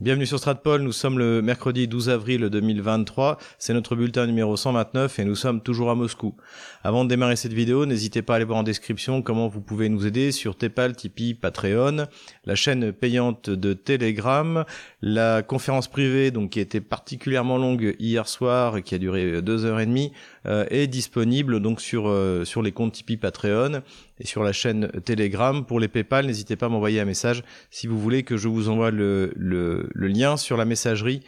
Bienvenue 0.00 0.24
sur 0.24 0.38
Stratpol, 0.38 0.80
nous 0.80 0.92
sommes 0.92 1.18
le 1.18 1.42
mercredi 1.42 1.86
12 1.86 2.08
avril 2.08 2.40
2023, 2.48 3.36
c'est 3.58 3.74
notre 3.74 3.96
bulletin 3.96 4.26
numéro 4.26 4.56
129 4.56 5.18
et 5.18 5.26
nous 5.26 5.34
sommes 5.34 5.60
toujours 5.60 5.90
à 5.90 5.94
Moscou. 5.94 6.34
Avant 6.82 7.04
de 7.04 7.10
démarrer 7.10 7.36
cette 7.36 7.52
vidéo, 7.52 7.84
n'hésitez 7.84 8.22
pas 8.22 8.32
à 8.32 8.36
aller 8.36 8.46
voir 8.46 8.60
en 8.60 8.62
description 8.62 9.20
comment 9.20 9.46
vous 9.48 9.60
pouvez 9.60 9.90
nous 9.90 10.06
aider 10.06 10.32
sur 10.32 10.56
Tepal, 10.56 10.96
Tipeee, 10.96 11.34
Patreon, 11.34 12.06
la 12.46 12.54
chaîne 12.54 12.94
payante 12.94 13.50
de 13.50 13.74
Telegram, 13.74 14.64
la 15.02 15.42
conférence 15.42 15.86
privée 15.86 16.30
donc 16.30 16.52
qui 16.52 16.60
était 16.60 16.80
particulièrement 16.80 17.58
longue 17.58 17.94
hier 17.98 18.26
soir 18.26 18.78
et 18.78 18.82
qui 18.82 18.94
a 18.94 18.98
duré 18.98 19.42
deux 19.42 19.66
heures 19.66 19.80
et 19.80 19.86
demie 19.86 20.12
euh, 20.46 20.64
est 20.70 20.86
disponible 20.86 21.60
donc 21.60 21.82
sur 21.82 22.08
euh, 22.08 22.46
sur 22.46 22.62
les 22.62 22.72
comptes 22.72 22.94
Tipeee, 22.94 23.18
Patreon 23.18 23.82
et 24.20 24.26
sur 24.26 24.42
la 24.42 24.52
chaîne 24.52 24.88
Telegram. 25.04 25.64
Pour 25.64 25.80
les 25.80 25.88
PayPal, 25.88 26.26
n'hésitez 26.26 26.56
pas 26.56 26.66
à 26.66 26.68
m'envoyer 26.68 27.00
un 27.00 27.04
message 27.04 27.42
si 27.70 27.86
vous 27.86 27.98
voulez 27.98 28.22
que 28.22 28.36
je 28.36 28.48
vous 28.48 28.68
envoie 28.68 28.90
le, 28.90 29.32
le, 29.36 29.88
le 29.92 30.06
lien 30.06 30.36
sur 30.36 30.56
la 30.56 30.64
messagerie 30.64 31.22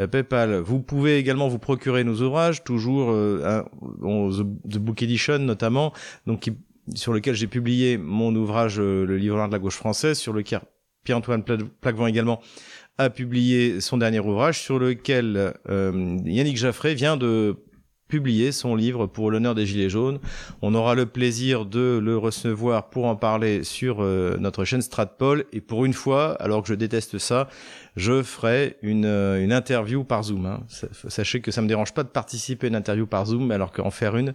euh, 0.00 0.06
PayPal. 0.06 0.56
Vous 0.56 0.80
pouvez 0.80 1.18
également 1.18 1.48
vous 1.48 1.58
procurer 1.58 2.04
nos 2.04 2.22
ouvrages, 2.22 2.64
toujours 2.64 3.10
euh, 3.10 3.62
The, 4.00 4.78
Book 4.78 5.02
Edition 5.02 5.38
notamment, 5.38 5.92
donc 6.26 6.50
sur 6.94 7.12
lequel 7.12 7.34
j'ai 7.34 7.46
publié 7.46 7.98
mon 7.98 8.34
ouvrage 8.34 8.80
euh, 8.80 9.04
Le 9.04 9.18
livre 9.18 9.46
de 9.46 9.52
la 9.52 9.58
gauche 9.58 9.76
française, 9.76 10.18
sur 10.18 10.32
lequel 10.32 10.60
Pierre-Antoine 11.04 11.42
Plaquevent 11.42 12.06
également 12.06 12.40
a 12.96 13.10
publié 13.10 13.80
son 13.80 13.98
dernier 13.98 14.18
ouvrage, 14.18 14.60
sur 14.60 14.78
lequel 14.80 15.54
Yannick 15.68 16.56
Jaffré 16.56 16.94
vient 16.94 17.16
de 17.16 17.56
publié 18.08 18.52
son 18.52 18.74
livre 18.74 19.06
pour 19.06 19.30
l'honneur 19.30 19.54
des 19.54 19.66
Gilets 19.66 19.90
jaunes. 19.90 20.18
On 20.62 20.74
aura 20.74 20.94
le 20.94 21.06
plaisir 21.06 21.66
de 21.66 22.00
le 22.02 22.16
recevoir 22.16 22.88
pour 22.88 23.04
en 23.04 23.16
parler 23.16 23.62
sur 23.62 23.98
euh, 24.00 24.36
notre 24.38 24.64
chaîne 24.64 24.82
Stratpol. 24.82 25.44
Et 25.52 25.60
pour 25.60 25.84
une 25.84 25.92
fois, 25.92 26.32
alors 26.40 26.62
que 26.62 26.68
je 26.68 26.74
déteste 26.74 27.18
ça, 27.18 27.48
je 27.96 28.22
ferai 28.22 28.76
une, 28.82 29.04
euh, 29.04 29.42
une 29.42 29.52
interview 29.52 30.04
par 30.04 30.22
Zoom. 30.22 30.46
Hein. 30.46 30.60
Sachez 31.08 31.40
que 31.40 31.50
ça 31.50 31.62
me 31.62 31.68
dérange 31.68 31.92
pas 31.94 32.02
de 32.02 32.08
participer 32.08 32.66
à 32.66 32.68
une 32.68 32.76
interview 32.76 33.06
par 33.06 33.26
Zoom, 33.26 33.50
alors 33.50 33.72
qu'en 33.72 33.90
faire 33.90 34.16
une, 34.16 34.34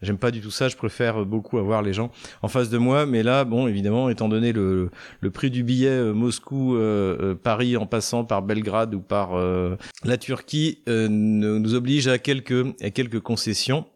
j'aime 0.00 0.18
pas 0.18 0.30
du 0.30 0.40
tout 0.40 0.50
ça. 0.50 0.68
Je 0.68 0.76
préfère 0.76 1.24
beaucoup 1.24 1.58
avoir 1.58 1.82
les 1.82 1.92
gens 1.92 2.10
en 2.42 2.48
face 2.48 2.70
de 2.70 2.78
moi. 2.78 3.06
Mais 3.06 3.22
là, 3.22 3.44
bon, 3.44 3.66
évidemment, 3.66 4.08
étant 4.08 4.28
donné 4.28 4.52
le, 4.52 4.90
le 5.20 5.30
prix 5.30 5.50
du 5.50 5.62
billet 5.62 5.88
euh, 5.88 6.12
Moscou-Paris 6.12 7.76
en 7.76 7.86
passant 7.86 8.24
par 8.24 8.42
Belgrade 8.42 8.94
ou 8.94 9.00
par 9.00 9.32
la 10.04 10.16
Turquie, 10.16 10.82
nous 10.86 11.74
oblige 11.74 12.08
à 12.08 12.18
quelques, 12.18 12.66
à 12.82 12.90
quelques 12.90 13.20
concessions. 13.20 13.86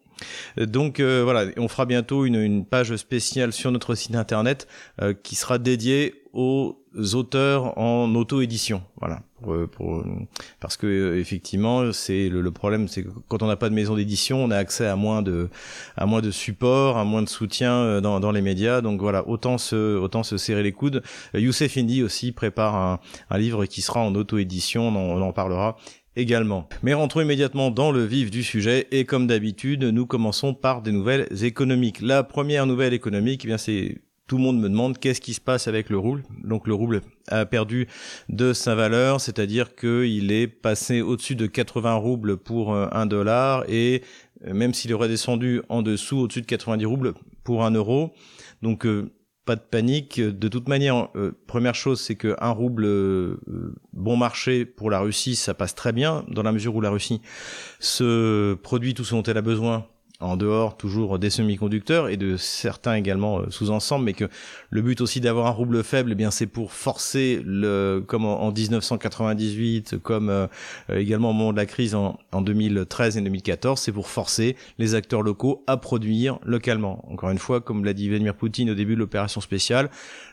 Donc 0.57 0.99
euh, 0.99 1.23
voilà, 1.23 1.51
on 1.57 1.67
fera 1.67 1.85
bientôt 1.85 2.25
une, 2.25 2.65
page 2.65 2.95
spéciale 2.95 3.53
sur 3.53 3.71
notre 3.71 3.95
site 3.95 4.15
internet 4.15 4.67
euh, 5.01 5.13
qui 5.13 5.35
sera 5.35 5.57
dédiée 5.57 6.23
aux 6.33 6.77
auteurs 7.13 7.77
en 7.77 8.13
auto-édition. 8.15 8.81
Voilà, 8.99 9.21
pour, 9.71 10.03
parce 10.59 10.77
que 10.77 11.15
effectivement, 11.17 11.91
c'est 11.93 12.29
le, 12.29 12.51
problème, 12.51 12.87
c'est 12.87 13.03
que 13.03 13.09
quand 13.27 13.43
on 13.43 13.47
n'a 13.47 13.55
pas 13.55 13.69
de 13.69 13.75
maison 13.75 13.95
d'édition, 13.95 14.43
on 14.43 14.51
a 14.51 14.57
accès 14.57 14.87
à 14.87 14.95
moins 14.95 15.21
de 15.21 15.49
à 15.95 16.05
moins 16.05 16.21
de 16.21 16.31
support, 16.31 16.97
à 16.97 17.05
moins 17.05 17.21
de 17.21 17.29
soutien 17.29 17.73
euh, 17.73 18.01
dans, 18.01 18.19
dans 18.19 18.31
les 18.31 18.41
médias. 18.41 18.81
Donc 18.81 19.01
voilà, 19.01 19.27
autant 19.27 19.57
se 19.57 19.97
autant 19.97 20.23
se 20.23 20.37
serrer 20.37 20.63
les 20.63 20.73
coudes. 20.73 21.03
Youssef 21.33 21.77
Indy 21.77 22.03
aussi 22.03 22.31
prépare 22.31 22.75
un, 22.75 22.99
un 23.29 23.37
livre 23.37 23.65
qui 23.65 23.81
sera 23.81 24.01
en 24.01 24.13
auto-édition, 24.15 24.87
on 24.87 25.21
en 25.21 25.33
parlera 25.33 25.77
également. 26.17 26.67
Mais 26.83 26.93
rentrons 26.93 27.21
immédiatement 27.21 27.71
dans 27.71 27.91
le 27.91 28.03
vif 28.03 28.29
du 28.31 28.43
sujet 28.43 28.87
et 28.91 29.05
comme 29.05 29.27
d'habitude, 29.27 29.83
nous 29.83 30.05
commençons 30.05 30.53
par 30.53 30.81
des 30.81 30.91
nouvelles 30.91 31.27
économiques. 31.43 32.01
La 32.01 32.23
première 32.23 32.65
nouvelle 32.65 32.93
économique, 32.93 33.41
eh 33.45 33.47
bien 33.47 33.57
c'est 33.57 34.01
tout 34.27 34.37
le 34.37 34.43
monde 34.43 34.59
me 34.59 34.67
demande 34.67 34.97
qu'est-ce 34.97 35.21
qui 35.21 35.33
se 35.33 35.39
passe 35.39 35.67
avec 35.69 35.89
le 35.89 35.97
rouble. 35.97 36.23
Donc 36.43 36.67
le 36.67 36.73
rouble 36.73 37.01
a 37.29 37.45
perdu 37.45 37.87
de 38.27 38.51
sa 38.51 38.75
valeur, 38.75 39.21
c'est-à-dire 39.21 39.73
qu'il 39.73 40.31
est 40.31 40.47
passé 40.47 41.01
au-dessus 41.01 41.35
de 41.35 41.47
80 41.47 41.93
roubles 41.95 42.37
pour 42.37 42.73
euh, 42.73 42.87
un 42.91 43.05
dollar 43.05 43.63
et 43.69 44.03
euh, 44.45 44.53
même 44.53 44.73
s'il 44.73 44.93
aurait 44.93 45.07
descendu 45.07 45.61
en 45.69 45.81
dessous, 45.81 46.17
au-dessus 46.17 46.41
de 46.41 46.45
90 46.45 46.85
roubles 46.85 47.13
pour 47.45 47.63
un 47.63 47.71
euro. 47.71 48.13
Donc 48.61 48.85
euh, 48.85 49.11
pas 49.47 49.55
de 49.55 49.61
panique. 49.61 50.21
De 50.21 50.47
toute 50.47 50.67
manière, 50.67 51.07
euh, 51.15 51.31
première 51.47 51.73
chose, 51.73 51.99
c'est 52.01 52.15
que 52.15 52.35
un 52.39 52.51
rouble 52.51 52.85
euh, 52.85 53.37
bon 53.93 54.17
marché 54.17 54.65
pour 54.65 54.91
la 54.91 54.99
Russie, 54.99 55.35
ça 55.35 55.55
passe 55.55 55.73
très 55.73 55.93
bien 55.93 56.25
dans 56.27 56.43
la 56.43 56.51
mesure 56.51 56.75
où 56.75 56.81
la 56.81 56.91
Russie 56.91 57.21
se 57.79 58.53
produit 58.55 58.93
tout 58.93 59.05
ce 59.05 59.15
dont 59.15 59.23
elle 59.23 59.37
a 59.37 59.41
besoin 59.41 59.87
en 60.19 60.35
dehors 60.35 60.77
toujours 60.77 61.19
des 61.19 61.29
semi-conducteurs 61.29 62.09
et 62.09 62.17
de 62.17 62.37
certains 62.37 62.95
également 62.95 63.39
euh, 63.39 63.49
sous-ensemble, 63.49 64.05
mais 64.05 64.13
que 64.13 64.25
le 64.69 64.81
but 64.81 64.99
aussi 65.01 65.21
d'avoir 65.21 65.45
un 65.45 65.51
rouble 65.51 65.83
faible, 65.83 66.11
eh 66.11 66.15
bien 66.15 66.31
c'est 66.31 66.47
pour 66.47 66.73
forcer 66.73 67.41
le, 67.45 68.03
comme 68.05 68.25
en, 68.25 68.51
1998, 68.51 69.97
comme 70.01 70.29
euh, 70.29 70.47
également 70.89 71.29
au 71.29 71.33
moment 71.33 71.51
de 71.51 71.57
la 71.57 71.67
crise 71.67 71.93
en, 71.93 72.17
en 72.31 72.41
2013 72.41 73.17
et 73.17 73.21
2014, 73.21 73.79
c'est 73.79 73.91
pour 73.91 74.07
forcer 74.07 74.55
les 74.79 74.95
acteurs 74.95 75.21
locaux 75.21 75.63
à 75.67 75.77
produire 75.77 76.39
localement. 76.43 77.05
Encore 77.11 77.29
une 77.29 77.37
fois, 77.37 77.61
comme 77.61 77.85
l'a 77.85 77.93
dit 77.93 78.09
Vladimir 78.09 78.35
Poutine 78.35 78.71
au 78.71 78.75
début 78.75 78.95
de 78.95 78.99
l'opération 78.99 79.41
spéciale, 79.41 79.89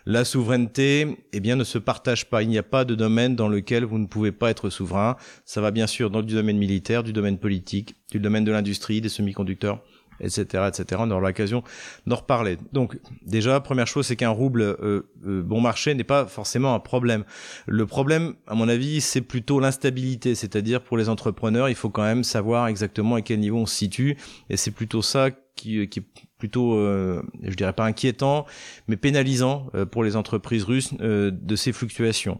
la 0.06 0.24
souveraineté, 0.24 1.18
eh 1.32 1.40
bien, 1.40 1.56
ne 1.56 1.64
se 1.64 1.78
partage 1.78 2.26
pas. 2.26 2.42
Il 2.42 2.48
n'y 2.48 2.58
a 2.58 2.62
pas 2.62 2.84
de 2.84 2.94
domaine 2.94 3.36
dans 3.36 3.48
lequel 3.48 3.84
vous 3.84 3.98
ne 3.98 4.06
pouvez 4.06 4.32
pas 4.32 4.50
être 4.50 4.68
souverain. 4.68 5.16
Ça 5.44 5.60
va 5.60 5.70
bien 5.70 5.86
sûr 5.86 6.10
dans 6.10 6.22
du 6.22 6.34
domaine 6.34 6.58
militaire, 6.58 7.02
du 7.02 7.12
domaine 7.12 7.38
politique, 7.38 7.96
du 8.10 8.20
domaine 8.20 8.44
de 8.44 8.52
l'industrie, 8.52 9.00
des 9.00 9.08
semi-conducteurs, 9.08 9.73
etc., 10.20 10.68
etc. 10.68 11.00
On 11.04 11.10
aura 11.10 11.20
l'occasion 11.28 11.62
d'en 12.06 12.16
reparler. 12.16 12.58
Donc, 12.72 12.98
déjà, 13.24 13.60
première 13.60 13.86
chose, 13.86 14.06
c'est 14.06 14.16
qu'un 14.16 14.30
rouble 14.30 14.62
euh, 14.62 15.02
euh, 15.26 15.42
bon 15.42 15.60
marché 15.60 15.94
n'est 15.94 16.04
pas 16.04 16.26
forcément 16.26 16.74
un 16.74 16.80
problème. 16.80 17.24
Le 17.66 17.86
problème, 17.86 18.34
à 18.46 18.54
mon 18.54 18.68
avis, 18.68 19.00
c'est 19.00 19.20
plutôt 19.20 19.60
l'instabilité. 19.60 20.34
C'est-à-dire, 20.34 20.82
pour 20.82 20.96
les 20.96 21.08
entrepreneurs, 21.08 21.68
il 21.68 21.74
faut 21.74 21.90
quand 21.90 22.02
même 22.02 22.24
savoir 22.24 22.68
exactement 22.68 23.16
à 23.16 23.22
quel 23.22 23.40
niveau 23.40 23.58
on 23.58 23.66
se 23.66 23.76
situe. 23.76 24.16
Et 24.50 24.56
c'est 24.56 24.70
plutôt 24.70 25.02
ça 25.02 25.30
qui, 25.56 25.88
qui 25.88 26.00
est 26.00 26.04
plutôt, 26.44 26.74
euh, 26.74 27.22
je 27.42 27.54
dirais 27.54 27.72
pas 27.72 27.86
inquiétant, 27.86 28.44
mais 28.86 28.96
pénalisant 28.96 29.66
euh, 29.74 29.86
pour 29.86 30.04
les 30.04 30.14
entreprises 30.14 30.64
russes 30.64 30.90
euh, 31.00 31.30
de 31.32 31.56
ces 31.56 31.72
fluctuations. 31.72 32.38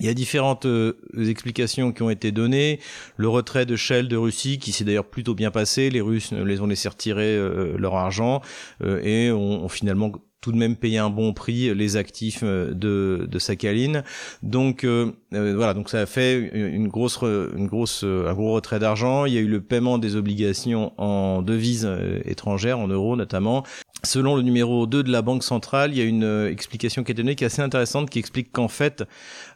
Il 0.00 0.06
y 0.06 0.08
a 0.08 0.14
différentes 0.14 0.66
euh, 0.66 0.94
explications 1.16 1.92
qui 1.92 2.02
ont 2.02 2.10
été 2.10 2.32
données. 2.32 2.80
Le 3.16 3.28
retrait 3.28 3.66
de 3.66 3.76
Shell 3.76 4.08
de 4.08 4.16
Russie, 4.16 4.58
qui 4.58 4.72
s'est 4.72 4.84
d'ailleurs 4.84 5.08
plutôt 5.08 5.34
bien 5.34 5.50
passé. 5.50 5.90
Les 5.90 6.00
Russes 6.00 6.32
les 6.32 6.60
ont 6.60 6.66
laissé 6.66 6.88
retirer 6.88 7.38
leur 7.76 7.94
argent 7.94 8.40
et 8.82 9.30
ont, 9.30 9.68
finalement 9.68 10.12
tout 10.40 10.52
de 10.52 10.56
même 10.56 10.76
payé 10.76 10.98
un 10.98 11.10
bon 11.10 11.34
prix 11.34 11.74
les 11.74 11.96
actifs 11.96 12.42
de, 12.42 13.26
de 13.28 13.38
Sakhalin. 13.38 14.02
Donc 14.42 14.86
voilà, 15.32 15.74
donc 15.74 15.88
ça 15.88 16.00
a 16.00 16.06
fait 16.06 16.38
une 16.38 16.88
grosse, 16.88 17.20
une 17.22 17.66
grosse, 17.66 18.02
un 18.04 18.34
gros 18.34 18.52
retrait 18.52 18.78
d'argent. 18.78 19.26
Il 19.26 19.32
y 19.32 19.38
a 19.38 19.40
eu 19.40 19.46
le 19.46 19.60
paiement 19.60 19.98
des 19.98 20.16
obligations 20.16 20.92
en 20.98 21.42
devises 21.42 21.88
étrangères, 22.24 22.78
en 22.78 22.88
euros 22.88 23.16
notamment. 23.16 23.64
Selon 24.02 24.34
le 24.34 24.42
numéro 24.42 24.86
2 24.86 25.02
de 25.02 25.12
la 25.12 25.20
Banque 25.20 25.44
centrale, 25.44 25.92
il 25.92 25.98
y 25.98 26.00
a 26.00 26.04
une 26.04 26.24
euh, 26.24 26.50
explication 26.50 27.04
qui 27.04 27.12
est 27.12 27.14
donnée 27.14 27.34
qui 27.34 27.44
est 27.44 27.48
assez 27.48 27.60
intéressante, 27.60 28.08
qui 28.08 28.18
explique 28.18 28.50
qu'en 28.50 28.68
fait, 28.68 29.04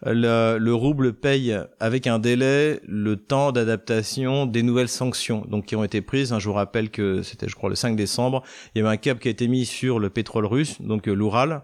le, 0.05 0.59
le, 0.59 0.75
rouble 0.75 1.15
paye 1.15 1.59
avec 1.81 2.07
un 2.07 2.19
délai 2.19 2.81
le 2.87 3.17
temps 3.17 3.53
d'adaptation 3.53 4.45
des 4.45 4.63
nouvelles 4.63 4.89
sanctions, 4.89 5.47
donc 5.49 5.65
qui 5.65 5.77
ont 5.77 5.85
été 5.85 6.03
prises. 6.03 6.35
Je 6.39 6.47
vous 6.47 6.53
rappelle 6.55 6.91
que 6.91 7.23
c'était, 7.23 7.49
je 7.49 7.55
crois, 7.55 7.71
le 7.71 7.75
5 7.75 7.97
décembre, 7.97 8.43
il 8.75 8.81
y 8.81 8.81
avait 8.83 8.93
un 8.93 8.99
cap 8.99 9.19
qui 9.19 9.29
a 9.29 9.31
été 9.31 9.49
mis 9.49 9.65
sur 9.65 9.99
le 9.99 10.11
pétrole 10.11 10.45
russe, 10.45 10.81
donc 10.83 11.09
euh, 11.09 11.15
l'Oural, 11.15 11.63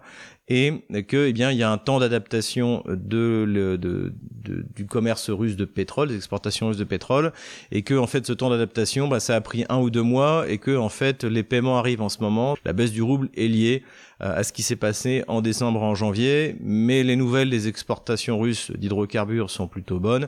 et 0.51 0.83
que 1.07 1.27
eh 1.27 1.31
bien 1.33 1.49
il 1.51 1.57
y 1.57 1.63
a 1.63 1.71
un 1.71 1.77
temps 1.77 1.99
d'adaptation 1.99 2.83
de, 2.87 3.45
de, 3.47 3.77
de, 3.77 4.65
du 4.75 4.85
commerce 4.85 5.29
russe 5.29 5.55
de 5.55 5.63
pétrole, 5.63 6.09
des 6.09 6.17
exportations 6.17 6.67
russes 6.67 6.77
de 6.77 6.83
pétrole, 6.83 7.31
et 7.71 7.83
que 7.83 7.93
en 7.93 8.05
fait 8.05 8.25
ce 8.25 8.33
temps 8.33 8.49
d'adaptation, 8.49 9.07
bah, 9.07 9.21
ça 9.21 9.37
a 9.37 9.41
pris 9.41 9.63
un 9.69 9.79
ou 9.79 9.89
deux 9.89 10.01
mois, 10.01 10.45
et 10.49 10.57
que 10.57 10.75
en 10.75 10.89
fait 10.89 11.23
les 11.23 11.43
paiements 11.43 11.79
arrivent 11.79 12.01
en 12.01 12.09
ce 12.09 12.19
moment. 12.19 12.57
La 12.65 12.73
baisse 12.73 12.91
du 12.91 13.01
rouble 13.01 13.29
est 13.37 13.47
liée 13.47 13.83
euh, 14.21 14.39
à 14.39 14.43
ce 14.43 14.51
qui 14.51 14.61
s'est 14.61 14.75
passé 14.75 15.23
en 15.29 15.41
décembre, 15.41 15.81
en 15.83 15.95
janvier, 15.95 16.57
mais 16.59 17.03
les 17.03 17.15
nouvelles 17.15 17.49
des 17.49 17.69
exportations 17.69 18.37
russes 18.37 18.71
d'hydrocarbures 18.71 19.49
sont 19.49 19.69
plutôt 19.69 20.01
bonnes, 20.01 20.27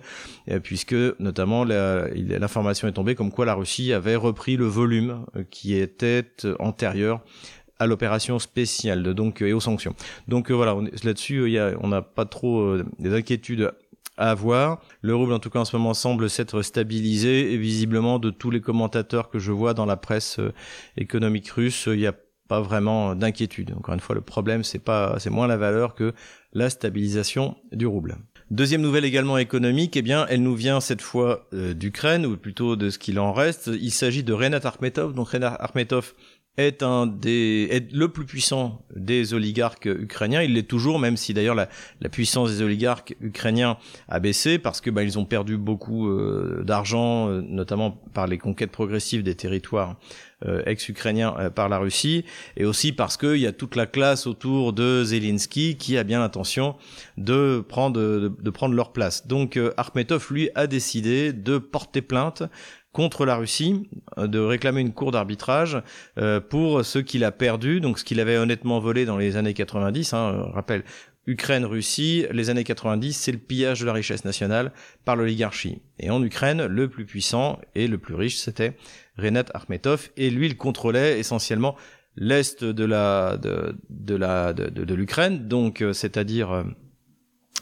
euh, 0.50 0.61
puisque 0.61 0.96
notamment 1.19 1.66
l'information 1.66 2.87
est 2.87 2.93
tombée 2.93 3.16
comme 3.16 3.31
quoi 3.31 3.46
la 3.46 3.55
Russie 3.55 3.91
avait 3.91 4.16
repris 4.16 4.55
le 4.55 4.67
volume 4.67 5.26
euh, 5.35 5.43
qui 5.49 5.76
était 5.76 6.23
antérieur 6.59 7.19
à 7.84 7.88
l'opération 7.88 8.40
spéciale 8.40 9.03
donc 9.14 9.41
et 9.41 9.53
aux 9.53 9.59
sanctions. 9.59 9.96
Donc 10.28 10.50
euh, 10.50 10.53
voilà, 10.53 10.76
là-dessus 11.03 11.52
il 11.52 11.78
on 11.82 11.90
n'a 11.90 12.02
pas 12.02 12.26
trop 12.26 12.62
euh, 12.62 12.85
des 13.00 13.14
inquiétudes 13.14 13.72
à 14.18 14.32
avoir. 14.32 14.82
Le 15.02 15.16
rouble 15.16 15.34
en 15.34 15.40
tout 15.40 15.50
cas 15.50 15.59
en 15.59 15.66
ce 15.66 15.76
moment 15.76 15.94
semble 15.94 16.30
s'être 16.30 16.62
stabilisé 16.62 17.53
et 17.53 17.58
visiblement 17.58 18.20
de 18.20 18.30
tous 18.30 18.52
les 18.52 18.62
commentateurs 18.62 19.30
que 19.30 19.40
je 19.40 19.52
vois 19.52 19.74
dans 19.74 19.85
la 19.85 19.97
presse 19.97 20.40
euh, 20.40 20.53
économique 20.97 21.50
russe, 21.50 21.88
il 21.88 22.00
n'y 22.00 22.08
a 22.08 22.16
pas 22.47 22.62
vraiment 22.62 23.16
d'inquiétude. 23.16 23.74
Encore 23.78 23.94
une 23.94 24.00
fois, 24.00 24.16
le 24.16 24.22
problème 24.22 24.64
c'est 24.64 24.79
pas 24.79 25.16
c'est 25.20 25.29
moins 25.29 25.47
la 25.47 25.58
valeur 25.58 25.96
que 25.96 26.14
la 26.53 26.70
stabilisation 26.70 27.56
du 27.72 27.86
rouble. 27.86 28.18
Deuxième 28.52 28.82
nouvelle 28.82 29.06
également 29.06 29.40
économique, 29.40 29.97
eh 29.97 30.03
bien, 30.03 30.28
elle 30.29 30.44
nous 30.44 30.53
vient 30.53 30.79
cette 30.79 31.02
fois 31.02 31.47
d'Ukraine, 31.52 32.24
ou 32.26 32.38
plutôt 32.38 32.76
de 32.76 32.91
ce 32.91 33.00
qu'il 33.00 33.18
en 33.20 33.34
reste. 33.34 33.72
Il 33.82 33.90
s'agit 33.90 34.22
de 34.22 34.32
Renat 34.32 34.59
Armetov. 34.64 35.16
Donc 35.16 35.29
Renat 35.29 35.56
Armetov, 35.59 36.14
est 36.58 36.84
un 36.84 37.08
des 37.08 37.67
est 37.72 37.91
le 37.91 38.09
plus 38.09 38.26
puissant 38.26 38.84
des 38.96 39.34
oligarques 39.34 39.85
ukrainiens. 39.85 40.44
Il 40.44 40.53
l'est 40.53 40.67
toujours, 40.67 41.00
même 41.00 41.17
si 41.17 41.34
d'ailleurs 41.34 41.55
la, 41.55 41.67
la, 42.00 42.09
puissance 42.09 42.52
des 42.52 42.61
oligarques 42.61 43.16
ukrainiens 43.22 43.78
a 44.08 44.20
baissé 44.20 44.59
parce 44.59 44.79
que 44.79 44.91
bah, 44.91 45.03
ils 45.03 45.17
ont 45.17 45.26
perdu 45.26 45.58
beaucoup 45.58 46.08
euh, 46.09 46.64
d'argent, 46.64 47.28
euh, 47.28 47.41
notamment 47.41 47.91
par 48.14 48.28
les 48.28 48.38
conquêtes 48.38 48.72
progressives 48.72 49.23
des 49.23 49.34
territoires 49.34 49.96
euh, 50.46 50.61
ex-ukrainiens 50.66 51.50
par 51.55 51.70
la 51.70 51.79
Russie, 51.79 52.23
et 52.55 52.66
aussi 52.66 52.91
parce 52.91 53.17
qu'il 53.17 53.38
y 53.38 53.47
a 53.47 53.52
toute 53.52 53.76
la 53.76 53.88
classe 53.88 54.28
autour 54.28 54.73
de 54.73 55.03
Zelensky 55.03 55.78
qui 55.78 55.97
a 55.97 56.03
bien 56.03 56.20
l'intention 56.20 56.76
de 57.17 57.66
prendre 57.67 58.00
de, 58.00 58.32
de, 58.40 58.50
prendre 58.52 58.76
leur 58.76 58.91
place. 58.91 59.26
Donc 59.26 59.59
Arkhmetov 59.78 60.28
lui 60.32 60.50
a 60.53 60.67
décidé 60.67 61.34
de 61.34 61.58
porter 61.58 62.02
plainte 62.02 62.44
contre 62.93 63.25
la 63.25 63.35
Russie, 63.35 63.90
euh, 64.17 64.28
de 64.28 64.40
réclamer 64.40 64.79
une 64.79 64.93
cour 64.93 65.11
d'arbitrage 65.11 65.81
euh, 66.17 66.40
pour 66.40 66.85
ce 66.85 66.99
qu'il 66.99 67.25
a 67.25 67.31
perdu, 67.31 67.81
donc 67.81 67.99
ce 67.99 68.05
qu'il 68.05 68.22
avait 68.22 68.37
honnêtement 68.37 68.79
volé 68.79 69.05
dans 69.05 69.17
les 69.17 69.35
années 69.35 69.53
90. 69.53 70.13
Hein, 70.13 70.17
euh, 70.17 70.43
rappelle, 70.43 70.84
Ukraine, 71.25 71.66
Russie, 71.66 72.25
les 72.31 72.49
années 72.49 72.63
90, 72.63 73.13
c'est 73.13 73.31
le 73.31 73.37
pillage 73.37 73.79
de 73.81 73.85
la 73.85 73.93
richesse 73.93 74.25
nationale 74.25 74.72
par 75.05 75.16
l'oligarchie. 75.16 75.81
Et 75.99 76.09
en 76.09 76.22
Ukraine, 76.23 76.66
le 76.66 76.87
plus 76.90 77.05
puissant 77.05 77.59
et 77.75 77.87
le 77.87 77.97
plus 77.97 78.16
riche, 78.16 78.37
c'était 78.37 78.78
Renat 79.17 79.45
Akhmetov, 79.53 80.09
et 80.17 80.29
lui, 80.29 80.47
il 80.47 80.57
contrôlait 80.57 81.19
essentiellement 81.19 81.75
l'est 82.16 82.63
de 82.63 82.85
la 82.85 83.37
de, 83.37 83.75
de 83.90 84.16
la 84.16 84.53
de, 84.53 84.69
de 84.69 84.93
l'Ukraine, 84.93 85.47
donc 85.47 85.84
c'est-à-dire 85.93 86.66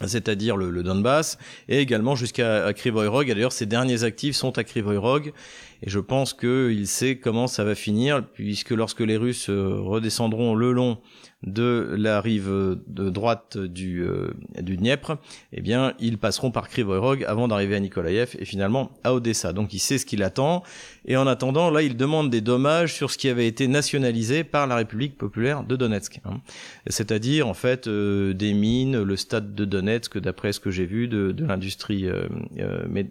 c'est-à-dire 0.07 0.57
le, 0.57 0.83
Donbass, 0.83 1.38
et 1.69 1.80
également 1.80 2.15
jusqu'à 2.15 2.74
Krivoy 2.74 3.07
Rog. 3.07 3.27
D'ailleurs, 3.27 3.51
ses 3.51 3.65
derniers 3.65 4.03
actifs 4.03 4.36
sont 4.36 4.57
à 4.57 4.63
Krivoy 4.63 4.98
Rog, 4.98 5.33
et 5.81 5.89
je 5.89 5.99
pense 5.99 6.33
qu'il 6.33 6.87
sait 6.87 7.17
comment 7.17 7.47
ça 7.47 7.63
va 7.63 7.75
finir, 7.75 8.25
puisque 8.33 8.71
lorsque 8.71 8.99
les 8.99 9.17
Russes 9.17 9.49
euh, 9.49 9.79
redescendront 9.79 10.55
le 10.55 10.71
long 10.71 10.99
de 11.43 11.95
la 11.97 12.21
rive 12.21 12.77
de 12.87 13.09
droite 13.09 13.57
du, 13.57 14.03
euh, 14.03 14.31
du 14.61 14.77
Dniepr, 14.77 15.17
eh 15.53 15.61
bien, 15.61 15.93
ils 15.99 16.19
passeront 16.19 16.51
par 16.51 16.69
Krivoy 16.69 17.25
avant 17.25 17.47
d'arriver 17.47 17.75
à 17.75 17.79
Nikolaev 17.79 18.35
et 18.37 18.45
finalement 18.45 18.91
à 19.03 19.13
Odessa. 19.13 19.51
Donc, 19.51 19.73
il 19.73 19.79
sait 19.79 19.97
ce 19.97 20.05
qu'il 20.05 20.21
attend. 20.21 20.61
Et 21.05 21.17
en 21.17 21.25
attendant, 21.25 21.71
là, 21.71 21.81
il 21.81 21.97
demande 21.97 22.29
des 22.29 22.41
dommages 22.41 22.93
sur 22.93 23.09
ce 23.09 23.17
qui 23.17 23.27
avait 23.27 23.47
été 23.47 23.67
nationalisé 23.67 24.43
par 24.43 24.67
la 24.67 24.75
République 24.75 25.17
populaire 25.17 25.63
de 25.63 25.75
Donetsk. 25.75 26.21
Hein. 26.25 26.41
C'est-à-dire, 26.87 27.47
en 27.47 27.55
fait, 27.55 27.87
euh, 27.87 28.33
des 28.33 28.53
mines, 28.53 29.01
le 29.01 29.15
stade 29.15 29.55
de 29.55 29.65
Donetsk, 29.65 30.19
d'après 30.19 30.53
ce 30.53 30.59
que 30.59 30.69
j'ai 30.69 30.85
vu, 30.85 31.07
de, 31.07 31.33
l'industrie 31.39 32.05
euh, 32.07 32.27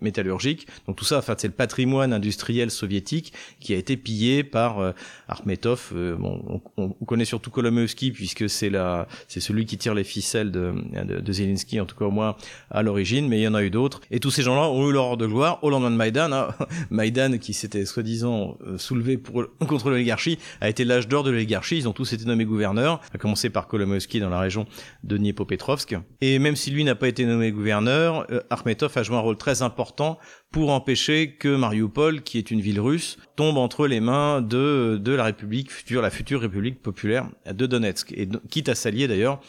métallurgique. 0.01 0.69
Donc, 0.87 0.97
tout 0.97 1.05
ça, 1.05 1.19
en 1.19 1.23
fait, 1.23 1.41
c'est 1.41 1.49
le 1.49 1.55
patrimoine 1.55 2.13
industriel 2.13 2.60
soviétique 2.69 3.33
qui 3.61 3.73
a 3.73 3.79
été 3.79 3.97
pillé 3.97 4.45
par 4.45 4.93
Arkhmetov. 5.29 5.93
bon, 6.19 6.61
on, 6.77 6.95
on, 7.01 7.05
connaît 7.07 7.25
surtout 7.25 7.51
Kolomowski 7.51 8.11
puisque 8.13 8.51
c'est 8.51 8.69
la, 8.69 9.09
c'est 9.29 9.41
celui 9.41 9.65
qui 9.65 9.79
tire 9.79 9.95
les 9.95 10.05
ficelles 10.05 10.51
de, 10.51 10.75
de, 11.05 11.33
Zelensky, 11.33 11.81
en 11.81 11.87
tout 11.87 11.97
cas 11.97 12.05
au 12.05 12.11
moins 12.11 12.37
à 12.71 12.83
l'origine, 12.83 13.29
mais 13.29 13.39
il 13.39 13.43
y 13.43 13.49
en 13.49 13.55
a 13.55 13.63
eu 13.63 13.71
d'autres. 13.71 14.01
Et 14.11 14.21
tous 14.21 14.31
ces 14.31 14.43
gens-là 14.43 14.69
ont 14.69 14.89
eu 14.89 14.93
leur 14.93 15.07
heure 15.07 15.17
de 15.17 15.27
gloire 15.27 15.63
au 15.63 15.71
lendemain 15.71 15.91
de 15.91 15.97
Maïdan. 15.97 16.33
Hein. 16.33 16.49
Maïdan, 16.91 17.39
qui 17.39 17.53
s'était 17.53 17.85
soi-disant 17.85 18.59
euh, 18.67 18.79
soulevé 18.79 19.21
contre 19.69 19.91
l'oligarchie, 19.91 20.39
a 20.61 20.69
été 20.69 20.85
l'âge 20.85 21.09
d'or 21.09 21.23
de 21.23 21.31
l'oligarchie. 21.31 21.77
Ils 21.77 21.89
ont 21.89 21.93
tous 21.93 22.13
été 22.13 22.25
nommés 22.25 22.45
gouverneurs, 22.45 23.01
à 23.15 23.19
commencer 23.19 23.51
par 23.51 23.69
Kolomoïski 23.69 24.21
dans 24.21 24.31
la 24.31 24.41
région 24.41 24.67
de 25.05 25.17
Dniepopetrovsk. 25.17 25.97
Et 26.21 26.39
même 26.39 26.57
si 26.57 26.71
lui 26.71 26.85
n'a 26.85 26.95
pas 26.95 27.09
été 27.09 27.25
nommé 27.25 27.53
gouverneur, 27.53 28.27
euh, 28.31 28.41
Armetov 28.51 28.93
a 28.97 29.03
joué 29.03 29.17
un 29.17 29.21
rôle 29.21 29.37
très 29.37 29.63
important 29.63 30.19
pour 30.51 30.71
empêcher 30.71 31.33
que 31.33 31.55
Mariupol, 31.55 32.23
qui 32.23 32.39
est 32.39 32.50
une 32.51 32.61
ville 32.61 32.81
russe, 32.81 33.17
tombe 33.37 33.57
entre 33.57 33.87
les 33.87 34.01
mains 34.01 34.41
de, 34.41 34.99
de 35.03 35.13
la 35.13 35.25
République 35.25 35.71
future, 35.71 36.03
la 36.03 36.11
future 36.11 36.41
République 36.41 36.83
populaire 36.83 37.29
de 37.51 37.67
Donetsk, 37.67 38.13
et 38.13 38.29
quitte 38.49 38.69
à 38.69 38.75
s'allier 38.75 39.09
d'ailleurs 39.09 39.41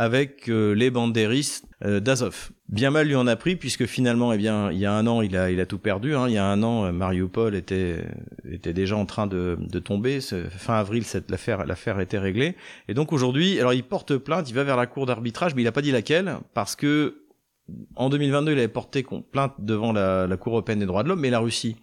avec 0.00 0.48
euh, 0.48 0.72
les 0.72 0.90
bandéristes 0.90 1.66
euh, 1.84 2.00
d'Azov. 2.00 2.52
Bien 2.70 2.90
mal 2.90 3.06
lui 3.06 3.16
en 3.16 3.26
a 3.26 3.36
pris 3.36 3.54
puisque 3.54 3.84
finalement, 3.84 4.32
eh 4.32 4.38
bien, 4.38 4.72
il 4.72 4.78
y 4.78 4.86
a 4.86 4.94
un 4.94 5.06
an, 5.06 5.20
il 5.20 5.36
a, 5.36 5.50
il 5.50 5.60
a 5.60 5.66
tout 5.66 5.76
perdu. 5.78 6.14
Hein. 6.14 6.26
Il 6.26 6.32
y 6.32 6.38
a 6.38 6.46
un 6.46 6.62
an, 6.62 6.86
euh, 6.86 6.92
Mariupol 6.92 7.54
était, 7.54 8.02
était 8.50 8.72
déjà 8.72 8.96
en 8.96 9.04
train 9.04 9.26
de, 9.26 9.58
de 9.60 9.78
tomber. 9.78 10.20
Fin 10.22 10.78
avril, 10.78 11.04
cette 11.04 11.30
l'affaire, 11.30 11.66
l'affaire 11.66 12.00
était 12.00 12.18
réglée. 12.18 12.56
Et 12.88 12.94
donc 12.94 13.12
aujourd'hui, 13.12 13.60
alors 13.60 13.74
il 13.74 13.82
porte 13.82 14.16
plainte, 14.16 14.48
il 14.48 14.54
va 14.54 14.64
vers 14.64 14.78
la 14.78 14.86
cour 14.86 15.04
d'arbitrage, 15.04 15.54
mais 15.54 15.60
il 15.60 15.66
n'a 15.66 15.72
pas 15.72 15.82
dit 15.82 15.92
laquelle 15.92 16.38
parce 16.54 16.76
que 16.76 17.26
en 17.96 18.08
2022, 18.08 18.52
il 18.52 18.58
avait 18.58 18.68
porté 18.68 19.04
plainte 19.30 19.52
devant 19.58 19.92
la, 19.92 20.26
Cour 20.38 20.54
européenne 20.54 20.78
des 20.78 20.86
droits 20.86 21.02
de 21.02 21.08
l'homme, 21.08 21.20
mais 21.20 21.30
la 21.30 21.38
Russie 21.38 21.76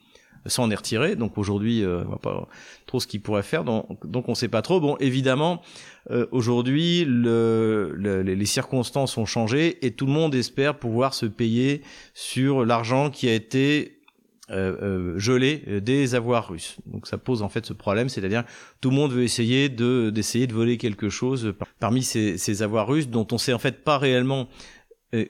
s'en 0.47 0.69
est 0.71 0.75
retirée. 0.75 1.15
Donc 1.15 1.37
aujourd'hui, 1.37 1.83
euh, 1.83 2.03
on 2.03 2.09
voit 2.09 2.19
pas 2.19 2.47
trop 2.85 2.99
ce 2.99 3.07
qu'il 3.07 3.21
pourrait 3.21 3.43
faire. 3.43 3.63
Donc, 3.63 4.05
donc 4.05 4.29
on 4.29 4.35
sait 4.35 4.47
pas 4.47 4.61
trop. 4.61 4.79
Bon, 4.79 4.97
évidemment, 4.99 5.61
euh, 6.11 6.25
aujourd'hui, 6.31 7.05
le, 7.05 7.93
les 8.23 8.45
circonstances 8.45 9.17
ont 9.17 9.25
changé 9.25 9.85
et 9.85 9.91
tout 9.91 10.05
le 10.05 10.11
monde 10.11 10.35
espère 10.35 10.77
pouvoir 10.77 11.13
se 11.13 11.25
payer 11.25 11.81
sur 12.13 12.65
l'argent 12.65 13.09
qui 13.09 13.27
a 13.27 13.33
été 13.33 13.97
euh, 14.49 14.75
euh, 14.81 15.19
gelé 15.19 15.57
des 15.81 16.15
avoirs 16.15 16.47
russes. 16.47 16.77
Donc 16.85 17.05
ça 17.05 17.17
pose 17.17 17.41
en 17.41 17.49
fait 17.49 17.65
ce 17.65 17.73
problème, 17.73 18.07
c'est-à-dire 18.07 18.45
tout 18.79 18.91
le 18.91 18.95
monde 18.95 19.11
veut 19.11 19.23
essayer 19.23 19.67
de 19.67 20.09
d'essayer 20.09 20.47
de 20.47 20.53
voler 20.53 20.77
quelque 20.77 21.09
chose 21.09 21.53
parmi 21.81 22.01
ces, 22.01 22.37
ces 22.37 22.63
avoirs 22.63 22.87
russes 22.87 23.09
dont 23.09 23.27
on 23.33 23.37
sait 23.37 23.51
en 23.51 23.59
fait 23.59 23.83
pas 23.83 23.97
réellement 23.97 24.47
euh, 24.47 24.47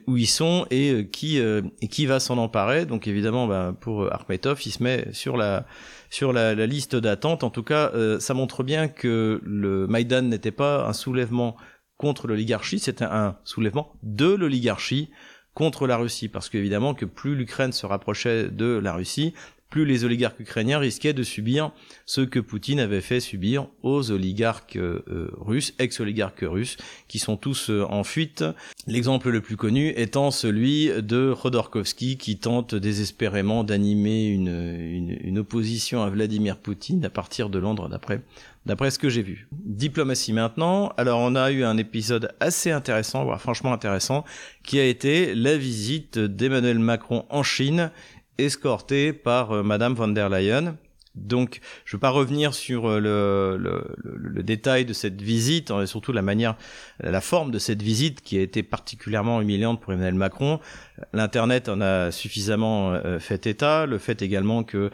où 0.06 0.16
ils 0.16 0.26
sont 0.26 0.66
et 0.70 0.90
euh, 0.90 1.02
qui 1.04 1.38
euh, 1.38 1.62
et 1.80 1.88
qui 1.88 2.06
va 2.06 2.20
s'en 2.20 2.38
emparer. 2.38 2.86
Donc 2.86 3.06
évidemment, 3.06 3.46
bah, 3.46 3.74
pour 3.80 4.12
Arkhmetov, 4.12 4.60
il 4.66 4.72
se 4.72 4.82
met 4.82 5.06
sur 5.12 5.36
la 5.36 5.66
sur 6.10 6.32
la, 6.32 6.54
la 6.54 6.66
liste 6.66 6.96
d'attente. 6.96 7.44
En 7.44 7.50
tout 7.50 7.62
cas, 7.62 7.92
ça 8.18 8.34
montre 8.34 8.62
bien 8.62 8.88
que 8.88 9.40
le 9.44 9.86
Maïdan 9.86 10.22
n'était 10.22 10.50
pas 10.52 10.86
un 10.86 10.92
soulèvement 10.92 11.56
contre 11.98 12.28
l'oligarchie, 12.28 12.78
c'était 12.78 13.04
un 13.04 13.36
soulèvement 13.44 13.92
de 14.02 14.32
l'oligarchie 14.32 15.10
contre 15.52 15.88
la 15.88 15.96
Russie, 15.96 16.28
parce 16.28 16.48
qu'évidemment 16.48 16.94
que 16.94 17.04
plus 17.04 17.34
l'Ukraine 17.34 17.72
se 17.72 17.84
rapprochait 17.84 18.48
de 18.48 18.78
la 18.78 18.92
Russie, 18.92 19.34
plus 19.70 19.84
les 19.84 20.04
oligarques 20.04 20.40
ukrainiens 20.40 20.78
risquaient 20.78 21.12
de 21.12 21.22
subir 21.22 21.72
ce 22.06 22.20
que 22.20 22.40
Poutine 22.40 22.80
avait 22.80 23.00
fait 23.00 23.20
subir 23.20 23.68
aux 23.82 24.10
oligarques 24.10 24.76
euh, 24.76 25.04
euh, 25.08 25.30
russes, 25.38 25.74
ex-oligarques 25.78 26.42
russes, 26.42 26.76
qui 27.06 27.18
sont 27.18 27.36
tous 27.36 27.70
euh, 27.70 27.84
en 27.88 28.04
fuite. 28.04 28.44
L'exemple 28.86 29.30
le 29.30 29.40
plus 29.40 29.56
connu 29.56 29.92
étant 29.96 30.30
celui 30.30 30.90
de 31.02 31.34
Khodorkovsky, 31.40 32.16
qui 32.16 32.38
tente 32.38 32.74
désespérément 32.74 33.64
d'animer 33.64 34.28
une, 34.28 34.48
une, 34.48 35.18
une, 35.22 35.38
opposition 35.38 36.02
à 36.02 36.08
Vladimir 36.08 36.56
Poutine 36.56 37.04
à 37.04 37.10
partir 37.10 37.50
de 37.50 37.58
Londres, 37.58 37.88
d'après 37.88 38.22
d'après 38.68 38.90
ce 38.90 38.98
que 38.98 39.08
j'ai 39.08 39.22
vu. 39.22 39.48
Diplomatie 39.52 40.32
maintenant. 40.32 40.92
Alors 40.98 41.20
on 41.20 41.34
a 41.34 41.50
eu 41.50 41.64
un 41.64 41.78
épisode 41.78 42.34
assez 42.38 42.70
intéressant, 42.70 43.24
voire 43.24 43.40
franchement 43.40 43.72
intéressant, 43.72 44.24
qui 44.62 44.78
a 44.78 44.84
été 44.84 45.34
la 45.34 45.56
visite 45.56 46.18
d'Emmanuel 46.18 46.78
Macron 46.78 47.24
en 47.30 47.42
Chine 47.42 47.90
escorté 48.38 49.12
par 49.12 49.52
euh, 49.52 49.62
Madame 49.62 49.94
von 49.94 50.08
der 50.08 50.28
Leyen. 50.28 50.76
Donc, 51.14 51.60
je 51.84 51.90
ne 51.90 51.96
veux 51.96 52.00
pas 52.00 52.10
revenir 52.10 52.54
sur 52.54 52.88
euh, 52.88 53.00
le, 53.00 53.56
le, 53.56 53.96
le, 54.04 54.42
détail 54.44 54.84
de 54.84 54.92
cette 54.92 55.20
visite, 55.20 55.72
et 55.72 55.86
surtout 55.86 56.12
la 56.12 56.22
manière, 56.22 56.56
la 57.00 57.20
forme 57.20 57.50
de 57.50 57.58
cette 57.58 57.82
visite 57.82 58.20
qui 58.20 58.38
a 58.38 58.42
été 58.42 58.62
particulièrement 58.62 59.40
humiliante 59.40 59.80
pour 59.80 59.92
Emmanuel 59.92 60.14
Macron. 60.14 60.60
L'Internet 61.12 61.68
en 61.68 61.80
a 61.80 62.12
suffisamment 62.12 62.92
euh, 62.92 63.18
fait 63.18 63.46
état. 63.48 63.86
Le 63.86 63.98
fait 63.98 64.22
également 64.22 64.62
que, 64.62 64.90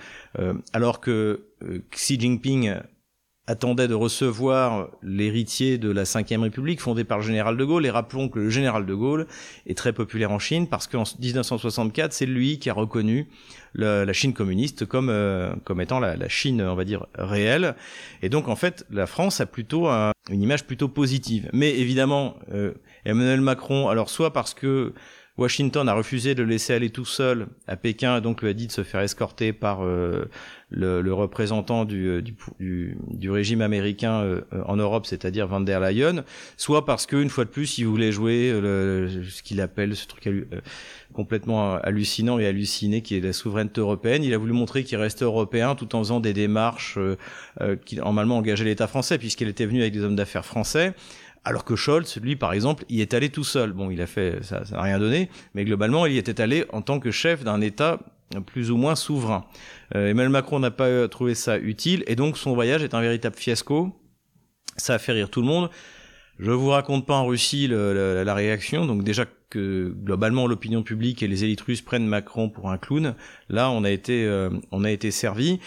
alors 0.73 1.01
que 1.01 1.43
Xi 1.91 2.19
Jinping 2.19 2.75
attendait 3.47 3.89
de 3.89 3.95
recevoir 3.95 4.89
l'héritier 5.03 5.77
de 5.77 5.91
la 5.91 6.05
Ve 6.05 6.41
République 6.41 6.81
fondée 6.81 7.05
par 7.05 7.19
le 7.19 7.25
général 7.25 7.57
de 7.57 7.65
Gaulle. 7.65 7.85
Et 7.85 7.91
rappelons 7.91 8.29
que 8.29 8.39
le 8.39 8.51
général 8.51 8.87
de 8.87 8.95
Gaulle 8.95 9.27
est 9.67 9.77
très 9.77 9.93
populaire 9.93 10.33
en 10.33 10.39
Chine 10.39 10.67
parce 10.67 10.87
qu'en 10.87 11.03
1964, 11.21 12.13
c'est 12.13 12.27
lui 12.27 12.59
qui 12.59 12.71
a 12.71 12.73
reconnu 12.73 13.29
la, 13.75 14.11
Chine 14.13 14.33
communiste 14.33 14.87
comme 14.87 15.11
euh, 15.11 15.53
comme 15.65 15.81
étant 15.81 16.01
la, 16.01 16.29
Chine, 16.29 16.63
on 16.63 16.75
va 16.75 16.85
dire 16.85 17.07
réelle. 17.15 17.75
Et 18.23 18.29
donc 18.29 18.49
en 18.49 18.57
fait, 18.57 18.87
la 18.91 19.07
France 19.07 19.41
a 19.41 19.47
plutôt 19.47 19.89
une 19.89 20.43
image 20.43 20.65
plutôt 20.65 20.89
positive. 20.89 21.51
Mais 21.53 21.79
évidemment, 21.79 22.37
euh, 22.53 22.73
Emmanuel 23.05 23.41
Macron, 23.41 23.89
alors 23.89 24.09
soit 24.09 24.33
parce 24.33 24.55
que 24.55 24.95
Washington 25.37 25.89
a 25.89 25.95
refusé 25.95 26.37
de 26.37 26.45
le 26.45 26.49
laisser 26.51 26.75
aller 26.75 26.91
tout 26.91 27.05
seul 27.05 27.49
à 27.67 27.77
Pékin 27.77 28.19
et 28.19 28.21
donc 28.21 28.41
lui 28.41 28.49
a 28.49 28.53
dit 28.53 28.69
de 28.69 28.73
se 28.73 28.85
faire 28.85 29.01
escorter 29.01 29.53
par 29.53 29.85
euh, 29.85 30.31
le, 30.71 31.13
représentant 31.13 31.85
du, 31.85 32.07
euh, 32.07 32.23
du, 32.61 33.31
régime 33.31 33.61
américain 33.61 34.21
euh, 34.21 34.43
en 34.65 34.77
Europe, 34.77 35.07
c'est-à-dire 35.07 35.49
Van 35.49 35.61
der 35.61 35.81
Leyen, 35.81 36.25
soit 36.57 36.85
parce 36.85 37.07
qu'une 37.07 37.31
fois 37.31 37.45
de 37.45 37.51
plus, 37.51 37.79
il 37.79 37.87
voulait 37.87 38.13
jouer 38.13 38.53
le, 38.53 39.25
ce 39.29 39.43
qu'il 39.43 39.61
appelle 39.61 39.97
ce 39.97 40.07
truc 40.07 40.29
complètement 41.13 41.75
hallucinant 41.79 42.39
et 42.39 42.47
halluciné 42.47 43.03
qui 43.03 43.17
est 43.17 43.21
la 43.21 43.33
souveraineté 43.33 43.81
européenne. 43.81 44.23
Il 44.23 44.35
a 44.35 44.39
voulu 44.39 44.53
montrer 44.53 44.85
qu'il 44.85 44.99
restait 44.99 45.25
européen 45.25 45.75
tout 45.75 45.97
en 45.97 45.99
faisant 45.99 46.21
des 46.21 46.33
démarches 46.33 46.99
qui 47.85 47.97
normalement 47.97 48.39
engageaient 48.39 48.65
l'État 48.65 48.87
français 48.87 49.19
puisqu'il 49.19 49.49
était 49.49 49.67
venu 49.67 49.81
avec 49.81 49.93
des 49.93 50.03
hommes 50.03 50.17
d'affaires 50.17 50.47
français. 50.47 50.95
Alors 51.45 51.65
que 51.65 51.77
Scholz, 51.77 52.19
lui, 52.23 52.37
par 52.37 52.53
exemple, 52.53 52.85
y 52.89 53.01
est 53.01 53.13
allé 53.13 53.29
tout 53.29 53.45
seul. 53.45 53.73
Bon, 53.73 53.91
il 53.91 54.01
a 54.01 54.07
fait, 54.07 54.43
ça 54.43 54.63
n'a 54.71 54.83
rien 54.83 54.99
donné, 54.99 55.29
mais 55.55 55.65
globalement, 55.65 56.07
il 56.07 56.15
y 56.15 56.19
était 56.19 56.41
allé 56.41 56.65
en 56.73 56.81
tant 56.81 57.01
que 57.01 57.11
chef 57.11 57.45
d'un 57.45 57.61
État 57.61 58.01
plus 58.47 58.71
ou 58.71 58.77
moins 58.77 58.95
souverain. 58.95 59.45
Emmanuel 59.95 60.31
Macron 60.31 60.59
n'a 60.59 60.71
pas 60.71 61.07
trouvé 61.09 61.35
ça 61.35 61.59
utile 61.59 62.03
et 62.07 62.17
donc 62.17 62.39
son 62.39 62.55
voyage 62.55 62.83
est 62.83 62.95
un 62.95 63.01
véritable 63.01 63.37
fiasco. 63.37 63.95
Ça 64.77 64.95
a 64.95 64.99
fait 64.99 65.13
rire 65.13 65.31
tout 65.31 65.41
le 65.41 65.47
monde. 65.47 65.71
Je 66.39 66.51
vous 66.51 66.71
raconte 66.71 67.07
pas 67.07 67.15
en 67.15 67.27
Russie 67.27 67.69
la 67.69 68.35
réaction. 68.35 68.87
Donc 68.87 69.05
déjà 69.05 69.27
que 69.51 69.95
globalement 70.03 70.47
l'opinion 70.47 70.83
publique 70.83 71.23
et 71.23 71.29
les 71.29 71.45
élites 71.45 71.61
russes 71.61 71.83
prennent 71.83 72.07
Macron 72.07 72.49
pour 72.49 72.71
un 72.71 72.79
clown, 72.79 73.15
là 73.49 73.71
on 73.71 73.85
a 73.85 73.91
été 73.91 74.49
on 74.73 74.83
a 74.83 74.91
été 74.91 75.11
servi. 75.11 75.61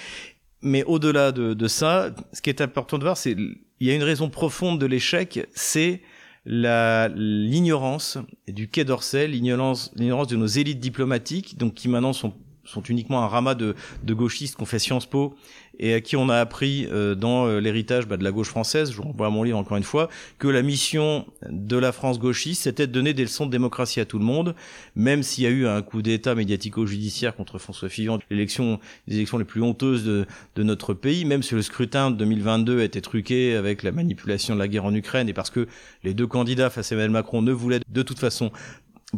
Mais 0.62 0.84
au-delà 0.84 1.31
de, 1.31 1.53
de, 1.53 1.67
ça, 1.67 2.10
ce 2.34 2.41
qui 2.41 2.50
est 2.50 2.62
important 2.62 2.98
de 2.98 3.03
voir, 3.03 3.15
c'est 3.15 3.38
il 3.79 3.88
y 3.88 3.91
a 3.91 3.96
une 3.96 4.03
raison 4.03 4.29
profonde 4.29 4.79
de 4.79 4.86
l'échec, 4.86 5.48
c'est 5.53 6.01
l'ignorance 6.46 8.17
du 8.48 8.69
Quai 8.69 8.86
d'Orsay, 8.86 9.27
l'ignorance 9.27 9.93
de 9.96 10.36
nos 10.36 10.48
élites 10.48 10.79
diplomatiques, 10.79 11.57
donc 11.57 11.74
qui 11.74 11.89
maintenant 11.89 12.13
sont 12.13 12.34
sont 12.67 12.83
uniquement 12.83 13.24
un 13.24 13.27
ramas 13.27 13.55
de, 13.55 13.75
de 14.03 14.13
gauchistes 14.13 14.55
qu'on 14.55 14.65
fait 14.65 14.79
Sciences 14.79 15.05
Po 15.05 15.36
et 15.79 15.93
à 15.93 16.01
qui 16.01 16.15
on 16.15 16.29
a 16.29 16.38
appris 16.38 16.88
euh, 16.91 17.15
dans 17.15 17.47
euh, 17.47 17.59
l'héritage 17.59 18.07
bah, 18.07 18.17
de 18.17 18.24
la 18.24 18.31
gauche 18.31 18.50
française, 18.50 18.91
je 18.91 18.97
vous 18.97 19.03
renvoie 19.03 19.27
à 19.27 19.29
mon 19.29 19.43
livre 19.43 19.57
encore 19.57 19.77
une 19.77 19.83
fois, 19.83 20.09
que 20.39 20.47
la 20.47 20.62
mission 20.62 21.25
de 21.50 21.77
la 21.77 21.91
France 21.91 22.19
gauchiste, 22.19 22.63
c'était 22.63 22.88
de 22.88 22.91
donner 22.91 23.13
des 23.13 23.24
leçons 23.24 23.45
de 23.45 23.51
démocratie 23.51 24.00
à 24.00 24.05
tout 24.05 24.17
le 24.17 24.25
monde, 24.25 24.55
même 24.95 25.24
s'il 25.24 25.43
y 25.43 25.47
a 25.47 25.51
eu 25.51 25.67
un 25.67 25.81
coup 25.81 26.01
d'État 26.01 26.36
médiatico-judiciaire 26.36 27.36
contre 27.36 27.59
François 27.59 27.89
Fillon, 27.89 28.19
l'élection, 28.29 28.79
les 29.07 29.17
élections 29.17 29.38
les 29.38 29.45
plus 29.45 29.62
honteuses 29.62 30.03
de, 30.03 30.25
de, 30.55 30.63
notre 30.63 30.93
pays, 30.93 31.25
même 31.25 31.43
si 31.43 31.53
le 31.53 31.62
scrutin 31.62 32.12
de 32.12 32.15
2022 32.17 32.81
était 32.81 33.01
truqué 33.01 33.55
avec 33.55 33.83
la 33.83 33.91
manipulation 33.91 34.55
de 34.55 34.59
la 34.59 34.67
guerre 34.67 34.86
en 34.86 34.93
Ukraine 34.93 35.29
et 35.29 35.33
parce 35.33 35.50
que 35.50 35.67
les 36.03 36.13
deux 36.13 36.27
candidats 36.27 36.69
face 36.69 36.91
à 36.91 36.95
Emmanuel 36.95 37.12
Macron 37.12 37.41
ne 37.41 37.51
voulaient 37.51 37.79
de 37.88 38.01
toute 38.01 38.19
façon 38.19 38.51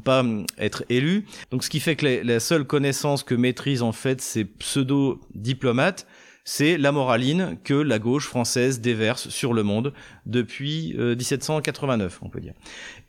pas 0.04 0.22
hum, 0.22 0.46
être 0.58 0.84
élu. 0.90 1.26
Donc 1.52 1.64
ce 1.64 1.70
qui 1.70 1.80
fait 1.80 1.96
que 1.96 2.06
la, 2.24 2.40
seule 2.40 2.66
connaissance 2.66 3.24
que 3.24 3.36
maîtrisent 3.36 3.82
en 3.82 3.92
fait 3.92 4.22
ces 4.22 4.46
pseudo-diplomates, 4.46 6.08
c'est 6.46 6.78
la 6.78 6.92
moraline 6.92 7.58
que 7.64 7.74
la 7.74 8.00
gauche 8.00 8.28
française 8.28 8.82
déverse 8.82 9.30
sur 9.30 9.54
le 9.54 9.64
monde 9.64 9.94
depuis 10.26 10.96
1789, 10.98 12.14
euh, 12.14 12.26
on 12.26 12.30
peut 12.30 12.40
dire. 12.40 12.54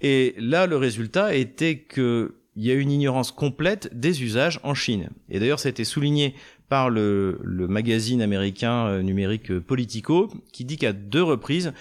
Et 0.02 0.34
là, 0.38 0.66
le 0.66 0.76
résultat 0.76 1.34
était 1.34 1.78
que 1.78 2.34
il 2.56 2.66
y 2.66 2.70
a 2.70 2.74
une 2.74 2.90
ignorance 2.90 3.30
complète 3.30 3.88
des 3.98 4.22
usages 4.22 4.60
en 4.64 4.74
Chine. 4.74 5.10
Et 5.30 5.38
d'ailleurs, 5.38 5.60
ça 5.60 5.68
a 5.68 5.70
été 5.70 5.84
souligné 5.84 6.34
par 6.68 6.90
le, 6.90 7.38
magazine 7.44 8.20
américain 8.22 8.86
euh, 8.86 9.02
numérique 9.02 9.58
Politico, 9.60 10.28
qui 10.52 10.64
dit 10.64 10.76
qu'à 10.76 10.92
deux 10.92 11.22
reprises, 11.22 11.72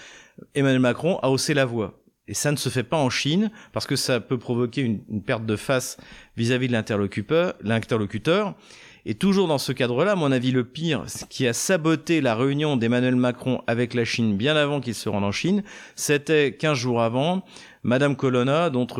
Emmanuel 0.54 0.80
Macron 0.80 1.18
a 1.22 1.30
haussé 1.30 1.54
la 1.54 1.64
voix. 1.64 2.00
Et 2.30 2.34
ça 2.34 2.52
ne 2.52 2.56
se 2.56 2.68
fait 2.68 2.84
pas 2.84 2.96
en 2.96 3.10
Chine 3.10 3.50
parce 3.72 3.88
que 3.88 3.96
ça 3.96 4.20
peut 4.20 4.38
provoquer 4.38 4.82
une, 4.82 5.20
perte 5.20 5.44
de 5.44 5.56
face 5.56 5.96
vis-à-vis 6.36 6.68
de 6.68 6.72
l'interlocuteur. 7.64 8.54
Et 9.04 9.14
toujours 9.14 9.48
dans 9.48 9.58
ce 9.58 9.72
cadre-là, 9.72 10.12
à 10.12 10.14
mon 10.14 10.30
avis, 10.30 10.52
le 10.52 10.62
pire, 10.62 11.02
ce 11.08 11.24
qui 11.24 11.48
a 11.48 11.52
saboté 11.52 12.20
la 12.20 12.36
réunion 12.36 12.76
d'Emmanuel 12.76 13.16
Macron 13.16 13.62
avec 13.66 13.94
la 13.94 14.04
Chine 14.04 14.36
bien 14.36 14.54
avant 14.54 14.80
qu'il 14.80 14.94
se 14.94 15.08
rende 15.08 15.24
en 15.24 15.32
Chine, 15.32 15.64
c'était 15.96 16.52
15 16.52 16.78
jours 16.78 17.02
avant, 17.02 17.44
Madame 17.82 18.14
Colonna, 18.14 18.70
donc 18.70 18.96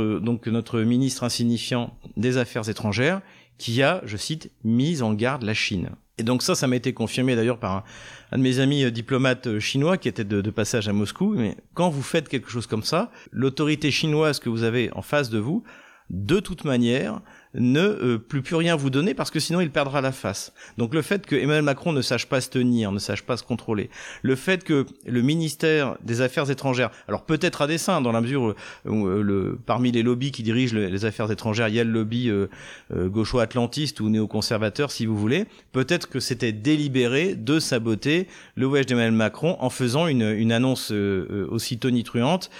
notre 0.49 0.81
ministre 0.81 1.23
insignifiant 1.23 1.97
des 2.17 2.37
Affaires 2.37 2.69
étrangères, 2.69 3.21
qui 3.59 3.81
a, 3.81 4.01
je 4.07 4.17
cite, 4.17 4.51
mis 4.65 5.03
en 5.03 5.15
garde 5.15 5.45
la 5.45 5.55
Chine. 5.55 5.91
Et 6.21 6.23
donc 6.23 6.43
ça, 6.43 6.55
ça 6.55 6.67
m'a 6.67 6.77
été 6.77 6.93
confirmé 6.93 7.35
d'ailleurs 7.35 7.59
par 7.59 7.87
un, 8.31 8.37
de 8.37 8.43
mes 8.43 8.59
amis 8.59 8.85
euh, 8.85 8.91
diplomates 8.91 9.47
euh, 9.47 9.59
chinois 9.59 9.97
qui 9.97 10.07
était 10.07 10.23
de, 10.23 10.43
de, 10.43 10.51
passage 10.51 10.87
à 10.87 10.93
Moscou. 10.93 11.35
Mais 11.35 11.57
quand 11.73 11.89
vous 11.89 12.03
faites 12.03 12.29
quelque 12.29 12.51
chose 12.51 12.67
comme 12.67 12.83
ça, 12.83 13.11
l'autorité 13.33 13.91
chinoise 13.91 14.39
que 14.39 14.51
vous 14.51 14.63
avez 14.63 14.93
en 14.93 15.01
face 15.01 15.31
de 15.31 15.39
vous, 15.39 15.65
de 16.11 16.39
toute 16.39 16.65
manière, 16.65 17.23
ne 17.55 17.81
euh, 17.81 18.19
plus 18.19 18.43
plus 18.43 18.57
rien 18.57 18.77
vous 18.77 18.91
donner 18.91 19.15
parce 19.15 19.31
que 19.31 19.41
sinon 19.41 19.61
il 19.61 19.71
perdra 19.71 20.01
la 20.01 20.13
face. 20.13 20.53
Donc 20.79 20.95
le 20.95 21.03
fait 21.03 21.27
que 21.27 21.35
Emmanuel 21.35 21.63
Macron 21.63 21.93
ne 21.93 22.03
sache 22.03 22.27
pas 22.27 22.41
se 22.41 22.49
tenir, 22.49 22.93
ne 22.93 22.99
sache 22.99 23.23
pas 23.23 23.37
se 23.37 23.43
contrôler, 23.43 23.91
le 24.23 24.37
fait 24.37 24.65
que 24.65 24.87
le 25.07 25.23
ministère 25.23 25.97
des 26.05 26.21
Affaires 26.21 26.51
étrangères, 26.51 26.91
alors 27.09 27.25
peut-être 27.25 27.63
à 27.63 27.67
dessein 27.67 28.01
dans 28.01 28.13
la 28.13 28.21
mesure 28.21 28.55
où, 28.87 29.07
euh, 29.07 29.23
le, 29.23 29.59
parmi 29.67 29.91
les 29.91 30.03
lobbies 30.03 30.31
qui 30.31 30.43
dirigent 30.43 30.77
les 30.77 31.05
affaires 31.05 31.31
étrangères, 31.31 31.69
il 31.69 31.75
y 31.75 31.81
a 31.81 31.85
le 31.85 31.91
lobby 31.91 32.29
euh, 32.29 32.47
euh 32.95 33.09
gaucho-atlantiste 33.09 34.01
ou 34.01 34.09
néoconservateur 34.09 34.91
si 34.91 35.07
vous 35.07 35.17
voulez, 35.17 35.47
peut-être 35.73 36.09
que 36.09 36.21
c'était 36.21 36.53
délibéré 36.53 37.35
de 37.35 37.59
saboter 37.59 38.29
le 38.55 38.67
voyage 38.67 38.87
d'Emmanuel 38.87 39.13
Macron 39.13 39.57
en 39.61 39.71
faisant 39.71 40.07
une, 40.07 40.23
une 40.23 40.53
annonce 40.53 40.91
aussi 40.91 41.79
tonitruante 41.79 42.51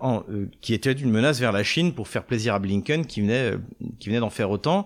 en, 0.00 0.22
qui 0.60 0.74
était 0.74 0.92
une 0.92 1.10
menace 1.10 1.40
vers 1.40 1.52
la 1.52 1.62
Chine 1.62 1.92
pour 1.92 2.08
faire 2.08 2.24
plaisir 2.24 2.54
à 2.54 2.58
Blinken 2.58 3.04
qui 3.06 3.20
venait 3.20 3.54
qui 3.98 4.08
venait 4.08 4.20
faire 4.30 4.50
autant. 4.50 4.84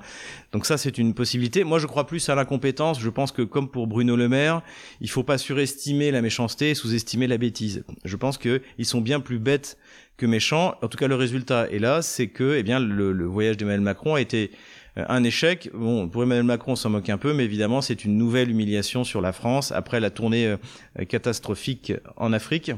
Donc 0.52 0.66
ça, 0.66 0.76
c'est 0.78 0.98
une 0.98 1.14
possibilité. 1.14 1.64
Moi, 1.64 1.78
je 1.78 1.86
crois 1.86 2.06
plus 2.06 2.28
à 2.28 2.34
l'incompétence. 2.34 3.00
Je 3.00 3.10
pense 3.10 3.32
que 3.32 3.42
comme 3.42 3.68
pour 3.68 3.86
Bruno 3.86 4.16
Le 4.16 4.28
Maire, 4.28 4.62
il 5.00 5.10
faut 5.10 5.22
pas 5.22 5.38
surestimer 5.38 6.10
la 6.10 6.22
méchanceté 6.22 6.70
et 6.70 6.74
sous-estimer 6.74 7.26
la 7.26 7.38
bêtise. 7.38 7.84
Je 8.04 8.16
pense 8.16 8.38
qu'ils 8.38 8.60
sont 8.82 9.00
bien 9.00 9.20
plus 9.20 9.38
bêtes 9.38 9.78
que 10.16 10.26
méchants. 10.26 10.74
En 10.82 10.88
tout 10.88 10.98
cas, 10.98 11.08
le 11.08 11.16
résultat 11.16 11.68
est 11.70 11.78
là, 11.78 12.02
c'est 12.02 12.28
que, 12.28 12.56
eh 12.56 12.62
le, 12.62 13.24
voyage 13.24 13.56
d'Emmanuel 13.56 13.80
Macron 13.80 14.14
a 14.14 14.20
été 14.20 14.50
euh, 14.96 15.04
un 15.08 15.24
échec. 15.24 15.70
Bon, 15.74 16.08
pour 16.08 16.22
Emmanuel 16.22 16.44
Macron, 16.44 16.72
on 16.72 16.76
s'en 16.76 16.90
moque 16.90 17.08
un 17.08 17.18
peu, 17.18 17.32
mais 17.32 17.44
évidemment, 17.44 17.80
c'est 17.80 18.04
une 18.04 18.16
nouvelle 18.16 18.50
humiliation 18.50 19.04
sur 19.04 19.20
la 19.20 19.32
France 19.32 19.72
après 19.72 20.00
la 20.00 20.10
tournée 20.10 20.46
euh, 20.46 21.04
catastrophique 21.04 21.92
en 22.16 22.32
Afrique. 22.32 22.72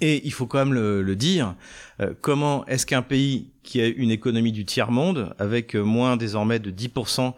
Et 0.00 0.20
il 0.24 0.32
faut 0.32 0.46
quand 0.46 0.58
même 0.58 0.74
le, 0.74 1.16
dire, 1.16 1.54
euh, 2.00 2.12
comment 2.20 2.66
est-ce 2.66 2.86
qu'un 2.86 3.02
pays 3.02 3.50
qui 3.62 3.80
a 3.80 3.86
une 3.86 4.10
économie 4.10 4.52
du 4.52 4.64
tiers-monde, 4.64 5.34
avec 5.38 5.76
euh, 5.76 5.82
moins 5.82 6.16
désormais 6.16 6.58
de 6.58 6.70
10% 6.70 7.34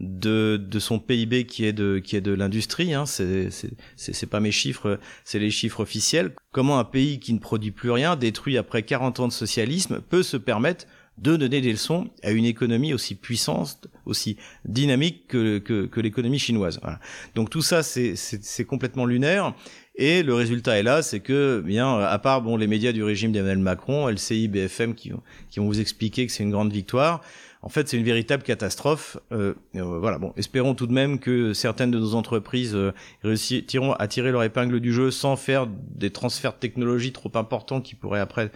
de, 0.00 0.56
de 0.56 0.78
son 0.78 0.98
PIB 0.98 1.46
qui 1.46 1.64
est 1.64 1.72
de, 1.72 1.98
qui 1.98 2.16
est 2.16 2.20
de 2.20 2.32
l'industrie, 2.32 2.94
hein, 2.94 3.06
c'est, 3.06 3.48
c'est, 3.96 4.26
pas 4.26 4.40
mes 4.40 4.52
chiffres, 4.52 4.98
c'est 5.24 5.38
les 5.38 5.50
chiffres 5.50 5.80
officiels, 5.80 6.32
comment 6.52 6.78
un 6.78 6.84
pays 6.84 7.18
qui 7.18 7.32
ne 7.32 7.38
produit 7.38 7.72
plus 7.72 7.90
rien, 7.90 8.16
détruit 8.16 8.58
après 8.58 8.82
40 8.82 9.20
ans 9.20 9.28
de 9.28 9.32
socialisme, 9.32 10.00
peut 10.00 10.22
se 10.22 10.36
permettre 10.36 10.86
de 11.18 11.36
donner 11.36 11.60
des 11.60 11.72
leçons 11.72 12.10
à 12.22 12.30
une 12.30 12.44
économie 12.44 12.94
aussi 12.94 13.16
puissante, 13.16 13.88
aussi 14.06 14.36
dynamique 14.64 15.26
que, 15.26 15.58
que, 15.58 15.86
que 15.86 16.00
l'économie 16.00 16.38
chinoise. 16.38 16.78
Voilà. 16.82 17.00
Donc 17.34 17.50
tout 17.50 17.62
ça, 17.62 17.82
c'est, 17.82 18.14
c'est 18.16 18.64
complètement 18.64 19.04
lunaire. 19.04 19.54
Et 20.00 20.22
le 20.22 20.32
résultat 20.32 20.78
est 20.78 20.84
là, 20.84 21.02
c'est 21.02 21.18
que, 21.18 21.60
bien, 21.60 21.98
à 21.98 22.18
part 22.20 22.40
bon 22.40 22.56
les 22.56 22.68
médias 22.68 22.92
du 22.92 23.02
régime 23.02 23.32
d'Emmanuel 23.32 23.58
Macron, 23.58 24.08
LCI, 24.08 24.46
BFM, 24.46 24.94
qui, 24.94 25.10
vont 25.10 25.66
vous 25.66 25.80
expliquer 25.80 26.24
que 26.24 26.32
c'est 26.32 26.44
une 26.44 26.52
grande 26.52 26.72
victoire, 26.72 27.20
en 27.62 27.68
fait, 27.68 27.88
c'est 27.88 27.96
une 27.96 28.04
véritable 28.04 28.44
catastrophe. 28.44 29.16
Euh, 29.32 29.54
euh, 29.74 29.98
voilà. 29.98 30.18
Bon, 30.18 30.32
espérons 30.36 30.74
tout 30.76 30.86
de 30.86 30.92
même 30.92 31.18
que 31.18 31.52
certaines 31.52 31.90
de 31.90 31.98
nos 31.98 32.14
entreprises 32.14 32.76
euh, 32.76 32.92
réussiront 33.24 33.94
à 33.94 34.06
tirer 34.06 34.30
leur 34.30 34.44
épingle 34.44 34.78
du 34.78 34.92
jeu 34.92 35.10
sans 35.10 35.34
faire 35.34 35.66
des 35.66 36.10
transferts 36.10 36.52
de 36.52 36.58
technologie 36.58 37.10
trop 37.10 37.32
importants 37.34 37.80
qui 37.80 37.96
pourraient 37.96 38.20
après 38.20 38.52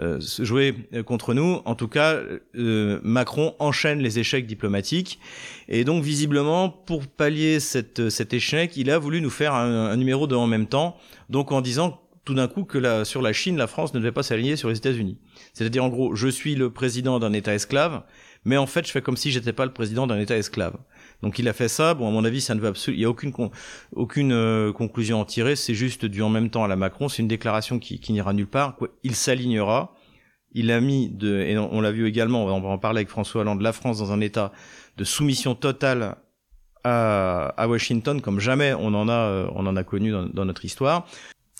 euh, 0.00 0.18
se 0.18 0.42
jouer 0.42 0.74
contre 1.06 1.34
nous. 1.34 1.60
En 1.66 1.76
tout 1.76 1.86
cas, 1.86 2.18
euh, 2.56 2.98
Macron 3.04 3.54
enchaîne 3.60 4.00
les 4.00 4.18
échecs 4.18 4.44
diplomatiques 4.44 5.20
et 5.68 5.84
donc 5.84 6.02
visiblement, 6.02 6.68
pour 6.68 7.06
pallier 7.06 7.60
cette, 7.60 8.10
cet 8.10 8.34
échec, 8.34 8.76
il 8.76 8.90
a 8.90 8.98
voulu 8.98 9.20
nous 9.20 9.30
faire 9.30 9.54
un, 9.54 9.90
un 9.90 9.96
numéro 9.96 10.26
de 10.26 10.34
en 10.34 10.48
même 10.48 10.66
temps. 10.66 10.73
Donc 11.28 11.52
en 11.52 11.60
disant 11.60 12.00
tout 12.24 12.34
d'un 12.34 12.48
coup 12.48 12.64
que 12.64 13.04
sur 13.04 13.20
la 13.20 13.32
Chine, 13.32 13.56
la 13.56 13.66
France 13.66 13.92
ne 13.92 13.98
devait 13.98 14.12
pas 14.12 14.22
s'aligner 14.22 14.56
sur 14.56 14.70
les 14.70 14.78
États-Unis. 14.78 15.18
C'est-à-dire 15.52 15.84
en 15.84 15.88
gros, 15.88 16.14
je 16.14 16.28
suis 16.28 16.54
le 16.54 16.70
président 16.70 17.18
d'un 17.18 17.32
État 17.32 17.54
esclave 17.54 18.02
mais 18.44 18.56
en 18.56 18.66
fait, 18.66 18.86
je 18.86 18.92
fais 18.92 19.00
comme 19.00 19.16
si 19.16 19.30
j'étais 19.30 19.52
pas 19.52 19.64
le 19.64 19.72
président 19.72 20.06
d'un 20.06 20.18
État 20.18 20.36
esclave. 20.36 20.76
Donc 21.22 21.38
il 21.38 21.48
a 21.48 21.52
fait 21.52 21.68
ça. 21.68 21.94
Bon, 21.94 22.08
à 22.08 22.10
mon 22.10 22.24
avis, 22.24 22.40
ça 22.40 22.54
ne 22.54 22.60
veut 22.60 22.68
absolument, 22.68 22.98
il 22.98 23.02
y 23.02 23.04
a 23.06 23.10
aucune 23.10 23.32
aucune 23.92 24.32
euh, 24.32 24.72
conclusion 24.72 25.18
à 25.18 25.22
en 25.22 25.24
tirer. 25.24 25.56
C'est 25.56 25.74
juste 25.74 26.04
du 26.04 26.22
en 26.22 26.28
même 26.28 26.50
temps 26.50 26.64
à 26.64 26.68
la 26.68 26.76
Macron. 26.76 27.08
C'est 27.08 27.22
une 27.22 27.28
déclaration 27.28 27.78
qui, 27.78 28.00
n'ira 28.12 28.32
nulle 28.32 28.46
part. 28.46 28.76
Quoi. 28.76 28.88
Il 29.02 29.14
s'alignera. 29.14 29.94
Il 30.56 30.70
a 30.70 30.80
mis 30.80 31.12
et 31.22 31.58
on, 31.58 31.80
l'a 31.80 31.90
vu 31.90 32.06
également. 32.06 32.44
On 32.44 32.60
va 32.60 32.68
en 32.68 32.78
parler 32.78 32.98
avec 32.98 33.08
François 33.08 33.40
Hollande. 33.40 33.60
La 33.60 33.72
France 33.72 33.98
dans 33.98 34.12
un 34.12 34.20
état 34.20 34.52
de 34.96 35.02
soumission 35.02 35.56
totale 35.56 36.16
à, 36.84 37.54
à 37.56 37.66
Washington, 37.66 38.20
comme 38.20 38.40
jamais 38.40 38.74
on 38.74 38.94
en 38.94 39.08
a, 39.08 39.12
euh, 39.12 39.48
on 39.54 39.66
en 39.66 39.76
a 39.76 39.84
connu 39.84 40.12
dans, 40.12 40.44
notre 40.44 40.64
histoire. 40.64 41.06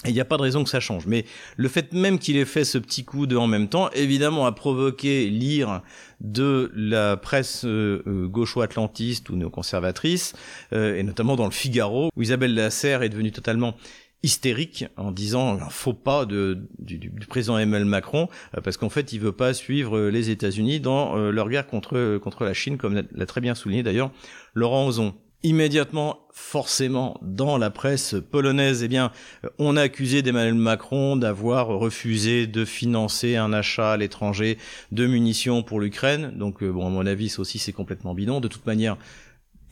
Et 0.05 0.11
il 0.11 0.15
n'y 0.15 0.21
a 0.21 0.25
pas 0.25 0.37
de 0.37 0.43
raison 0.43 0.65
que 0.65 0.71
ça 0.71 0.81
change. 0.81 1.07
Mais 1.07 1.25
le 1.57 1.69
fait 1.69 1.93
même 1.93 2.19
qu'il 2.19 2.37
ait 2.37 2.45
fait 2.45 2.65
ce 2.65 2.77
petit 2.77 3.05
coup 3.05 3.27
de 3.27 3.37
en 3.37 3.47
même 3.47 3.69
temps, 3.69 3.91
évidemment, 3.91 4.45
a 4.45 4.53
provoqué 4.53 5.31
l'ire 5.31 5.81
de 6.21 6.71
la 6.75 7.17
presse 7.17 7.65
euh, 7.65 8.03
euh, 8.07 8.27
gaucho-atlantiste 8.27 9.31
ou 9.31 9.37
néoconservatrice, 9.37 10.35
euh, 10.73 10.97
et 10.97 11.03
notamment 11.03 11.37
dans 11.37 11.45
le 11.45 11.51
Figaro, 11.51 12.11
où 12.17 12.23
Isabelle 12.23 12.55
Lasserre 12.55 13.03
est 13.03 13.09
devenue 13.09 13.33
totalement 13.33 13.77
hystérique 14.25 14.87
en 14.97 15.13
disant 15.13 15.61
un 15.61 15.71
faux 15.71 15.93
pas 15.93 16.27
de, 16.27 16.67
du, 16.79 16.99
du, 16.99 17.11
président 17.27 17.59
Emmanuel 17.59 17.85
Macron 17.85 18.29
parce 18.65 18.77
qu'en 18.77 18.89
fait 18.89 19.13
il 19.13 19.21
veut 19.21 19.33
pas 19.33 19.55
suivre 19.55 20.09
les 20.09 20.31
États-Unis 20.31 20.81
dans 20.81 21.17
leur 21.17 21.49
guerre 21.49 21.67
contre 21.67 22.19
contre 22.19 22.45
la 22.45 22.55
Chine 22.55 22.79
comme 22.79 23.03
l'a 23.13 23.27
très 23.27 23.41
bien 23.41 23.55
souligné 23.55 23.83
d'ailleurs 23.83 24.11
Laurent 24.55 24.87
Ozon 24.87 25.15
immédiatement, 25.45 26.27
forcément, 26.33 27.21
dans 27.23 27.59
la 27.59 27.71
presse 27.71 28.17
polonaise, 28.31 28.83
eh 28.83 28.89
bien, 28.89 29.13
on 29.59 29.77
a 29.77 29.83
accusé 29.83 30.23
d'Emmanuel 30.23 30.55
Macron 30.55 31.17
d'avoir 31.17 31.69
refusé 31.69 32.47
de 32.47 32.65
financer 32.65 33.37
un 33.37 33.53
achat 33.53 33.93
à 33.93 33.97
l'étranger 33.99 34.57
de 34.91 35.07
munitions 35.07 35.63
pour 35.63 35.81
l'Ukraine. 35.81 36.33
Donc, 36.35 36.63
euh, 36.63 36.73
bon, 36.73 36.87
à 36.87 36.91
mon 36.91 37.05
avis, 37.05 37.29
ça 37.29 37.41
aussi, 37.41 37.59
c'est 37.59 37.73
complètement 37.73 38.15
bidon. 38.15 38.41
De 38.41 38.49
toute 38.49 38.65
manière, 38.65 38.97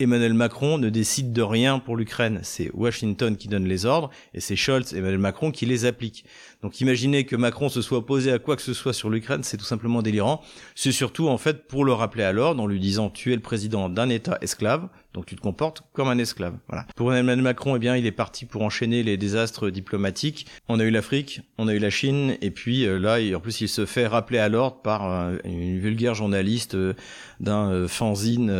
Emmanuel 0.03 0.35
Macron 0.35 0.79
ne 0.79 0.89
décide 0.89 1.33
de 1.33 1.43
rien 1.43 1.79
pour 1.79 1.97
l'Ukraine. 1.97 2.41
C'est 2.43 2.71
Washington 2.75 3.37
qui 3.37 3.49
donne 3.49 3.67
les 3.67 3.87
ordres 3.87 4.11
et 4.35 4.41
c'est 4.41 4.57
Scholz 4.57 4.93
et 4.93 4.99
Emmanuel 4.99 5.19
Macron 5.19 5.51
qui 5.51 5.65
les 5.65 5.85
appliquent. 5.85 6.25
Donc 6.63 6.81
imaginez 6.81 7.25
que 7.25 7.37
Macron 7.37 7.69
se 7.69 7.83
soit 7.83 7.99
opposé 7.99 8.33
à 8.33 8.39
quoi 8.39 8.57
que 8.57 8.63
ce 8.63 8.75
soit 8.75 8.93
sur 8.93 9.11
l'Ukraine, 9.11 9.43
c'est 9.43 9.57
tout 9.57 9.65
simplement 9.65 10.03
délirant. 10.03 10.43
C'est 10.75 10.93
surtout 10.93 11.29
en 11.29 11.39
fait 11.39 11.67
pour 11.67 11.85
le 11.85 11.93
rappeler 11.93 12.25
à 12.25 12.33
l'ordre 12.33 12.63
en 12.63 12.67
lui 12.67 12.81
disant 12.81 13.11
tu 13.11 13.33
es 13.33 13.37
le 13.37 13.43
président 13.43 13.89
d'un 13.89 14.09
État 14.09 14.39
esclave, 14.41 14.89
donc 15.15 15.27
tu 15.27 15.37
te 15.37 15.41
comportes 15.41 15.83
comme 15.93 16.09
un 16.09 16.19
esclave. 16.19 16.55
Voilà. 16.69 16.87
Pour 16.97 17.13
Emmanuel 17.15 17.43
Macron, 17.43 17.77
eh 17.77 17.79
bien, 17.79 17.97
il 17.97 18.07
est 18.07 18.13
parti 18.13 18.47
pour 18.47 18.63
enchaîner 18.63 19.03
les 19.03 19.17
désastres 19.17 19.71
diplomatiques. 19.71 20.47
On 20.69 20.81
a 20.81 20.85
eu 20.85 20.91
l'Afrique, 20.91 21.43
on 21.59 21.69
a 21.69 21.75
eu 21.75 21.79
la 21.79 21.91
Chine, 21.91 22.37
et 22.41 22.51
puis 22.51 22.87
euh, 22.87 22.99
là, 22.99 23.19
en 23.37 23.41
plus, 23.41 23.61
il 23.61 23.69
se 23.69 23.87
fait 23.87 24.07
rappeler 24.07 24.39
à 24.39 24.49
l'ordre 24.49 24.81
par 24.83 25.11
euh, 25.11 25.37
une 25.45 25.79
vulgaire 25.79 26.15
journaliste 26.15 26.75
euh, 26.75 26.95
d'un 27.41 27.89
fanzine 27.89 28.53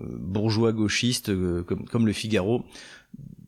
bourgeois 0.00 0.72
gauchiste 0.72 1.32
comme, 1.64 1.84
comme 1.86 2.06
le 2.06 2.12
Figaro. 2.12 2.64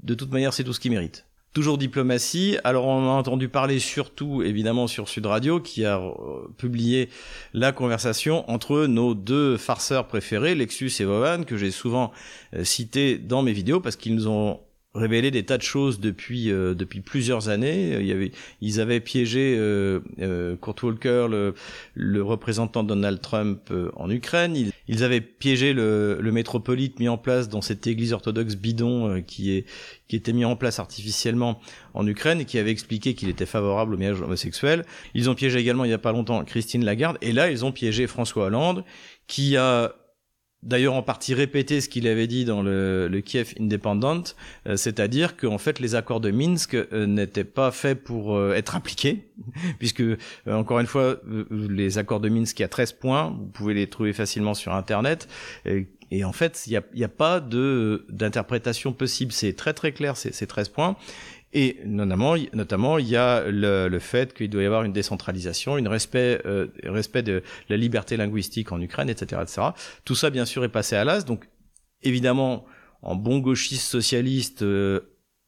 De 0.03 0.15
toute 0.15 0.33
manière, 0.33 0.53
c'est 0.53 0.65
tout 0.65 0.73
ce 0.73 0.81
qu'il 0.81 0.91
mérite. 0.91 1.27
Toujours 1.53 1.79
diplomatie. 1.79 2.59
Alors 2.63 2.87
on 2.87 3.09
a 3.09 3.13
entendu 3.13 3.49
parler 3.49 3.81
surtout 3.81 4.43
évidemment 4.43 4.87
sur 4.87 5.09
Sud 5.09 5.27
Radio 5.27 5.59
qui 5.59 5.85
a 5.85 5.99
euh, 5.99 6.47
publié 6.57 7.09
la 7.55 7.73
conversation 7.73 8.49
entre 8.49 8.87
nos 8.87 9.15
deux 9.17 9.57
farceurs 9.57 10.07
préférés, 10.07 10.55
Lexus 10.55 10.93
et 11.01 11.05
Vovan, 11.05 11.45
que 11.45 11.57
j'ai 11.57 11.73
souvent 11.73 12.13
euh, 12.55 12.63
cité 12.63 13.19
dans 13.19 13.43
mes 13.43 13.53
vidéos 13.53 13.81
parce 13.81 13.97
qu'ils 13.97 14.15
nous 14.15 14.29
ont 14.29 14.61
révélé 14.95 15.31
des 15.31 15.45
tas 15.45 15.57
de 15.57 15.63
choses 15.63 16.01
depuis 16.01 16.51
euh, 16.51 16.75
depuis 16.75 17.01
plusieurs 17.01 17.49
années. 17.49 17.99
Il 18.01 18.07
y 18.07 18.13
avait, 18.13 18.33
ils 18.61 18.81
avaient 18.81 19.01
piégé 19.01 19.55
euh, 19.57 20.01
euh, 20.21 20.57
Kurt 20.57 20.83
Walker, 20.83 21.27
le, 21.31 21.55
le 21.95 22.23
représentant 22.23 22.83
de 22.83 22.89
Donald 22.89 23.21
Trump 23.21 23.61
euh, 23.71 23.91
en 23.95 24.11
Ukraine. 24.11 24.57
Ils, 24.57 24.73
ils, 24.89 25.05
avaient 25.05 25.21
piégé 25.21 25.73
le, 25.73 26.19
le 26.21 26.33
métropolite 26.33 26.99
mis 26.99 27.09
en 27.09 27.19
place 27.19 27.49
dans 27.49 27.63
cette 27.63 27.87
église 27.87 28.13
orthodoxe 28.13 28.57
bidon 28.57 29.23
qui 29.25 29.53
est 29.53 29.65
qui 30.09 30.17
était 30.17 30.33
mis 30.33 30.45
en 30.45 30.57
place 30.57 30.81
artificiellement 30.81 31.61
en 31.95 32.05
Ukraine 32.05 32.41
et 32.41 32.45
qui 32.45 32.59
avait 32.59 32.73
expliqué 32.73 33.15
qu'il 33.15 33.29
était 33.29 33.47
favorable 33.47 33.95
au 33.95 33.97
mariage 33.97 34.21
homosexuel. 34.21 34.85
Ils 35.15 35.31
ont 35.31 35.37
piégé 35.37 35.61
également 35.61 35.85
il 35.85 35.91
y 35.91 35.95
a 35.95 35.99
pas 35.99 36.11
longtemps 36.11 36.45
Christine 36.45 36.85
Lagarde 36.85 37.17
et 37.23 37.33
là 37.33 37.49
ils 37.49 37.65
ont 37.65 37.71
piégé 37.71 38.09
François 38.09 38.47
Hollande 38.47 38.85
qui 39.29 39.57
a 39.57 39.95
d'ailleurs 40.63 40.95
en 40.95 41.03
partie 41.03 41.35
répété 41.35 41.81
ce 41.81 41.89
qu'il 41.89 42.07
avait 42.07 42.27
dit 42.27 42.45
dans 42.45 42.63
le, 42.63 43.09
le 43.09 43.21
Kiev 43.21 43.55
Independent, 43.59 44.35
euh, 44.67 44.77
c'est-à-dire 44.77 45.37
qu'en 45.37 45.59
fait 45.59 45.79
les 45.81 45.95
accords 45.95 46.21
de 46.21 46.31
Minsk 46.31 46.75
euh, 46.75 47.07
n'étaient 47.07 47.45
pas 47.45 47.71
faits 47.71 48.03
pour 48.03 48.37
euh, 48.37 48.55
être 48.55 48.77
appliqués, 48.77 49.29
puisque 49.79 50.03
encore 50.47 50.81
une 50.81 50.87
fois 50.87 51.17
les 51.51 51.99
accords 51.99 52.21
de 52.21 52.29
Minsk 52.29 52.59
il 52.59 52.63
y 52.63 52.65
a 52.65 52.69
13 52.69 52.93
points, 52.93 53.37
vous 53.39 53.47
pouvez 53.47 53.75
les 53.75 53.87
trouver 53.87 54.13
facilement 54.13 54.55
sur 54.55 54.75
internet. 54.75 55.29
Et, 56.13 56.25
en 56.25 56.33
fait, 56.33 56.65
il 56.67 56.71
n'y 56.71 56.77
a, 56.77 56.83
y 56.93 57.05
a, 57.05 57.09
pas 57.09 57.39
de 57.39 58.05
d'interprétation 58.09 58.93
possible. 58.93 59.31
C'est 59.31 59.53
très 59.53 59.73
très 59.73 59.93
clair, 59.93 60.17
ces 60.17 60.47
13 60.47 60.69
points. 60.71 60.97
Et 61.53 61.79
notamment, 61.85 62.37
notamment, 62.53 62.99
il 62.99 63.09
y 63.09 63.17
a 63.17 63.51
le, 63.51 63.89
le 63.89 63.99
fait 63.99 64.35
qu'il 64.35 64.51
doit 64.51 64.63
y 64.63 64.67
avoir 64.67 64.85
une 64.85 64.93
décentralisation, 64.93 65.77
une 65.79 65.89
respect, 65.89 66.41
euh, 66.47 66.69
respect 66.85 67.23
de 67.23 67.43
la 67.69 67.77
liberté 67.77 68.17
linguistique 68.17 68.71
en 68.71 68.81
Ukraine, 68.81 69.09
etc., 69.09 69.43
etc. 69.43 69.69
Tout 70.05 70.15
ça, 70.15 70.31
bien 70.31 70.45
sûr, 70.45 70.63
est 70.63 70.69
passé 70.69 70.95
à 70.95 71.05
l'as. 71.05 71.25
Donc, 71.25 71.49
évidemment, 72.03 72.67
en 73.03 73.17
bon 73.17 73.39
gauchiste 73.39 73.89
socialiste, 73.89 74.63
euh, 74.63 75.01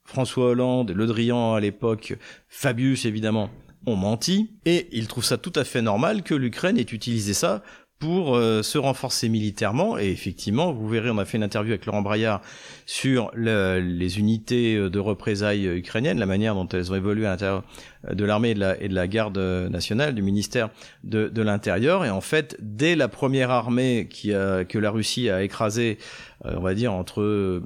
François 0.05 0.47
Hollande, 0.47 0.91
Le 0.91 1.07
Drian 1.07 1.55
à 1.55 1.61
l'époque, 1.61 2.15
Fabius 2.49 3.05
évidemment, 3.05 3.51
ont 3.87 3.97
menti, 3.97 4.51
et 4.65 4.89
ils 4.93 5.09
trouvent 5.09 5.25
ça 5.25 5.39
tout 5.39 5.53
à 5.57 5.65
fait 5.65 5.83
normal 5.83 6.23
que 6.23 6.35
l'Ukraine 6.35 6.79
ait 6.79 6.83
utilisé 6.83 7.35
ça 7.35 7.63
pour 8.03 8.35
euh, 8.35 8.65
se 8.65 8.79
renforcer 8.79 9.29
militairement. 9.29 9.97
Et 9.97 10.11
effectivement, 10.11 10.73
vous 10.73 10.89
verrez, 10.89 11.09
on 11.09 11.19
a 11.19 11.25
fait 11.25 11.37
une 11.37 11.45
interview 11.45 11.71
avec 11.71 11.87
Laurent 11.87 12.03
Braillard 12.03 12.41
sur 12.85 13.31
le, 13.33 13.79
les 13.79 14.19
unités 14.19 14.75
euh, 14.75 14.91
de 14.91 14.99
représailles 14.99 15.69
ukrainiennes, 15.69 16.19
la 16.19 16.27
manière 16.27 16.57
dont 16.57 16.67
elles 16.67 16.91
ont 16.91 16.97
évolué 16.97 17.27
à 17.27 17.31
l'intérieur 17.31 17.63
euh, 18.09 18.15
de 18.15 18.25
l'armée 18.25 18.51
et, 18.51 18.89
de 18.89 18.95
la 18.95 19.07
garde 19.07 19.39
nationale, 19.39 20.17
du 20.17 20.23
ministère 20.23 20.71
de, 21.05 21.43
l'Intérieur. 21.43 22.05
Et 22.05 22.11
en 22.11 22.21
fait, 22.21 22.57
dès 22.59 22.97
la 22.97 23.07
première 23.07 23.53
armée 23.53 24.09
que 24.11 24.79
la 24.79 24.91
Russie 24.91 25.31
a 25.31 25.45
écrasée, 25.45 25.99
on 26.45 26.61
va 26.61 26.75
dire, 26.75 26.93
entre 26.93 27.63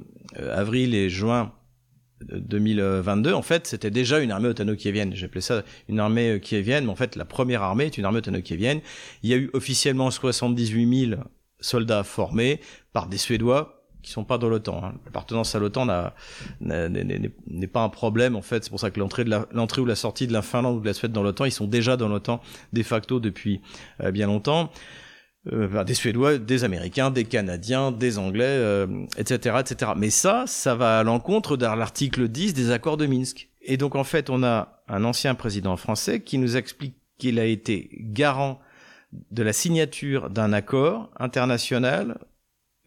avril 0.51 0.93
et 0.93 1.09
juin 1.09 1.51
2022, 2.21 3.33
en 3.33 3.41
fait, 3.41 3.67
c'était 3.67 3.91
déjà 3.91 4.19
une 4.19 4.31
armée 4.31 4.49
otano-kievienne. 4.49 5.15
J'appelais 5.15 5.41
ça 5.41 5.63
une 5.87 5.99
armée 5.99 6.31
euh, 6.31 6.39
kievienne, 6.39 6.85
mais 6.85 6.91
en 6.91 6.95
fait, 6.95 7.15
la 7.15 7.25
première 7.25 7.61
armée 7.61 7.85
est 7.85 7.97
une 7.97 8.05
armée 8.05 8.19
otano-kievienne. 8.19 8.81
Il 9.23 9.29
y 9.29 9.33
a 9.33 9.37
eu 9.37 9.49
officiellement 9.53 10.09
78 10.09 11.09
000 11.09 11.21
soldats 11.59 12.03
formés 12.03 12.59
par 12.93 13.07
des 13.07 13.17
Suédois 13.17 13.73
qui 14.07 14.11
sont 14.11 14.23
pas 14.23 14.37
dans 14.37 14.47
l'OTAN. 14.47 14.81
Hein. 14.83 14.93
L'appartenance 15.05 15.53
à 15.53 15.59
l'OTAN 15.59 15.85
n'est 16.61 17.67
pas 17.67 17.81
un 17.81 17.89
problème, 17.89 18.35
en 18.35 18.41
fait. 18.41 18.63
C'est 18.63 18.69
pour 18.69 18.79
ça 18.79 18.89
que 18.89 18.99
l'entrée 18.99 19.81
ou 19.81 19.85
la 19.85 19.95
sortie 19.95 20.27
de 20.27 20.33
la 20.33 20.41
Finlande 20.41 20.77
ou 20.77 20.79
de 20.79 20.85
la 20.85 20.93
Suède 20.93 21.11
dans 21.11 21.23
l'OTAN, 21.23 21.45
ils 21.45 21.51
sont 21.51 21.67
déjà 21.67 21.97
dans 21.97 22.07
l'OTAN 22.07 22.41
de 22.71 22.83
facto 22.83 23.19
depuis 23.19 23.61
euh, 24.01 24.11
bien 24.11 24.27
longtemps 24.27 24.71
euh, 25.51 25.83
des 25.83 25.93
Suédois, 25.93 26.37
des 26.37 26.63
Américains, 26.63 27.11
des 27.11 27.25
Canadiens, 27.25 27.91
des 27.91 28.17
Anglais, 28.17 28.45
euh, 28.45 29.05
etc., 29.17 29.57
etc. 29.59 29.91
Mais 29.95 30.09
ça, 30.09 30.45
ça 30.47 30.75
va 30.75 30.99
à 30.99 31.03
l'encontre 31.03 31.57
de 31.57 31.65
l'article 31.65 32.27
10 32.27 32.53
des 32.53 32.71
accords 32.71 32.97
de 32.97 33.05
Minsk. 33.05 33.49
Et 33.61 33.77
donc 33.77 33.95
en 33.95 34.03
fait, 34.03 34.29
on 34.29 34.43
a 34.43 34.81
un 34.87 35.03
ancien 35.03 35.35
président 35.35 35.77
français 35.77 36.21
qui 36.21 36.37
nous 36.37 36.57
explique 36.57 36.95
qu'il 37.17 37.39
a 37.39 37.45
été 37.45 37.89
garant 37.99 38.59
de 39.31 39.43
la 39.43 39.53
signature 39.53 40.29
d'un 40.29 40.53
accord 40.53 41.09
international 41.17 42.19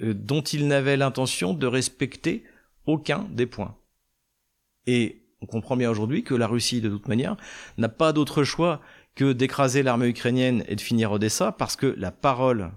euh, 0.03 0.14
dont 0.14 0.42
il 0.42 0.68
n'avait 0.68 0.96
l'intention 0.96 1.55
de 1.55 1.66
respecter 1.66 2.44
aucun 2.87 3.27
des 3.31 3.46
points. 3.46 3.77
Et 4.87 5.23
on 5.42 5.46
comprend 5.46 5.77
bien 5.77 5.90
aujourd'hui 5.90 6.23
que 6.23 6.35
la 6.35 6.46
Russie, 6.46 6.81
de 6.81 6.88
toute 6.88 7.09
manière, 7.09 7.37
n'a 7.79 7.88
pas 7.88 8.12
d'autre 8.12 8.44
choix 8.44 8.81
que 9.14 9.33
d'écraser 9.33 9.83
l'armée 9.83 10.09
ukrainienne 10.09 10.64
et 10.68 10.77
de 10.77 10.81
finir 10.81 11.12
Odessa 11.12 11.53
parce 11.53 11.77
que 11.77 11.87
la 11.99 12.11
parole, 12.11 12.73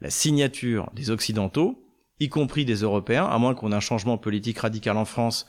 la 0.00 0.10
signature 0.10 0.90
des 0.94 1.10
Occidentaux, 1.10 1.84
y 2.20 2.28
compris 2.28 2.64
des 2.64 2.76
Européens, 2.76 3.26
à 3.26 3.38
moins 3.38 3.54
qu'on 3.54 3.72
ait 3.72 3.76
un 3.76 3.80
changement 3.80 4.18
politique 4.18 4.58
radical 4.58 4.96
en 4.96 5.04
France, 5.04 5.46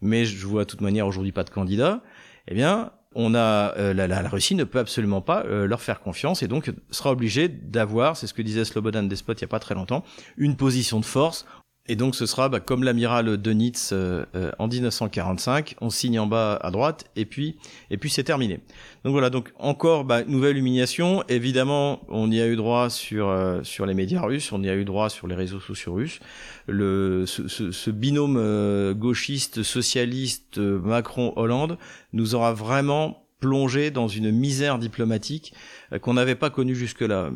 mais 0.00 0.24
je 0.24 0.46
vois 0.46 0.64
de 0.64 0.70
toute 0.70 0.80
manière 0.80 1.06
aujourd'hui 1.06 1.32
pas 1.32 1.44
de 1.44 1.50
candidat, 1.50 2.02
eh 2.48 2.54
bien, 2.54 2.92
on 3.14 3.34
a 3.34 3.76
euh, 3.76 3.92
la, 3.92 4.28
Russie 4.28 4.54
ne 4.54 4.64
peut 4.64 4.78
absolument 4.78 5.20
pas 5.20 5.44
euh, 5.44 5.66
leur 5.66 5.82
faire 5.82 6.00
confiance 6.00 6.42
et 6.42 6.48
donc 6.48 6.70
sera 6.90 7.10
obligée 7.10 7.48
d'avoir, 7.48 8.16
c'est 8.16 8.26
ce 8.26 8.34
que 8.34 8.42
disait 8.42 8.64
Slobodan 8.64 9.02
Despot 9.04 9.32
il 9.34 9.40
y 9.40 9.44
a 9.44 9.48
pas 9.48 9.58
très 9.58 9.74
longtemps, 9.74 10.04
une 10.36 10.56
position 10.56 11.00
de 11.00 11.04
force 11.04 11.44
et 11.90 11.96
donc 11.96 12.14
ce 12.14 12.24
sera 12.24 12.48
bah, 12.48 12.60
comme 12.60 12.84
l'amiral 12.84 13.36
Dönitz 13.36 13.90
euh, 13.92 14.24
euh, 14.36 14.52
en 14.60 14.68
1945, 14.68 15.74
on 15.80 15.90
signe 15.90 16.20
en 16.20 16.28
bas 16.28 16.54
à 16.62 16.70
droite 16.70 17.06
et 17.16 17.24
puis 17.24 17.56
et 17.90 17.96
puis 17.96 18.10
c'est 18.10 18.22
terminé. 18.22 18.60
Donc 19.04 19.10
voilà, 19.10 19.28
donc 19.28 19.52
encore 19.58 20.04
bah, 20.04 20.22
nouvelle 20.22 20.56
humiliation. 20.56 21.24
Évidemment, 21.28 22.02
on 22.08 22.30
y 22.30 22.40
a 22.40 22.46
eu 22.46 22.54
droit 22.54 22.90
sur 22.90 23.28
euh, 23.28 23.64
sur 23.64 23.86
les 23.86 23.94
médias 23.94 24.22
russes, 24.22 24.52
on 24.52 24.62
y 24.62 24.68
a 24.68 24.76
eu 24.76 24.84
droit 24.84 25.10
sur 25.10 25.26
les 25.26 25.34
réseaux 25.34 25.58
sociaux 25.58 25.94
russes. 25.94 26.20
Le 26.68 27.24
ce, 27.26 27.48
ce, 27.48 27.72
ce 27.72 27.90
binôme 27.90 28.94
gauchiste 28.94 29.64
socialiste 29.64 30.58
Macron-Hollande 30.58 31.76
nous 32.12 32.36
aura 32.36 32.52
vraiment 32.52 33.26
plongé 33.40 33.90
dans 33.90 34.08
une 34.08 34.30
misère 34.30 34.78
diplomatique 34.78 35.54
qu'on 36.02 36.14
n'avait 36.14 36.34
pas 36.34 36.50
connue 36.50 36.74
jusque-là. 36.74 37.30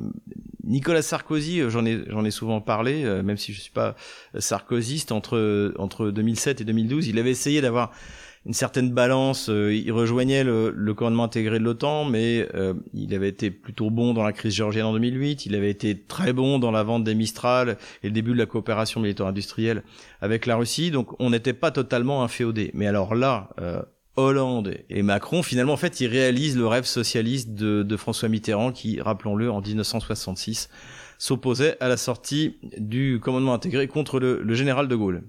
Nicolas 0.66 1.02
Sarkozy, 1.02 1.60
euh, 1.60 1.70
j'en 1.70 1.84
ai 1.84 2.00
j'en 2.08 2.24
ai 2.24 2.30
souvent 2.30 2.60
parlé, 2.60 3.04
euh, 3.04 3.22
même 3.22 3.36
si 3.36 3.52
je 3.52 3.60
suis 3.60 3.72
pas 3.72 3.94
sarkozyste 4.38 5.12
entre 5.12 5.74
entre 5.78 6.10
2007 6.10 6.60
et 6.60 6.64
2012, 6.64 7.08
il 7.08 7.18
avait 7.18 7.30
essayé 7.30 7.60
d'avoir 7.60 7.92
une 8.46 8.52
certaine 8.52 8.90
balance. 8.90 9.48
Euh, 9.48 9.74
il 9.74 9.90
rejoignait 9.92 10.44
le, 10.44 10.70
le 10.70 10.94
commandement 10.94 11.24
intégré 11.24 11.58
de 11.58 11.64
l'OTAN, 11.64 12.04
mais 12.04 12.46
il 12.92 13.14
avait 13.14 13.28
été 13.28 13.50
plutôt 13.50 13.90
bon 13.90 14.14
dans 14.14 14.22
la 14.22 14.32
crise 14.32 14.54
géorgienne 14.54 14.86
en 14.86 14.92
2008. 14.92 15.46
Il 15.46 15.54
avait 15.54 15.70
été 15.70 15.98
très 15.98 16.32
bon 16.32 16.58
dans 16.58 16.70
la 16.70 16.82
vente 16.82 17.04
des 17.04 17.14
Mistral 17.14 17.76
et 18.02 18.08
le 18.08 18.12
début 18.12 18.32
de 18.32 18.38
la 18.38 18.46
coopération 18.46 19.00
militaire-industrielle 19.00 19.82
avec 20.20 20.46
la 20.46 20.56
Russie. 20.56 20.90
Donc 20.90 21.18
on 21.20 21.30
n'était 21.30 21.54
pas 21.54 21.70
totalement 21.70 22.22
inféodé. 22.22 22.70
Mais 22.74 22.86
alors 22.86 23.14
là, 23.14 23.48
Hollande 24.16 24.76
et 24.90 25.02
Macron, 25.02 25.42
finalement, 25.42 25.72
en 25.72 25.76
fait, 25.76 26.00
ils 26.00 26.06
réalisent 26.06 26.56
le 26.56 26.66
rêve 26.66 26.84
socialiste 26.84 27.50
de, 27.50 27.96
François 27.96 28.28
Mitterrand 28.28 28.72
qui, 28.72 29.00
rappelons-le, 29.00 29.50
en 29.50 29.60
1966, 29.60 30.68
s'opposait 31.18 31.76
à 31.80 31.88
la 31.88 31.96
sortie 31.96 32.56
du 32.78 33.20
commandement 33.22 33.54
intégré 33.54 33.88
contre 33.88 34.18
le 34.20 34.54
général 34.54 34.88
de 34.88 34.96
Gaulle. 34.96 35.24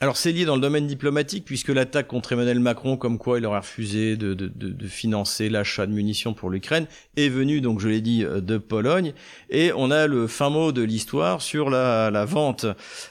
Alors 0.00 0.16
c'est 0.16 0.30
lié 0.30 0.44
dans 0.44 0.54
le 0.54 0.60
domaine 0.60 0.86
diplomatique 0.86 1.44
puisque 1.44 1.70
l'attaque 1.70 2.06
contre 2.06 2.30
Emmanuel 2.30 2.60
Macron, 2.60 2.96
comme 2.96 3.18
quoi 3.18 3.40
il 3.40 3.46
aurait 3.46 3.58
refusé 3.58 4.16
de, 4.16 4.86
financer 4.86 5.48
l'achat 5.48 5.86
de 5.86 5.92
munitions 5.92 6.34
pour 6.34 6.50
l'Ukraine, 6.50 6.86
est 7.16 7.28
venue, 7.28 7.60
donc 7.60 7.80
je 7.80 7.88
l'ai 7.88 8.00
dit, 8.00 8.24
euh, 8.24 8.40
de 8.40 8.58
Pologne. 8.58 9.12
Et 9.50 9.72
on 9.74 9.90
a 9.90 10.06
le 10.06 10.28
fin 10.28 10.50
mot 10.50 10.70
de 10.70 10.82
l'histoire 10.82 11.42
sur 11.42 11.68
la, 11.68 12.12
la 12.12 12.24
vente 12.24 12.64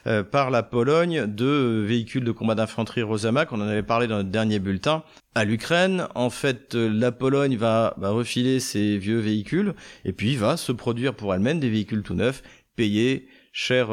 euh, 0.07 0.23
par 0.23 0.49
la 0.49 0.63
Pologne 0.63 1.25
de 1.27 1.83
véhicules 1.85 2.23
de 2.23 2.31
combat 2.31 2.55
d'infanterie 2.55 3.01
Rosamak, 3.01 3.51
on 3.51 3.59
en 3.59 3.67
avait 3.67 3.83
parlé 3.83 4.07
dans 4.07 4.17
notre 4.17 4.29
dernier 4.29 4.59
bulletin, 4.59 5.03
à 5.35 5.43
l'Ukraine. 5.43 6.07
En 6.15 6.29
fait, 6.29 6.73
euh, 6.75 6.89
la 6.89 7.11
Pologne 7.11 7.57
va, 7.57 7.95
va 7.97 8.11
refiler 8.11 8.61
ses 8.61 8.97
vieux 8.97 9.19
véhicules 9.19 9.73
et 10.05 10.13
puis 10.13 10.37
va 10.37 10.55
se 10.55 10.71
produire 10.71 11.13
pour 11.13 11.33
elle-même 11.33 11.59
des 11.59 11.69
véhicules 11.69 12.01
tout 12.01 12.15
neufs, 12.15 12.43
payés 12.77 13.27
chers 13.57 13.89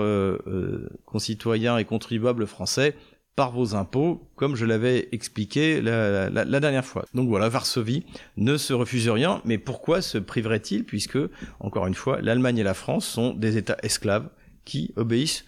concitoyens 1.07 1.79
et 1.79 1.87
contribuables 1.87 2.47
français, 2.47 2.95
par 3.35 3.51
vos 3.51 3.75
impôts, 3.75 4.29
comme 4.37 4.57
je 4.57 4.67
l'avais 4.67 5.09
expliqué 5.13 5.81
la, 5.81 6.61
dernière 6.61 6.85
fois. 6.85 7.07
Donc 7.15 7.29
voilà, 7.29 7.49
Varsovie 7.49 8.05
ne 8.37 8.59
se 8.59 8.75
refuse 8.75 9.09
rien, 9.09 9.41
mais 9.47 9.57
pourquoi 9.57 10.03
se 10.03 10.19
priverait-il 10.19 10.85
Puisque, 10.85 11.19
encore 11.61 11.87
une 11.87 11.95
fois, 11.95 12.21
l'Allemagne 12.21 12.59
et 12.59 12.63
la 12.63 12.75
France 12.75 13.07
sont 13.07 13.33
des 13.33 13.57
États 13.57 13.79
esclaves 13.83 14.29
qui 14.67 14.93
obéissent 14.97 15.47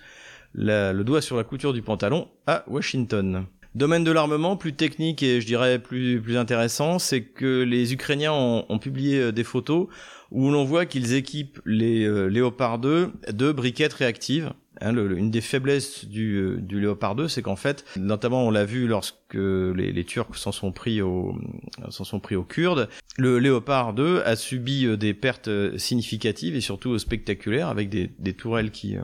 le 0.55 1.03
doigt 1.03 1.21
sur 1.21 1.37
la 1.37 1.45
couture 1.45 1.75
du 1.75 1.83
pantalon 1.83 2.29
à 2.47 2.65
Washington. 2.69 3.47
Domaine 3.77 4.05
de 4.05 4.11
l'armement, 4.11 4.57
plus 4.57 4.73
technique 4.73 5.23
et 5.23 5.43
je 5.43 5.47
dirais 5.47 5.79
plus, 5.79 6.19
plus 6.23 6.39
intéressant, 6.39 6.99
c'est 6.99 7.21
que 7.21 7.63
les 7.63 7.93
Ukrainiens 7.93 8.33
ont, 8.33 8.79
publié 8.79 9.19
euh, 9.19 9.33
des 9.33 9.45
photos 9.45 9.89
où 10.31 10.51
l'on 10.51 10.65
voit 10.65 10.87
qu'ils 10.87 11.15
équipent 11.15 11.61
les 11.65 12.05
euh, 12.05 12.27
Léopard 12.27 12.79
2 12.79 13.13
de 13.33 13.53
briquettes 13.53 13.95
réactives. 13.95 14.53
Hein, 14.83 14.95
une 14.95 15.31
des 15.31 15.41
faiblesses 15.41 16.05
du, 16.05 16.37
euh, 16.37 16.61
Léopard 16.71 17.15
2, 17.15 17.29
c'est 17.29 17.41
qu'en 17.41 17.57
fait, 17.57 17.85
notamment 17.97 18.47
on 18.47 18.51
l'a 18.51 18.67
vu 18.67 18.87
lorsque 18.87 19.17
les, 19.35 20.05
Turcs 20.05 20.37
s'en 20.37 20.53
sont 20.53 20.71
pris 20.71 21.01
aux 21.01 21.35
s'en 21.89 22.05
sont 22.05 22.21
pris 22.21 22.37
aux 22.37 22.45
Kurdes, 22.45 22.89
le 23.17 23.39
Léopard 23.39 23.95
2 23.95 24.23
a 24.25 24.37
subi 24.37 24.85
euh, 24.85 24.97
des 24.97 25.15
pertes 25.15 25.49
euh, 25.49 25.79
significatives 25.79 26.55
et 26.57 26.61
surtout 26.61 26.99
spectaculaires 26.99 27.69
avec 27.69 27.89
des 27.89 28.35
tourelles 28.35 28.71
qui 28.71 28.97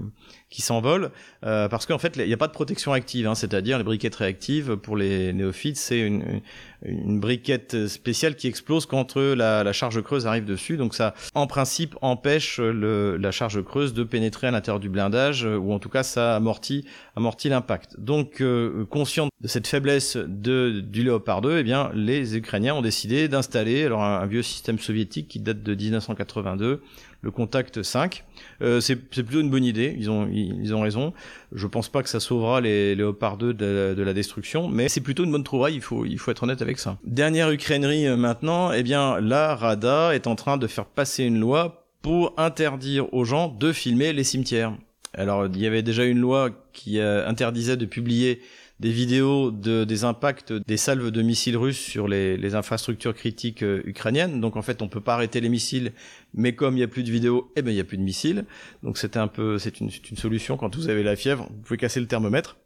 qui 0.52 0.62
s'envolent 0.62 1.10
euh, 1.44 1.68
parce 1.68 1.86
qu'en 1.86 1.98
fait 1.98 2.16
il 2.16 2.26
n'y 2.26 2.32
a 2.32 2.36
pas 2.36 2.46
de 2.46 2.52
protection 2.52 2.92
active, 2.92 3.26
hein, 3.26 3.34
c'est-à-dire 3.34 3.78
les 3.78 3.84
briquettes 3.84 4.14
réactives 4.14 4.76
pour 4.76 4.96
les 4.96 5.32
néophytes, 5.32 5.78
c'est 5.78 6.00
une, 6.00 6.42
une 6.84 7.18
briquette 7.18 7.88
spéciale 7.88 8.36
qui 8.36 8.46
explose 8.46 8.86
quand 8.86 9.16
la, 9.16 9.64
la, 9.64 9.72
charge 9.72 10.00
creuse 10.02 10.26
arrive 10.26 10.44
dessus, 10.44 10.76
donc 10.76 10.94
ça 10.94 11.14
en 11.34 11.46
principe 11.46 11.96
empêche 12.02 12.58
le, 12.58 13.16
la 13.16 13.30
charge 13.30 13.64
creuse 13.64 13.94
de 13.94 14.04
pénétrer 14.04 14.48
à 14.48 14.50
l'intérieur 14.50 14.78
du 14.78 14.90
blindage 14.90 15.44
ou 15.44 15.72
en 15.72 15.78
tout 15.78 15.88
cas 15.88 16.02
ça 16.02 16.36
amortit 16.36 16.84
amortit 17.16 17.48
l'impact. 17.48 17.98
Donc 17.98 18.40
euh, 18.40 18.84
conscient 18.90 19.28
de 19.40 19.48
cette 19.48 19.66
faiblesse 19.66 20.16
de, 20.16 20.80
du 20.80 21.02
Léopard 21.02 21.40
2, 21.40 21.58
eh 21.58 21.62
bien 21.62 21.90
les 21.94 22.36
Ukrainiens 22.36 22.74
ont 22.74 22.82
décidé 22.82 23.28
d'installer 23.28 23.84
alors 23.84 24.02
un 24.02 24.26
vieux 24.26 24.42
système 24.42 24.78
soviétique 24.78 25.28
qui 25.28 25.40
date 25.40 25.62
de 25.62 25.74
1982 25.74 26.82
le 27.22 27.30
Contact 27.30 27.82
5. 27.82 28.24
Euh, 28.60 28.80
c'est 28.80 28.96
plutôt 28.96 29.40
une 29.40 29.50
bonne 29.50 29.64
idée, 29.64 29.94
ils 29.96 30.10
ont, 30.10 30.28
ils, 30.30 30.74
ont 30.74 30.80
raison. 30.80 31.12
Je 31.52 31.66
pense 31.66 31.88
pas 31.88 32.02
que 32.02 32.08
ça 32.08 32.20
sauvera 32.20 32.60
les 32.60 32.94
Léopard 32.94 33.36
2 33.36 33.54
de, 33.54 34.02
la 34.02 34.12
destruction, 34.12 34.68
mais 34.68 34.88
c'est 34.88 35.00
plutôt 35.00 35.24
une 35.24 35.30
bonne 35.30 35.44
trouvaille, 35.44 35.74
il 35.74 35.80
faut, 35.80 36.04
il 36.04 36.18
faut 36.18 36.30
être 36.30 36.42
honnête 36.42 36.60
avec 36.60 36.78
ça. 36.78 36.98
Dernière 37.04 37.50
Ukrainerie 37.50 38.06
euh, 38.06 38.16
maintenant, 38.16 38.72
eh 38.72 38.82
bien 38.82 39.20
la 39.20 39.54
Rada 39.54 40.14
est 40.14 40.26
en 40.26 40.34
train 40.34 40.56
de 40.56 40.66
faire 40.66 40.86
passer 40.86 41.24
une 41.24 41.38
loi 41.38 41.86
pour 42.02 42.34
interdire 42.36 43.12
aux 43.14 43.24
gens 43.24 43.48
de 43.48 43.72
filmer 43.72 44.12
les 44.12 44.24
cimetières. 44.24 44.74
Alors 45.14 45.46
il 45.46 45.60
y 45.60 45.66
avait 45.66 45.82
déjà 45.82 46.04
une 46.04 46.18
loi 46.18 46.50
qui 46.72 46.98
euh, 46.98 47.26
interdisait 47.28 47.76
de 47.76 47.86
publier 47.86 48.40
des 48.82 48.90
vidéos 48.90 49.52
de, 49.52 49.84
des 49.84 50.02
impacts 50.02 50.52
des 50.52 50.76
salves 50.76 51.12
de 51.12 51.22
missiles 51.22 51.56
russes 51.56 51.78
sur 51.78 52.08
les, 52.08 52.36
les 52.36 52.56
infrastructures 52.56 53.14
critiques 53.14 53.62
euh, 53.62 53.80
ukrainiennes. 53.84 54.40
Donc 54.40 54.56
en 54.56 54.62
fait, 54.62 54.82
on 54.82 54.88
peut 54.88 55.00
pas 55.00 55.14
arrêter 55.14 55.40
les 55.40 55.48
missiles, 55.48 55.92
mais 56.34 56.56
comme 56.56 56.76
il 56.76 56.80
y 56.80 56.82
a 56.82 56.88
plus 56.88 57.04
de 57.04 57.10
vidéos, 57.12 57.52
eh 57.54 57.62
ben 57.62 57.70
il 57.70 57.76
y 57.76 57.80
a 57.80 57.84
plus 57.84 57.96
de 57.96 58.02
missiles. 58.02 58.44
Donc 58.82 58.98
c'était 58.98 59.20
un 59.20 59.28
peu, 59.28 59.56
c'est 59.58 59.78
une, 59.78 59.88
une 60.10 60.16
solution 60.16 60.56
quand 60.56 60.74
vous 60.74 60.88
avez 60.88 61.04
la 61.04 61.14
fièvre, 61.14 61.46
vous 61.48 61.62
pouvez 61.62 61.76
casser 61.76 62.00
le 62.00 62.06
thermomètre 62.08 62.56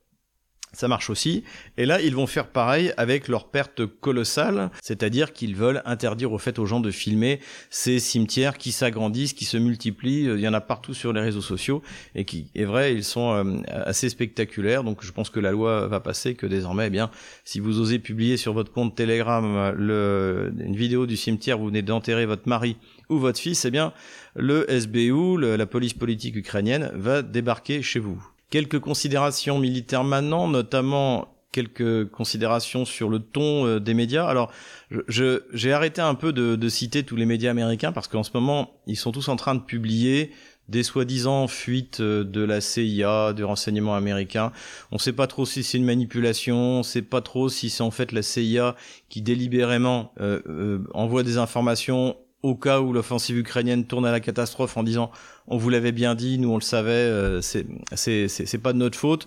ça 0.76 0.88
marche 0.88 1.08
aussi. 1.08 1.42
Et 1.78 1.86
là, 1.86 2.02
ils 2.02 2.14
vont 2.14 2.26
faire 2.26 2.48
pareil 2.48 2.92
avec 2.98 3.28
leur 3.28 3.48
perte 3.48 3.86
colossale, 3.86 4.70
c'est-à-dire 4.82 5.32
qu'ils 5.32 5.56
veulent 5.56 5.82
interdire 5.86 6.32
au 6.32 6.38
fait 6.38 6.58
aux 6.58 6.66
gens 6.66 6.80
de 6.80 6.90
filmer 6.90 7.40
ces 7.70 7.98
cimetières 7.98 8.58
qui 8.58 8.72
s'agrandissent, 8.72 9.32
qui 9.32 9.46
se 9.46 9.56
multiplient. 9.56 10.24
Il 10.24 10.40
y 10.40 10.46
en 10.46 10.52
a 10.52 10.60
partout 10.60 10.92
sur 10.92 11.14
les 11.14 11.22
réseaux 11.22 11.40
sociaux 11.40 11.82
et 12.14 12.26
qui, 12.26 12.50
est 12.54 12.64
vrai, 12.64 12.94
ils 12.94 13.04
sont 13.04 13.32
euh, 13.32 13.62
assez 13.70 14.10
spectaculaires. 14.10 14.84
Donc, 14.84 15.02
je 15.02 15.12
pense 15.12 15.30
que 15.30 15.40
la 15.40 15.50
loi 15.50 15.86
va 15.86 16.00
passer 16.00 16.34
que 16.34 16.46
désormais, 16.46 16.88
eh 16.88 16.90
bien, 16.90 17.10
si 17.44 17.58
vous 17.58 17.80
osez 17.80 17.98
publier 17.98 18.36
sur 18.36 18.52
votre 18.52 18.70
compte 18.70 18.94
Telegram 18.94 19.72
le, 19.74 20.52
une 20.58 20.76
vidéo 20.76 21.06
du 21.06 21.16
cimetière 21.16 21.58
où 21.58 21.62
vous 21.62 21.68
venez 21.68 21.82
d'enterrer 21.82 22.26
votre 22.26 22.48
mari 22.48 22.76
ou 23.08 23.18
votre 23.18 23.40
fils, 23.40 23.64
eh 23.64 23.70
bien, 23.70 23.94
le 24.34 24.66
SBU, 24.68 25.38
la 25.56 25.66
police 25.66 25.94
politique 25.94 26.36
ukrainienne, 26.36 26.90
va 26.94 27.22
débarquer 27.22 27.80
chez 27.80 27.98
vous. 27.98 28.35
Quelques 28.50 28.78
considérations 28.78 29.58
militaires 29.58 30.04
maintenant, 30.04 30.48
notamment 30.48 31.28
quelques 31.52 32.10
considérations 32.10 32.84
sur 32.84 33.08
le 33.08 33.18
ton 33.18 33.66
euh, 33.66 33.80
des 33.80 33.94
médias. 33.94 34.26
Alors, 34.26 34.52
je, 34.90 35.42
j'ai 35.52 35.72
arrêté 35.72 36.02
un 36.02 36.14
peu 36.14 36.32
de, 36.32 36.54
de, 36.54 36.68
citer 36.68 37.02
tous 37.02 37.16
les 37.16 37.24
médias 37.24 37.50
américains 37.50 37.92
parce 37.92 38.08
qu'en 38.08 38.22
ce 38.22 38.30
moment, 38.34 38.74
ils 38.86 38.96
sont 38.96 39.10
tous 39.10 39.28
en 39.28 39.36
train 39.36 39.54
de 39.54 39.62
publier 39.62 40.32
des 40.68 40.82
soi-disant 40.82 41.46
fuites 41.46 42.00
euh, 42.00 42.24
de 42.24 42.42
la 42.42 42.60
CIA, 42.60 43.32
du 43.32 43.44
renseignement 43.44 43.94
américain. 43.94 44.52
On 44.90 44.96
ne 44.96 45.00
sait 45.00 45.12
pas 45.12 45.26
trop 45.26 45.46
si 45.46 45.62
c'est 45.62 45.78
une 45.78 45.84
manipulation, 45.84 46.56
on 46.56 46.78
ne 46.78 46.82
sait 46.82 47.02
pas 47.02 47.20
trop 47.20 47.48
si 47.48 47.70
c'est 47.70 47.82
en 47.82 47.90
fait 47.90 48.12
la 48.12 48.22
CIA 48.22 48.74
qui 49.08 49.22
délibérément 49.22 50.12
euh, 50.20 50.40
euh, 50.48 50.84
envoie 50.94 51.22
des 51.22 51.38
informations 51.38 52.16
au 52.42 52.54
cas 52.54 52.80
où 52.80 52.92
l'offensive 52.92 53.38
ukrainienne 53.38 53.86
tourne 53.86 54.06
à 54.06 54.12
la 54.12 54.20
catastrophe 54.20 54.76
en 54.76 54.82
disant 54.82 55.10
on 55.48 55.56
vous 55.56 55.70
l'avait 55.70 55.92
bien 55.92 56.14
dit, 56.14 56.38
nous 56.38 56.50
on 56.50 56.56
le 56.56 56.62
savait, 56.62 56.90
euh, 56.90 57.40
c'est 57.40 57.66
c'est 57.94 58.58
pas 58.58 58.72
de 58.72 58.78
notre 58.78 58.98
faute. 58.98 59.26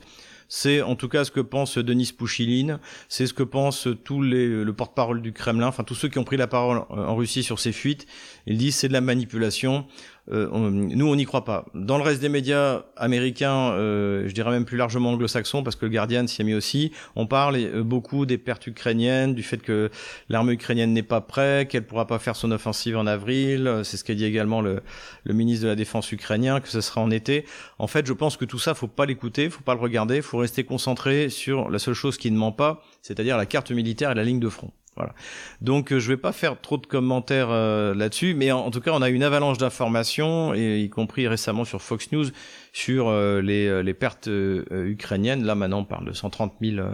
C'est 0.51 0.81
en 0.81 0.95
tout 0.95 1.09
cas 1.09 1.25
ce 1.25 1.31
que 1.31 1.41
pense 1.41 1.77
Denis 1.77 2.11
Pouchiline, 2.17 2.79
c'est 3.07 3.27
ce 3.27 3.35
que 3.35 3.43
pense 3.43 3.87
tous 4.03 4.23
les 4.23 4.47
le 4.47 4.73
porte-parole 4.73 5.21
du 5.21 5.31
Kremlin, 5.31 5.67
enfin 5.67 5.83
tous 5.83 5.93
ceux 5.93 6.07
qui 6.09 6.17
ont 6.17 6.23
pris 6.23 6.37
la 6.37 6.47
parole 6.47 6.81
en 6.89 7.15
Russie 7.15 7.43
sur 7.43 7.59
ces 7.59 7.71
fuites. 7.71 8.07
Ils 8.47 8.57
disent 8.57 8.75
c'est 8.75 8.87
de 8.87 8.93
la 8.93 9.01
manipulation. 9.01 9.85
Euh, 10.31 10.47
nous, 10.51 11.07
on 11.07 11.15
n'y 11.15 11.25
croit 11.25 11.43
pas. 11.43 11.65
Dans 11.73 11.97
le 11.97 12.03
reste 12.03 12.21
des 12.21 12.29
médias 12.29 12.83
américains, 12.95 13.71
euh, 13.71 14.27
je 14.27 14.33
dirais 14.33 14.51
même 14.51 14.65
plus 14.65 14.77
largement 14.77 15.11
anglo-saxons, 15.11 15.63
parce 15.63 15.75
que 15.75 15.85
le 15.85 15.91
Guardian 15.91 16.27
s'y 16.27 16.41
est 16.41 16.45
mis 16.45 16.53
aussi, 16.53 16.91
on 17.15 17.25
parle 17.25 17.55
euh, 17.55 17.83
beaucoup 17.83 18.25
des 18.25 18.37
pertes 18.37 18.67
ukrainiennes, 18.67 19.33
du 19.33 19.43
fait 19.43 19.57
que 19.57 19.89
l'armée 20.29 20.53
ukrainienne 20.53 20.93
n'est 20.93 21.03
pas 21.03 21.21
prête, 21.21 21.69
qu'elle 21.69 21.85
pourra 21.85 22.05
pas 22.05 22.19
faire 22.19 22.35
son 22.35 22.51
offensive 22.51 22.97
en 22.97 23.07
avril. 23.07 23.81
C'est 23.83 23.97
ce 23.97 24.03
qu'a 24.03 24.15
dit 24.15 24.25
également 24.25 24.61
le, 24.61 24.81
le, 25.23 25.33
ministre 25.33 25.63
de 25.63 25.69
la 25.69 25.75
Défense 25.75 26.11
ukrainien, 26.11 26.59
que 26.59 26.69
ce 26.69 26.81
sera 26.81 27.01
en 27.01 27.11
été. 27.11 27.45
En 27.79 27.87
fait, 27.87 28.05
je 28.05 28.13
pense 28.13 28.37
que 28.37 28.45
tout 28.45 28.59
ça, 28.59 28.75
faut 28.75 28.87
pas 28.87 29.05
l'écouter, 29.05 29.49
faut 29.49 29.63
pas 29.63 29.73
le 29.73 29.81
regarder, 29.81 30.21
faut 30.21 30.37
rester 30.37 30.63
concentré 30.63 31.29
sur 31.29 31.69
la 31.69 31.79
seule 31.79 31.93
chose 31.93 32.17
qui 32.17 32.29
ne 32.29 32.37
ment 32.37 32.51
pas, 32.51 32.83
c'est-à-dire 33.01 33.37
la 33.37 33.45
carte 33.45 33.71
militaire 33.71 34.11
et 34.11 34.15
la 34.15 34.23
ligne 34.23 34.39
de 34.39 34.49
front. 34.49 34.71
Voilà. 34.99 35.13
Donc 35.61 35.93
euh, 35.93 35.99
je 35.99 36.09
vais 36.09 36.17
pas 36.17 36.33
faire 36.33 36.59
trop 36.59 36.77
de 36.77 36.85
commentaires 36.85 37.47
euh, 37.51 37.95
là-dessus, 37.95 38.33
mais 38.33 38.51
en, 38.51 38.69
tout 38.69 38.81
cas 38.81 38.91
on 38.91 39.01
a 39.01 39.07
une 39.07 39.23
avalanche 39.23 39.57
d'informations, 39.57 40.53
y 40.53 40.89
compris 40.89 41.25
récemment 41.25 41.63
sur 41.63 41.81
Fox 41.81 42.11
News, 42.11 42.25
sur 42.73 43.07
euh, 43.07 43.41
les, 43.41 43.93
pertes 43.93 44.29
ukrainiennes. 44.29 45.45
Là 45.45 45.55
maintenant 45.55 45.79
on 45.79 45.85
parle 45.85 46.05
de 46.05 46.11
130 46.11 46.55
000, 46.61 46.85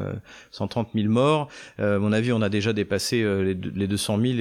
130 0.52 0.90
000 0.94 1.08
morts. 1.10 1.50
à 1.80 1.98
mon 1.98 2.14
avis 2.14 2.32
on 2.32 2.44
a 2.44 2.50
déjà 2.50 2.74
dépassé 2.74 3.24
les, 3.24 3.56
les, 3.56 3.88
200 3.88 4.20
000 4.22 4.34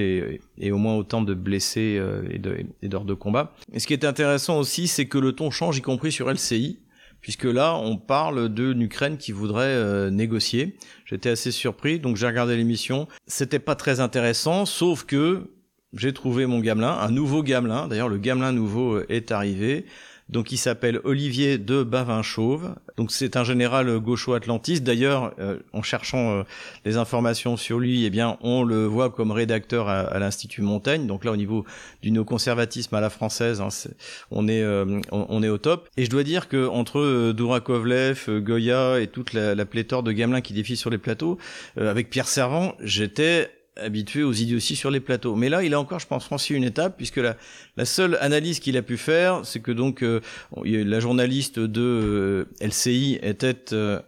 et, 0.58 0.70
au 0.70 0.76
moins 0.76 0.96
autant 0.96 1.22
de 1.22 1.32
blessés 1.32 2.00
et 2.30 2.88
d'heures 2.88 3.04
de 3.06 3.14
combat. 3.14 3.54
Et 3.72 3.80
ce 3.80 3.86
qui 3.86 3.94
est 3.94 4.04
intéressant 4.04 4.58
aussi, 4.58 4.88
c'est 4.88 5.06
que 5.06 5.16
le 5.16 5.32
ton 5.32 5.50
change, 5.50 5.78
y 5.78 5.82
compris 5.82 6.12
sur 6.12 6.30
LCI 6.30 6.80
puisque 7.24 7.44
là, 7.44 7.74
on 7.74 7.96
parle 7.96 8.50
d'une 8.50 8.82
Ukraine 8.82 9.16
qui 9.16 9.32
voudrait 9.32 9.64
euh, 9.64 10.10
négocier. 10.10 10.76
J'étais 11.06 11.30
assez 11.30 11.52
surpris, 11.52 11.98
donc 11.98 12.18
j'ai 12.18 12.26
regardé 12.26 12.54
l'émission. 12.54 13.08
C'était 13.26 13.58
pas 13.58 13.74
très 13.74 14.00
intéressant, 14.00 14.66
sauf 14.66 15.04
que 15.04 15.50
j'ai 15.94 16.12
trouvé 16.12 16.44
mon 16.44 16.60
gamelin, 16.60 16.90
un 16.90 17.10
nouveau 17.10 17.42
gamelin. 17.42 17.88
D'ailleurs, 17.88 18.10
le 18.10 18.18
gamelin 18.18 18.52
nouveau 18.52 19.00
est 19.08 19.32
arrivé. 19.32 19.86
Donc 20.28 20.52
il 20.52 20.56
s'appelle 20.56 21.00
Olivier 21.04 21.58
de 21.58 21.82
Bavin-Chauve. 21.82 22.74
Donc 22.96 23.12
c'est 23.12 23.36
un 23.36 23.44
général 23.44 23.98
gaucho-atlantiste. 23.98 24.82
D'ailleurs, 24.82 25.34
euh, 25.38 25.58
en 25.72 25.82
cherchant 25.82 26.32
euh, 26.32 26.42
les 26.84 26.96
informations 26.96 27.56
sur 27.56 27.78
lui, 27.78 28.04
eh 28.04 28.10
bien 28.10 28.38
on 28.40 28.62
le 28.62 28.86
voit 28.86 29.10
comme 29.10 29.30
rédacteur 29.30 29.88
à, 29.88 30.18
l'Institut 30.18 30.62
Montaigne. 30.62 31.06
Donc 31.06 31.24
là, 31.24 31.32
au 31.32 31.36
niveau 31.36 31.64
du 32.02 32.10
néoconservatisme 32.10 32.94
à 32.94 33.00
la 33.00 33.10
française, 33.10 33.60
hein, 33.60 33.68
on 34.30 34.48
est 34.48 34.62
euh, 34.62 35.00
on, 35.12 35.42
est 35.42 35.48
au 35.48 35.58
top. 35.58 35.88
Et 35.96 36.04
je 36.04 36.10
dois 36.10 36.22
dire 36.22 36.48
que 36.48 36.66
entre 36.68 37.32
Dourakovlev, 37.32 38.40
Goya 38.40 39.00
et 39.00 39.08
toute 39.08 39.34
la, 39.34 39.54
la 39.54 39.66
pléthore 39.66 40.02
de 40.02 40.12
gamelins 40.12 40.40
qui 40.40 40.54
défient 40.54 40.76
sur 40.76 40.90
les 40.90 40.98
plateaux, 40.98 41.38
avec 41.76 42.08
Pierre 42.08 42.28
Servant, 42.28 42.74
j'étais 42.80 43.50
habitué 43.76 44.22
aux 44.22 44.32
idioties 44.32 44.76
sur 44.76 44.90
les 44.90 45.00
plateaux. 45.00 45.34
Mais 45.34 45.48
là, 45.48 45.62
il 45.62 45.74
a 45.74 45.80
encore, 45.80 45.98
je 45.98 46.06
pense, 46.06 46.24
franchi 46.24 46.54
une 46.54 46.64
étape, 46.64 46.96
puisque 46.96 47.16
la, 47.16 47.36
la 47.76 47.84
seule 47.84 48.16
analyse 48.20 48.60
qu'il 48.60 48.76
a 48.76 48.82
pu 48.82 48.96
faire, 48.96 49.40
c'est 49.44 49.60
que 49.60 49.72
donc 49.72 50.02
euh, 50.02 50.20
la 50.64 51.00
journaliste 51.00 51.58
de 51.58 51.80
euh, 51.80 52.44
LCI 52.60 53.18
était 53.22 53.72
euh, 53.72 54.00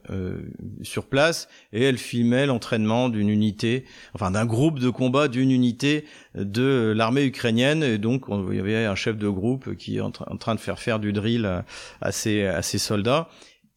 sur 0.82 1.06
place 1.06 1.48
et 1.72 1.82
elle 1.82 1.98
filmait 1.98 2.46
l'entraînement 2.46 3.08
d'une 3.08 3.28
unité, 3.28 3.84
enfin 4.14 4.30
d'un 4.30 4.46
groupe 4.46 4.78
de 4.78 4.90
combat 4.90 5.28
d'une 5.28 5.50
unité 5.50 6.04
de 6.34 6.92
l'armée 6.96 7.24
ukrainienne. 7.24 7.82
Et 7.82 7.98
donc, 7.98 8.28
on, 8.28 8.52
il 8.52 8.56
y 8.56 8.60
avait 8.60 8.84
un 8.86 8.94
chef 8.94 9.16
de 9.16 9.28
groupe 9.28 9.74
qui 9.76 9.96
est 9.96 10.00
en, 10.00 10.12
en 10.26 10.36
train 10.36 10.54
de 10.54 10.60
faire 10.60 10.78
faire 10.78 11.00
du 11.00 11.12
drill 11.12 11.64
à 12.00 12.12
ses, 12.12 12.46
à 12.46 12.62
ses 12.62 12.78
soldats. 12.78 13.28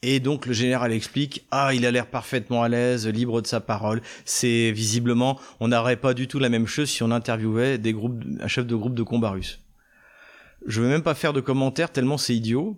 Et 0.01 0.21
donc 0.21 0.45
le 0.45 0.53
général 0.53 0.93
explique 0.93 1.45
ah 1.51 1.73
il 1.73 1.85
a 1.85 1.91
l'air 1.91 2.07
parfaitement 2.07 2.63
à 2.63 2.69
l'aise, 2.69 3.07
libre 3.07 3.41
de 3.41 3.47
sa 3.47 3.59
parole. 3.59 4.01
C'est 4.23 4.71
visiblement 4.71 5.39
on 5.59 5.67
n'aurait 5.69 5.97
pas 5.97 6.13
du 6.13 6.27
tout 6.27 6.39
la 6.39 6.49
même 6.49 6.67
chose 6.67 6.89
si 6.89 7.03
on 7.03 7.11
interviewait 7.11 7.77
des 7.77 7.91
groupes 7.91 8.23
un 8.39 8.47
chef 8.47 8.65
de 8.65 8.75
groupe 8.75 8.95
de 8.95 9.03
combat 9.03 9.31
russe. 9.31 9.59
Je 10.65 10.81
vais 10.81 10.87
même 10.87 11.03
pas 11.03 11.15
faire 11.15 11.33
de 11.33 11.41
commentaires 11.41 11.91
tellement 11.91 12.17
c'est 12.17 12.35
idiot. 12.35 12.77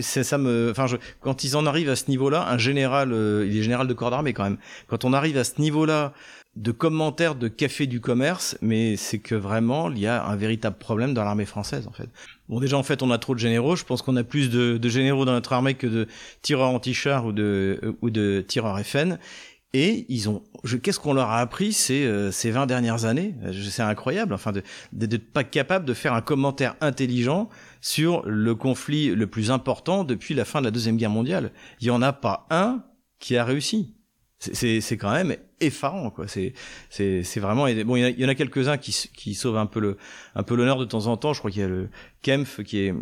ça 0.00 0.38
me, 0.38 0.70
enfin, 0.70 0.86
je, 0.86 0.96
quand 1.20 1.44
ils 1.44 1.56
en 1.56 1.66
arrivent 1.66 1.90
à 1.90 1.96
ce 1.96 2.10
niveau-là, 2.10 2.48
un 2.48 2.58
général, 2.58 3.12
euh, 3.12 3.46
il 3.46 3.56
est 3.56 3.62
général 3.62 3.86
de 3.86 3.94
corps 3.94 4.10
d'armée 4.10 4.32
quand 4.32 4.44
même. 4.44 4.58
Quand 4.88 5.04
on 5.04 5.12
arrive 5.12 5.36
à 5.36 5.44
ce 5.44 5.60
niveau-là 5.60 6.12
de 6.56 6.72
commentaires 6.72 7.34
de 7.34 7.48
café 7.48 7.86
du 7.86 8.00
commerce, 8.00 8.56
mais 8.62 8.96
c'est 8.96 9.18
que 9.18 9.34
vraiment 9.34 9.90
il 9.90 9.98
y 9.98 10.06
a 10.06 10.24
un 10.24 10.36
véritable 10.36 10.76
problème 10.78 11.12
dans 11.12 11.22
l'armée 11.22 11.44
française 11.44 11.86
en 11.86 11.92
fait. 11.92 12.08
Bon 12.48 12.60
déjà 12.60 12.78
en 12.78 12.82
fait 12.82 13.02
on 13.02 13.10
a 13.10 13.18
trop 13.18 13.34
de 13.34 13.38
généraux, 13.38 13.76
je 13.76 13.84
pense 13.84 14.02
qu'on 14.02 14.16
a 14.16 14.24
plus 14.24 14.50
de, 14.50 14.78
de, 14.78 14.88
généraux 14.88 15.26
dans 15.26 15.32
notre 15.32 15.52
armée 15.52 15.74
que 15.74 15.86
de 15.86 16.08
tireurs 16.40 16.70
anti-chars 16.70 17.26
ou 17.26 17.32
de 17.32 17.78
euh, 17.82 17.92
ou 18.00 18.10
de 18.10 18.44
tireurs 18.46 18.80
FN. 18.80 19.18
Et 19.72 20.06
ils 20.08 20.30
ont, 20.30 20.42
qu'est-ce 20.82 20.98
qu'on 20.98 21.12
leur 21.12 21.28
a 21.28 21.40
appris 21.40 21.74
ces, 21.74 22.06
euh, 22.06 22.30
ces 22.30 22.50
20 22.50 22.64
dernières 22.64 23.04
années? 23.04 23.34
C'est 23.68 23.82
incroyable, 23.82 24.32
enfin, 24.32 24.52
de 24.52 24.62
d'être 24.92 25.30
pas 25.30 25.44
capable 25.44 25.84
de 25.84 25.92
faire 25.92 26.14
un 26.14 26.22
commentaire 26.22 26.76
intelligent 26.80 27.50
sur 27.82 28.22
le 28.24 28.54
conflit 28.54 29.08
le 29.14 29.26
plus 29.26 29.50
important 29.50 30.04
depuis 30.04 30.32
la 30.32 30.46
fin 30.46 30.60
de 30.60 30.64
la 30.64 30.70
Deuxième 30.70 30.96
Guerre 30.96 31.10
mondiale. 31.10 31.52
Il 31.80 31.88
y 31.88 31.90
en 31.90 32.00
a 32.00 32.14
pas 32.14 32.46
un 32.48 32.84
qui 33.18 33.36
a 33.36 33.44
réussi. 33.44 33.95
C'est 34.38 34.96
quand 34.98 35.12
même 35.12 35.34
effarant 35.60 36.10
quoi. 36.10 36.28
C'est 36.28 36.52
c'est 36.90 37.22
c'est 37.22 37.40
vraiment 37.40 37.66
bon. 37.84 37.96
Il 37.96 38.20
y, 38.20 38.24
en 38.24 38.28
a, 38.28 38.34
quelques 38.34 38.68
uns 38.68 38.76
qui 38.76 39.08
qui 39.14 39.34
sauvent 39.34 39.56
un 39.56 39.64
peu 39.64 39.80
le 39.80 39.96
un 40.34 40.42
peu 40.42 40.54
l'honneur 40.54 40.78
de 40.78 40.84
temps 40.84 41.06
en 41.06 41.16
temps. 41.16 41.32
Je 41.32 41.38
crois 41.38 41.50
qu'il 41.50 41.62
y 41.62 41.64
a 41.64 41.68
le 41.68 41.88
Kempf 42.22 42.62
qui 42.62 42.80
est 42.80 42.94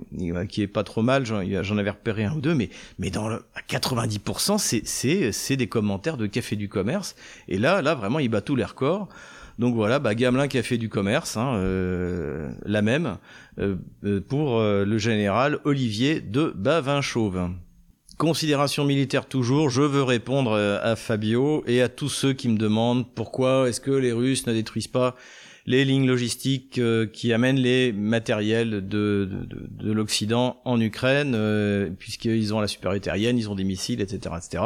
qui 0.49 0.63
est 0.63 0.69
pas 0.69 0.85
trop 0.85 1.03
mal. 1.03 1.27
J'en 1.27 1.79
avais 1.79 1.91
repéré 1.91 2.25
un 2.25 2.35
ou 2.35 2.41
deux, 2.41 2.55
mais 2.55 2.71
mais 2.99 3.11
dans 3.11 3.29
le, 3.29 3.45
à 3.55 3.61
90% 3.69 4.59
c'est 4.59 4.87
c'est 4.87 5.33
c'est 5.33 5.57
des 5.57 5.67
commentaires 5.67 6.17
de 6.17 6.27
café 6.27 6.55
du 6.55 6.69
commerce. 6.69 7.17
Et 7.49 7.59
là 7.59 7.83
là 7.83 7.95
vraiment 7.97 8.21
il 8.21 8.29
bat 8.29 8.41
tous 8.41 8.55
les 8.55 8.65
records. 8.65 9.09
Donc 9.59 9.75
voilà, 9.75 9.99
bah, 9.99 10.15
Gamelin 10.15 10.49
qui 10.49 10.59
a 10.59 10.63
fait 10.63 10.79
du 10.79 10.89
commerce, 10.89 11.37
hein, 11.37 11.55
euh, 11.55 12.53
la 12.65 12.83
même, 12.83 13.19
euh, 13.59 13.77
euh, 14.05 14.21
pour 14.21 14.61
le 14.61 14.99
général 14.99 15.61
Olivier 15.65 16.21
de 16.21 16.53
Bavin-Chauve. 16.57 17.51
Considération 18.19 18.85
militaire 18.85 19.27
toujours, 19.27 19.71
je 19.71 19.83
veux 19.83 20.03
répondre 20.03 20.55
à 20.55 20.97
Fabio 20.97 21.65
et 21.67 21.83
à 21.83 21.89
tous 21.89 22.09
ceux 22.09 22.33
qui 22.33 22.49
me 22.49 22.57
demandent 22.57 23.07
pourquoi 23.15 23.69
est-ce 23.69 23.81
que 23.81 23.91
les 23.91 24.13
Russes 24.13 24.47
ne 24.47 24.53
détruisent 24.53 24.89
pas 24.89 25.17
les 25.67 25.85
lignes 25.85 26.07
logistiques 26.07 26.79
qui 27.13 27.33
amènent 27.33 27.59
les 27.59 27.93
matériels 27.93 28.87
de, 28.87 29.29
de, 29.71 29.93
l'Occident 29.93 30.61
en 30.67 30.79
Ukraine, 30.79 31.35
puisqu'ils 31.99 32.53
ont 32.53 32.61
la 32.61 32.69
supériorité 32.69 33.11
aérienne, 33.11 33.39
ils 33.39 33.49
ont 33.49 33.55
des 33.55 33.65
missiles, 33.65 34.03
etc. 34.03 34.35
etc. 34.37 34.63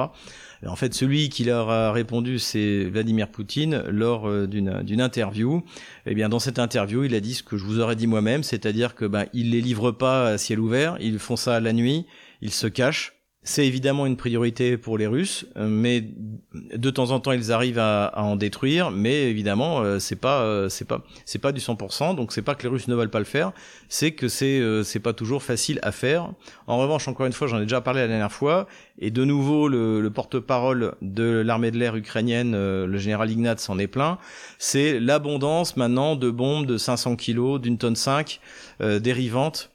En 0.66 0.76
fait, 0.76 0.92
celui 0.92 1.28
qui 1.28 1.44
leur 1.44 1.70
a 1.70 1.92
répondu, 1.92 2.38
c'est 2.38 2.84
Vladimir 2.84 3.28
Poutine 3.28 3.84
lors 3.88 4.28
euh, 4.28 4.46
d'une 4.46 5.00
interview. 5.00 5.62
Eh 6.06 6.14
bien, 6.14 6.28
dans 6.28 6.40
cette 6.40 6.58
interview, 6.58 7.04
il 7.04 7.14
a 7.14 7.20
dit 7.20 7.34
ce 7.34 7.42
que 7.42 7.56
je 7.56 7.64
vous 7.64 7.78
aurais 7.78 7.94
dit 7.94 8.08
moi-même, 8.08 8.42
c'est-à-dire 8.42 8.94
que 8.94 9.04
ben, 9.04 9.26
il 9.32 9.50
les 9.50 9.60
livre 9.60 9.92
pas 9.92 10.26
à 10.26 10.38
ciel 10.38 10.58
ouvert, 10.58 10.96
ils 11.00 11.18
font 11.18 11.36
ça 11.36 11.60
la 11.60 11.72
nuit, 11.72 12.06
ils 12.42 12.50
se 12.50 12.66
cachent, 12.66 13.17
c'est 13.44 13.66
évidemment 13.66 14.04
une 14.04 14.16
priorité 14.16 14.76
pour 14.76 14.98
les 14.98 15.06
Russes, 15.06 15.46
euh, 15.56 15.68
mais 15.68 16.04
de 16.52 16.90
temps 16.90 17.12
en 17.12 17.20
temps 17.20 17.32
ils 17.32 17.50
arrivent 17.50 17.78
à, 17.78 18.12
en 18.16 18.36
détruire, 18.36 18.90
mais 18.90 19.30
évidemment 19.30 19.80
euh, 19.80 19.98
c'est 19.98 20.16
pas 20.16 20.42
euh, 20.42 20.68
c'est 20.68 20.84
pas 20.84 21.02
c'est 21.24 21.38
pas 21.38 21.52
du 21.52 21.60
100%, 21.60 22.14
donc 22.14 22.32
c'est 22.32 22.42
pas 22.42 22.54
que 22.54 22.64
les 22.64 22.68
Russes 22.68 22.88
ne 22.88 22.94
veulent 22.94 23.10
pas 23.10 23.20
le 23.20 23.24
faire, 23.24 23.52
c'est 23.88 24.12
que 24.12 24.28
c'est 24.28 24.60
c'est 24.84 25.00
pas 25.00 25.12
toujours 25.12 25.42
facile 25.42 25.78
à 25.82 25.92
faire. 25.92 26.32
En 26.66 26.78
revanche, 26.78 27.08
encore 27.08 27.26
une 27.26 27.32
fois, 27.32 27.46
j'en 27.46 27.58
ai 27.58 27.62
déjà 27.62 27.80
parlé 27.80 28.00
la 28.00 28.08
dernière 28.08 28.32
fois, 28.32 28.66
et 28.98 29.10
de 29.10 29.24
nouveau 29.24 29.68
le, 29.68 30.00
le 30.00 30.10
porte-parole 30.10 30.94
de 31.00 31.40
l'armée 31.40 31.70
de 31.70 31.78
l'air 31.78 31.96
ukrainienne, 31.96 32.52
le 32.52 32.98
général 32.98 33.30
Ignat, 33.30 33.56
s'en 33.58 33.78
est 33.78 33.86
plein. 33.86 34.18
C'est 34.58 35.00
l'abondance 35.00 35.76
maintenant 35.76 36.16
de 36.16 36.30
bombes 36.30 36.66
de 36.66 36.76
500 36.76 37.16
kilos, 37.16 37.60
d'une 37.60 37.78
tonne 37.78 37.96
5 37.96 38.40
dérivantes 38.80 39.70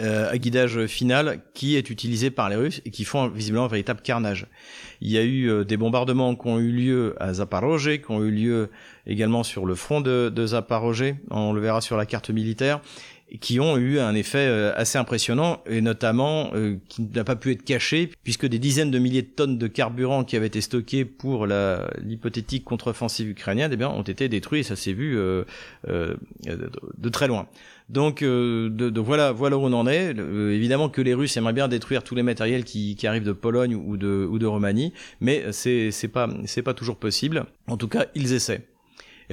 euh, 0.00 0.30
à 0.30 0.38
guidage 0.38 0.86
final 0.86 1.40
qui 1.54 1.76
est 1.76 1.90
utilisé 1.90 2.30
par 2.30 2.48
les 2.48 2.56
Russes 2.56 2.80
et 2.84 2.90
qui 2.90 3.04
font 3.04 3.28
visiblement 3.28 3.64
un 3.64 3.68
véritable 3.68 4.00
carnage. 4.00 4.46
Il 5.00 5.10
y 5.10 5.18
a 5.18 5.22
eu 5.22 5.48
euh, 5.50 5.64
des 5.64 5.76
bombardements 5.76 6.34
qui 6.34 6.48
ont 6.48 6.58
eu 6.58 6.72
lieu 6.72 7.14
à 7.20 7.34
Zaporozhye, 7.34 8.00
qui 8.00 8.10
ont 8.10 8.24
eu 8.24 8.30
lieu 8.30 8.70
également 9.06 9.42
sur 9.42 9.66
le 9.66 9.74
front 9.74 10.00
de, 10.00 10.28
de 10.28 10.46
on 11.30 11.52
le 11.52 11.60
verra 11.60 11.80
sur 11.80 11.96
la 11.96 12.06
carte 12.06 12.30
militaire, 12.30 12.80
qui 13.38 13.60
ont 13.60 13.76
eu 13.76 13.98
un 13.98 14.14
effet 14.14 14.46
euh, 14.48 14.72
assez 14.74 14.98
impressionnant 14.98 15.62
et 15.66 15.80
notamment 15.80 16.50
euh, 16.54 16.76
qui 16.88 17.02
n'a 17.02 17.24
pas 17.24 17.36
pu 17.36 17.52
être 17.52 17.62
caché 17.62 18.10
puisque 18.24 18.46
des 18.46 18.58
dizaines 18.58 18.90
de 18.90 18.98
milliers 18.98 19.22
de 19.22 19.28
tonnes 19.28 19.58
de 19.58 19.66
carburant 19.66 20.24
qui 20.24 20.36
avaient 20.36 20.48
été 20.48 20.60
stockées 20.60 21.04
pour 21.04 21.46
l'hypothétique 21.46 22.64
contre-offensive 22.64 23.28
ukrainienne 23.28 23.70
eh 23.72 23.76
bien, 23.76 23.88
ont 23.88 24.02
été 24.02 24.28
détruits 24.28 24.60
et 24.60 24.62
ça 24.64 24.74
s'est 24.74 24.92
vu 24.92 25.16
euh, 25.16 25.44
euh, 25.88 26.16
de, 26.98 27.08
très 27.08 27.28
loin. 27.28 27.46
Donc 27.88 28.22
de, 28.22 28.68
de, 28.68 29.00
voilà, 29.00 29.32
voilà 29.32 29.58
où 29.58 29.62
on 29.62 29.72
en 29.72 29.86
est. 29.86 30.10
évidemment 30.10 30.88
que 30.88 31.00
les 31.00 31.12
Russes 31.12 31.36
aimeraient 31.36 31.52
bien 31.52 31.66
détruire 31.68 32.04
tous 32.04 32.14
les 32.14 32.22
matériels 32.22 32.64
qui, 32.64 32.94
qui 32.94 33.06
arrivent 33.06 33.24
de 33.24 33.32
Pologne 33.32 33.74
ou 33.74 33.96
de, 33.96 34.26
ou 34.30 34.38
de 34.38 34.46
Roumanie, 34.46 34.92
mais 35.20 35.46
c'est 35.50 35.90
c'est 35.90 36.06
pas 36.06 36.28
c'est 36.44 36.62
pas 36.62 36.74
toujours 36.74 36.98
possible. 36.98 37.46
En 37.66 37.76
tout 37.76 37.88
cas, 37.88 38.06
ils 38.14 38.32
essaient. 38.32 38.69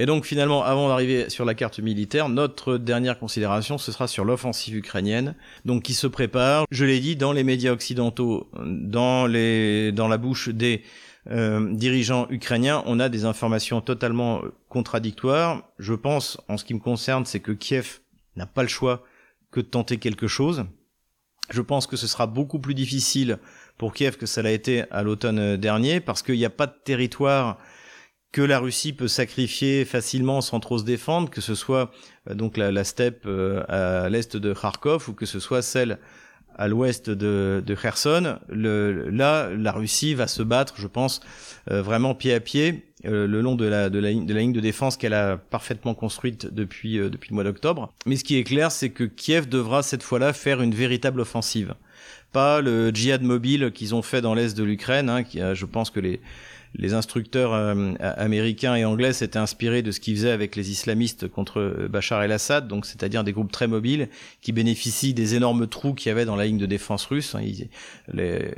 Et 0.00 0.06
donc 0.06 0.24
finalement, 0.24 0.62
avant 0.62 0.86
d'arriver 0.86 1.28
sur 1.28 1.44
la 1.44 1.54
carte 1.54 1.80
militaire, 1.80 2.28
notre 2.28 2.78
dernière 2.78 3.18
considération, 3.18 3.78
ce 3.78 3.90
sera 3.90 4.06
sur 4.06 4.24
l'offensive 4.24 4.76
ukrainienne, 4.76 5.34
donc 5.64 5.82
qui 5.82 5.92
se 5.92 6.06
prépare, 6.06 6.66
je 6.70 6.84
l'ai 6.84 7.00
dit, 7.00 7.16
dans 7.16 7.32
les 7.32 7.42
médias 7.42 7.72
occidentaux, 7.72 8.48
dans, 8.64 9.26
les, 9.26 9.90
dans 9.90 10.06
la 10.06 10.16
bouche 10.16 10.50
des 10.50 10.84
euh, 11.30 11.74
dirigeants 11.74 12.28
ukrainiens, 12.30 12.84
on 12.86 13.00
a 13.00 13.08
des 13.08 13.24
informations 13.24 13.80
totalement 13.80 14.40
contradictoires. 14.68 15.68
Je 15.80 15.94
pense, 15.94 16.40
en 16.46 16.56
ce 16.56 16.64
qui 16.64 16.74
me 16.74 16.78
concerne, 16.78 17.26
c'est 17.26 17.40
que 17.40 17.50
Kiev 17.50 17.98
n'a 18.36 18.46
pas 18.46 18.62
le 18.62 18.68
choix 18.68 19.02
que 19.50 19.58
de 19.58 19.66
tenter 19.66 19.96
quelque 19.96 20.28
chose. 20.28 20.64
Je 21.50 21.60
pense 21.60 21.88
que 21.88 21.96
ce 21.96 22.06
sera 22.06 22.28
beaucoup 22.28 22.60
plus 22.60 22.74
difficile 22.74 23.38
pour 23.76 23.94
Kiev 23.94 24.16
que 24.16 24.26
ça 24.26 24.42
l'a 24.42 24.52
été 24.52 24.84
à 24.92 25.02
l'automne 25.02 25.56
dernier, 25.56 25.98
parce 25.98 26.22
qu'il 26.22 26.36
n'y 26.36 26.44
a 26.44 26.50
pas 26.50 26.68
de 26.68 26.76
territoire 26.84 27.58
que 28.32 28.42
la 28.42 28.58
Russie 28.58 28.92
peut 28.92 29.08
sacrifier 29.08 29.84
facilement 29.84 30.40
sans 30.40 30.60
trop 30.60 30.78
se 30.78 30.84
défendre, 30.84 31.30
que 31.30 31.40
ce 31.40 31.54
soit 31.54 31.90
euh, 32.28 32.34
donc 32.34 32.56
la, 32.56 32.84
steppe 32.84 33.24
euh, 33.26 33.62
à 33.68 34.08
l'est 34.08 34.36
de 34.36 34.52
Kharkov 34.52 35.08
ou 35.08 35.12
que 35.14 35.26
ce 35.26 35.40
soit 35.40 35.62
celle 35.62 35.98
à 36.56 36.66
l'ouest 36.66 37.08
de, 37.08 37.76
Kherson. 37.80 38.38
Là, 38.48 39.48
la 39.48 39.72
Russie 39.72 40.14
va 40.14 40.26
se 40.26 40.42
battre, 40.42 40.74
je 40.76 40.88
pense, 40.88 41.20
euh, 41.70 41.82
vraiment 41.82 42.16
pied 42.16 42.34
à 42.34 42.40
pied 42.40 42.84
le 43.04 43.40
long 43.40 43.54
de 43.54 43.64
la, 43.64 43.88
la, 43.88 44.00
la 44.00 44.10
ligne 44.10 44.52
de 44.52 44.58
défense 44.58 44.96
qu'elle 44.96 45.14
a 45.14 45.36
parfaitement 45.36 45.94
construite 45.94 46.52
depuis, 46.52 46.98
depuis 46.98 47.30
le 47.30 47.34
mois 47.36 47.44
d'octobre. 47.44 47.92
Mais 48.06 48.16
ce 48.16 48.24
qui 48.24 48.36
est 48.36 48.42
clair, 48.42 48.72
c'est 48.72 48.90
que 48.90 49.04
Kiev 49.04 49.48
devra 49.48 49.84
cette 49.84 50.02
fois-là 50.02 50.32
faire 50.32 50.60
une 50.62 50.74
véritable 50.74 51.20
offensive. 51.20 51.76
Pas 52.32 52.60
le 52.60 52.90
djihad 52.90 53.22
mobile 53.22 53.70
qu'ils 53.72 53.94
ont 53.94 54.02
fait 54.02 54.20
dans 54.20 54.34
l'est 54.34 54.56
de 54.56 54.64
l'Ukraine, 54.64 55.08
hein, 55.10 55.22
qui, 55.22 55.38
je 55.38 55.64
pense 55.64 55.90
que 55.90 56.00
les, 56.00 56.20
les 56.74 56.94
instructeurs 56.94 57.52
euh, 57.54 57.94
américains 58.00 58.74
et 58.74 58.84
anglais 58.84 59.12
s'étaient 59.12 59.38
inspirés 59.38 59.82
de 59.82 59.90
ce 59.90 60.00
qu'ils 60.00 60.16
faisaient 60.16 60.30
avec 60.30 60.56
les 60.56 60.70
islamistes 60.70 61.28
contre 61.28 61.60
euh, 61.60 61.88
Bachar 61.88 62.22
el-Assad, 62.22 62.68
donc 62.68 62.86
c'est-à-dire 62.86 63.24
des 63.24 63.32
groupes 63.32 63.52
très 63.52 63.66
mobiles 63.66 64.08
qui 64.42 64.52
bénéficient 64.52 65.14
des 65.14 65.34
énormes 65.34 65.66
trous 65.66 65.94
qu'il 65.94 66.10
y 66.10 66.12
avait 66.12 66.24
dans 66.24 66.36
la 66.36 66.46
ligne 66.46 66.58
de 66.58 66.66
défense 66.66 67.06
russe. 67.06 67.34
Hein. 67.34 67.42
les, 68.12 68.54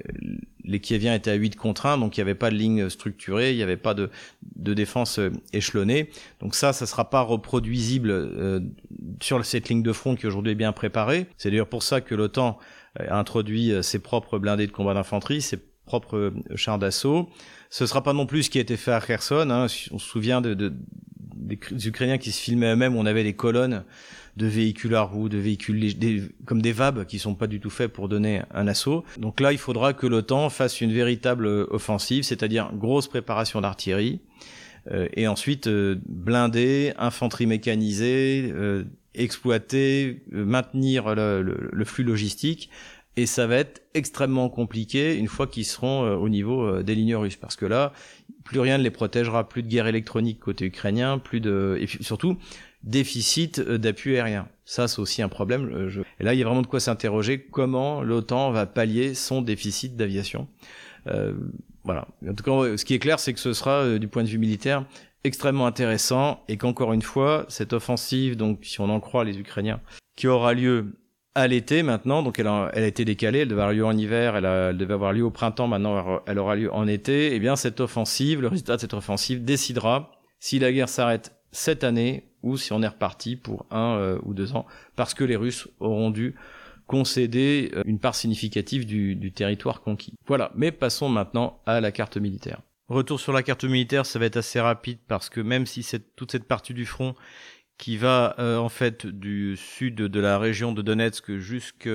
les 0.64 0.80
Kieviens 0.80 1.14
étaient 1.14 1.30
à 1.30 1.34
8 1.34 1.56
contre 1.56 1.86
1, 1.86 1.98
donc 1.98 2.16
il 2.16 2.20
n'y 2.20 2.22
avait 2.22 2.34
pas 2.34 2.50
de 2.50 2.56
ligne 2.56 2.88
structurée, 2.88 3.52
il 3.52 3.56
n'y 3.56 3.62
avait 3.62 3.76
pas 3.76 3.94
de, 3.94 4.10
de 4.56 4.74
défense 4.74 5.18
euh, 5.18 5.30
échelonnée. 5.52 6.10
Donc 6.40 6.54
ça, 6.54 6.72
ça 6.72 6.86
sera 6.86 7.10
pas 7.10 7.22
reproduisible 7.22 8.30
sur 9.20 9.44
cette 9.44 9.68
ligne 9.68 9.82
de 9.82 9.92
front 9.92 10.16
qui 10.16 10.26
aujourd'hui 10.26 10.52
est 10.52 10.56
bien 10.56 10.72
préparée. 10.72 11.26
C'est 11.36 11.50
d'ailleurs 11.50 11.68
pour 11.68 11.82
ça 11.82 12.00
que 12.00 12.14
l'OTAN 12.14 12.58
a 12.98 13.18
introduit 13.18 13.72
ses 13.82 13.98
propres 13.98 14.38
blindés 14.38 14.66
de 14.66 14.72
combat 14.72 14.94
d'infanterie, 14.94 15.42
ses 15.42 15.58
propres 15.84 16.32
chars 16.54 16.78
d'assaut. 16.78 17.28
Ce 17.70 17.86
sera 17.86 18.02
pas 18.02 18.12
non 18.12 18.26
plus 18.26 18.44
ce 18.44 18.50
qui 18.50 18.58
a 18.58 18.60
été 18.60 18.76
fait 18.76 18.92
à 18.92 19.00
Kherson. 19.00 19.48
Hein. 19.50 19.66
On 19.92 19.98
se 19.98 20.06
souvient 20.06 20.40
de, 20.40 20.54
de, 20.54 20.72
des 21.34 21.58
Ukrainiens 21.86 22.18
qui 22.18 22.32
se 22.32 22.40
filmaient 22.40 22.72
eux-mêmes. 22.72 22.96
On 22.96 23.06
avait 23.06 23.22
des 23.22 23.34
colonnes 23.34 23.84
de 24.36 24.46
véhicules 24.46 24.94
à 24.94 25.02
roues, 25.02 25.28
de 25.28 25.38
véhicules 25.38 25.92
comme 26.46 26.62
des 26.62 26.72
VAB 26.72 27.04
qui 27.04 27.18
sont 27.18 27.34
pas 27.34 27.46
du 27.46 27.60
tout 27.60 27.70
faits 27.70 27.92
pour 27.92 28.08
donner 28.08 28.42
un 28.52 28.66
assaut. 28.66 29.04
Donc 29.18 29.40
là, 29.40 29.52
il 29.52 29.58
faudra 29.58 29.92
que 29.92 30.06
l'OTAN 30.06 30.50
fasse 30.50 30.80
une 30.80 30.92
véritable 30.92 31.46
offensive, 31.46 32.24
c'est-à-dire 32.24 32.70
grosse 32.74 33.08
préparation 33.08 33.60
d'artillerie, 33.60 34.20
euh, 34.90 35.08
et 35.14 35.28
ensuite 35.28 35.66
euh, 35.66 35.96
blinder, 36.06 36.92
infanterie 36.98 37.46
mécanisée, 37.46 38.50
euh, 38.52 38.84
exploiter, 39.14 40.22
euh, 40.32 40.44
maintenir 40.44 41.14
le, 41.14 41.42
le, 41.42 41.84
flux 41.84 42.04
logistique 42.04 42.70
et 43.16 43.26
ça 43.26 43.46
va 43.46 43.56
être 43.56 43.82
extrêmement 43.94 44.48
compliqué 44.48 45.16
une 45.16 45.28
fois 45.28 45.46
qu'ils 45.46 45.64
seront 45.64 46.04
euh, 46.04 46.14
au 46.14 46.28
niveau 46.28 46.62
euh, 46.62 46.82
des 46.82 46.94
lignes 46.94 47.16
russes. 47.16 47.36
Parce 47.36 47.56
que 47.56 47.66
là 47.66 47.92
plus 48.44 48.60
rien 48.60 48.78
ne 48.78 48.82
les 48.82 48.90
protégera. 48.90 49.48
Plus 49.48 49.62
de 49.62 49.68
guerre 49.68 49.86
électronique 49.86 50.40
côté 50.40 50.66
ukrainien 50.66 51.18
plus 51.18 51.40
de 51.40 51.78
et 51.80 51.86
surtout 51.86 52.36
déficit 52.82 53.58
euh, 53.58 53.78
d'appui 53.78 54.16
aérien. 54.16 54.48
Ça 54.64 54.88
c'est 54.88 55.00
aussi 55.00 55.22
un 55.22 55.28
problème 55.28 55.90
et 56.18 56.24
là 56.24 56.34
il 56.34 56.38
y 56.38 56.42
a 56.42 56.46
vraiment 56.46 56.62
de 56.62 56.66
quoi 56.66 56.80
s'interroger. 56.80 57.40
Comment 57.40 58.02
l'OTAN 58.02 58.52
va 58.52 58.66
pallier 58.66 59.14
son 59.14 59.42
déficit 59.42 59.96
d'aviation? 59.96 60.48
Euh, 61.06 61.34
voilà. 61.84 62.06
En 62.28 62.34
tout 62.34 62.44
cas 62.44 62.76
ce 62.76 62.84
qui 62.84 62.94
est 62.94 62.98
clair 63.00 63.18
c'est 63.18 63.34
que 63.34 63.40
ce 63.40 63.52
sera 63.52 63.98
du 63.98 64.06
point 64.08 64.22
de 64.22 64.28
vue 64.28 64.38
militaire 64.38 64.84
extrêmement 65.24 65.66
intéressant 65.66 66.42
et 66.48 66.56
qu'encore 66.56 66.92
une 66.92 67.02
fois 67.02 67.44
cette 67.48 67.72
offensive 67.72 68.36
donc 68.36 68.60
si 68.62 68.80
on 68.80 68.88
en 68.88 69.00
croit 69.00 69.24
les 69.24 69.38
Ukrainiens 69.38 69.80
qui 70.16 70.28
aura 70.28 70.54
lieu 70.54 70.99
à 71.34 71.46
l'été 71.46 71.82
maintenant, 71.82 72.22
donc 72.22 72.38
elle 72.38 72.48
a, 72.48 72.70
été 72.74 73.04
décalée, 73.04 73.40
elle 73.40 73.48
devait 73.48 73.62
avoir 73.62 73.74
lieu 73.74 73.84
en 73.84 73.96
hiver, 73.96 74.36
elle, 74.36 74.46
a, 74.46 74.72
devait 74.72 74.94
avoir 74.94 75.12
lieu 75.12 75.22
au 75.22 75.30
printemps, 75.30 75.68
maintenant 75.68 76.20
elle 76.26 76.38
aura 76.38 76.56
lieu 76.56 76.72
en 76.72 76.88
été, 76.88 77.28
et 77.28 77.36
eh 77.36 77.38
bien 77.38 77.56
cette 77.56 77.80
offensive, 77.80 78.40
le 78.40 78.48
résultat 78.48 78.76
de 78.76 78.80
cette 78.80 78.94
offensive 78.94 79.44
décidera 79.44 80.10
si 80.40 80.58
la 80.58 80.72
guerre 80.72 80.88
s'arrête 80.88 81.36
cette 81.52 81.84
année 81.84 82.24
ou 82.42 82.56
si 82.56 82.72
on 82.72 82.82
est 82.82 82.88
reparti 82.88 83.36
pour 83.36 83.66
un 83.70 83.96
euh, 83.96 84.18
ou 84.24 84.34
deux 84.34 84.54
ans, 84.54 84.66
parce 84.96 85.14
que 85.14 85.24
les 85.24 85.36
Russes 85.36 85.68
auront 85.78 86.10
dû 86.10 86.34
concéder 86.86 87.70
euh, 87.74 87.82
une 87.84 88.00
part 88.00 88.16
significative 88.16 88.84
du, 88.86 89.32
territoire 89.32 89.82
conquis. 89.82 90.14
Voilà, 90.26 90.50
mais 90.56 90.72
passons 90.72 91.08
maintenant 91.08 91.60
à 91.66 91.80
la 91.80 91.92
carte 91.92 92.16
militaire. 92.16 92.62
Retour 92.88 93.20
sur 93.20 93.32
la 93.32 93.44
carte 93.44 93.62
militaire, 93.62 94.04
ça 94.04 94.18
va 94.18 94.24
être 94.24 94.38
assez 94.38 94.58
rapide 94.58 94.98
parce 95.06 95.28
que 95.28 95.40
même 95.40 95.66
si 95.66 95.86
toute 96.16 96.32
cette 96.32 96.48
partie 96.48 96.74
du 96.74 96.86
front 96.86 97.14
qui 97.80 97.96
va 97.96 98.34
euh, 98.38 98.58
en 98.58 98.68
fait 98.68 99.06
du 99.06 99.56
sud 99.56 99.94
de 99.96 100.20
la 100.20 100.38
région 100.38 100.72
de 100.72 100.82
Donetsk 100.82 101.38
jusque 101.38 101.88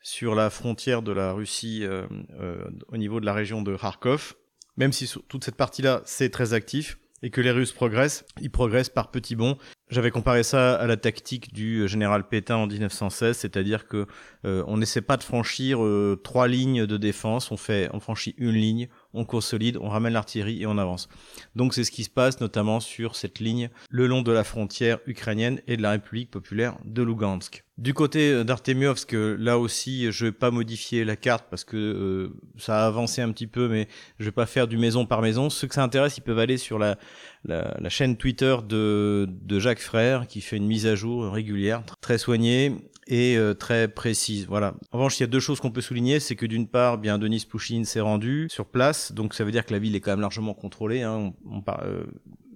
sur 0.00 0.36
la 0.36 0.50
frontière 0.50 1.02
de 1.02 1.10
la 1.10 1.32
Russie 1.32 1.80
euh, 1.82 2.06
euh, 2.40 2.64
au 2.88 2.96
niveau 2.96 3.18
de 3.18 3.26
la 3.26 3.34
région 3.34 3.60
de 3.60 3.76
Kharkov. 3.76 4.34
Même 4.76 4.92
si 4.92 5.12
toute 5.28 5.44
cette 5.44 5.56
partie-là 5.56 6.00
c'est 6.04 6.30
très 6.30 6.54
actif 6.54 6.96
et 7.24 7.30
que 7.30 7.40
les 7.40 7.50
Russes 7.50 7.72
progressent, 7.72 8.24
ils 8.40 8.50
progressent 8.50 8.88
par 8.88 9.10
petits 9.10 9.34
bonds. 9.34 9.58
J'avais 9.92 10.10
comparé 10.10 10.42
ça 10.42 10.74
à 10.74 10.86
la 10.86 10.96
tactique 10.96 11.52
du 11.52 11.86
général 11.86 12.26
Pétain 12.26 12.56
en 12.56 12.66
1916, 12.66 13.36
c'est-à-dire 13.36 13.86
que 13.86 14.06
on 14.42 14.78
n'essaie 14.78 15.02
pas 15.02 15.18
de 15.18 15.22
franchir 15.22 15.80
trois 16.24 16.48
lignes 16.48 16.86
de 16.86 16.96
défense, 16.96 17.52
on 17.52 17.58
fait, 17.58 17.90
on 17.92 18.00
franchit 18.00 18.34
une 18.38 18.54
ligne, 18.54 18.88
on 19.12 19.24
consolide, 19.24 19.76
on 19.80 19.88
ramène 19.88 20.14
l'artillerie 20.14 20.62
et 20.62 20.66
on 20.66 20.78
avance. 20.78 21.08
Donc 21.56 21.74
c'est 21.74 21.84
ce 21.84 21.90
qui 21.90 22.04
se 22.04 22.10
passe 22.10 22.40
notamment 22.40 22.80
sur 22.80 23.16
cette 23.16 23.38
ligne 23.38 23.68
le 23.90 24.06
long 24.06 24.22
de 24.22 24.32
la 24.32 24.44
frontière 24.44 24.98
ukrainienne 25.06 25.60
et 25.66 25.76
de 25.76 25.82
la 25.82 25.90
République 25.90 26.30
populaire 26.30 26.78
de 26.84 27.02
Lugansk. 27.02 27.64
Du 27.78 27.94
côté 27.94 28.30
euh, 28.30 28.44
d'Artemiovsk, 28.44 29.12
là 29.12 29.58
aussi, 29.58 30.12
je 30.12 30.26
vais 30.26 30.32
pas 30.32 30.50
modifier 30.50 31.04
la 31.04 31.16
carte 31.16 31.46
parce 31.48 31.64
que 31.64 31.76
euh, 31.76 32.28
ça 32.58 32.84
a 32.84 32.86
avancé 32.86 33.22
un 33.22 33.32
petit 33.32 33.46
peu, 33.46 33.66
mais 33.66 33.88
je 34.18 34.26
vais 34.26 34.30
pas 34.30 34.46
faire 34.46 34.68
du 34.68 34.76
maison 34.76 35.06
par 35.06 35.22
maison. 35.22 35.48
Ceux 35.48 35.66
que 35.66 35.74
ça 35.74 35.82
intéresse, 35.82 36.18
ils 36.18 36.22
peuvent 36.22 36.38
aller 36.38 36.58
sur 36.58 36.78
la, 36.78 36.98
la, 37.44 37.76
la 37.78 37.88
chaîne 37.88 38.16
Twitter 38.16 38.56
de, 38.66 39.28
de 39.28 39.58
Jacques 39.58 39.80
Frère 39.80 40.26
qui 40.26 40.40
fait 40.40 40.56
une 40.56 40.66
mise 40.66 40.86
à 40.86 40.94
jour 40.94 41.24
régulière, 41.32 41.82
très 42.00 42.18
soignée 42.18 42.72
et 43.06 43.36
euh, 43.36 43.54
très 43.54 43.88
précise. 43.88 44.46
Voilà. 44.46 44.74
En 44.92 44.98
revanche, 44.98 45.18
il 45.18 45.22
y 45.22 45.24
a 45.24 45.28
deux 45.28 45.40
choses 45.40 45.60
qu'on 45.60 45.70
peut 45.70 45.80
souligner, 45.80 46.20
c'est 46.20 46.36
que 46.36 46.46
d'une 46.46 46.68
part, 46.68 46.98
bien 46.98 47.18
Denis 47.18 47.46
Pouchine 47.48 47.84
s'est 47.84 48.00
rendu 48.00 48.46
sur 48.48 48.66
place, 48.66 49.12
donc 49.12 49.34
ça 49.34 49.44
veut 49.44 49.50
dire 49.50 49.66
que 49.66 49.72
la 49.72 49.78
ville 49.78 49.96
est 49.96 50.00
quand 50.00 50.12
même 50.12 50.20
largement 50.20 50.54
contrôlée. 50.54 51.02
Hein. 51.02 51.32
On, 51.50 51.62
euh, 51.82 52.04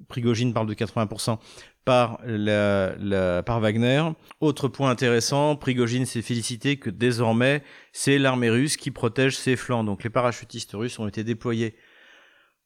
Prigogine 0.09 0.55
parle 0.55 0.69
de 0.69 0.75
80% 0.75 1.39
par, 1.85 2.21
la, 2.25 2.95
la, 2.97 3.43
par 3.43 3.61
Wagner. 3.61 4.03
Autre 4.41 4.69
point 4.69 4.89
intéressant, 4.91 5.57
Prigogine 5.57 6.07
s'est 6.07 6.23
félicité 6.23 6.77
que 6.77 6.91
désormais, 6.91 7.63
c'est 7.93 8.19
l'armée 8.19 8.51
russe 8.51 8.77
qui 8.77 8.93
protège 8.93 9.37
ses 9.37 9.57
flancs. 9.57 9.83
Donc 9.83 10.05
les 10.05 10.11
parachutistes 10.11 10.73
russes 10.75 10.99
ont 11.01 11.09
été 11.09 11.25
déployés 11.25 11.75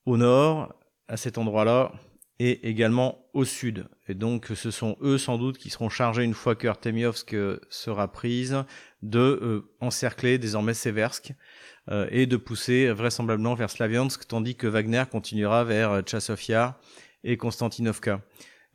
au 0.04 0.18
nord, 0.18 0.74
à 1.08 1.16
cet 1.16 1.38
endroit-là, 1.38 1.92
et 2.40 2.70
également 2.70 3.26
au 3.34 3.44
sud. 3.44 3.86
Et 4.08 4.14
donc 4.14 4.48
ce 4.54 4.70
sont 4.70 4.96
eux 5.02 5.18
sans 5.18 5.36
doute 5.36 5.58
qui 5.58 5.68
seront 5.68 5.90
chargés 5.90 6.24
une 6.24 6.32
fois 6.32 6.56
que 6.56 6.66
Artemiovsk 6.66 7.36
sera 7.68 8.10
prise 8.10 8.64
de 9.02 9.18
euh, 9.18 9.70
encercler 9.80 10.38
désormais 10.38 10.72
Seversk 10.72 11.34
euh, 11.90 12.08
et 12.10 12.24
de 12.24 12.38
pousser 12.38 12.90
vraisemblablement 12.92 13.54
vers 13.54 13.68
Slaviansk 13.68 14.26
tandis 14.26 14.56
que 14.56 14.66
Wagner 14.66 15.04
continuera 15.10 15.64
vers 15.64 16.00
Tchasovia 16.00 16.80
et 17.24 17.36
Konstantinovka. 17.36 18.22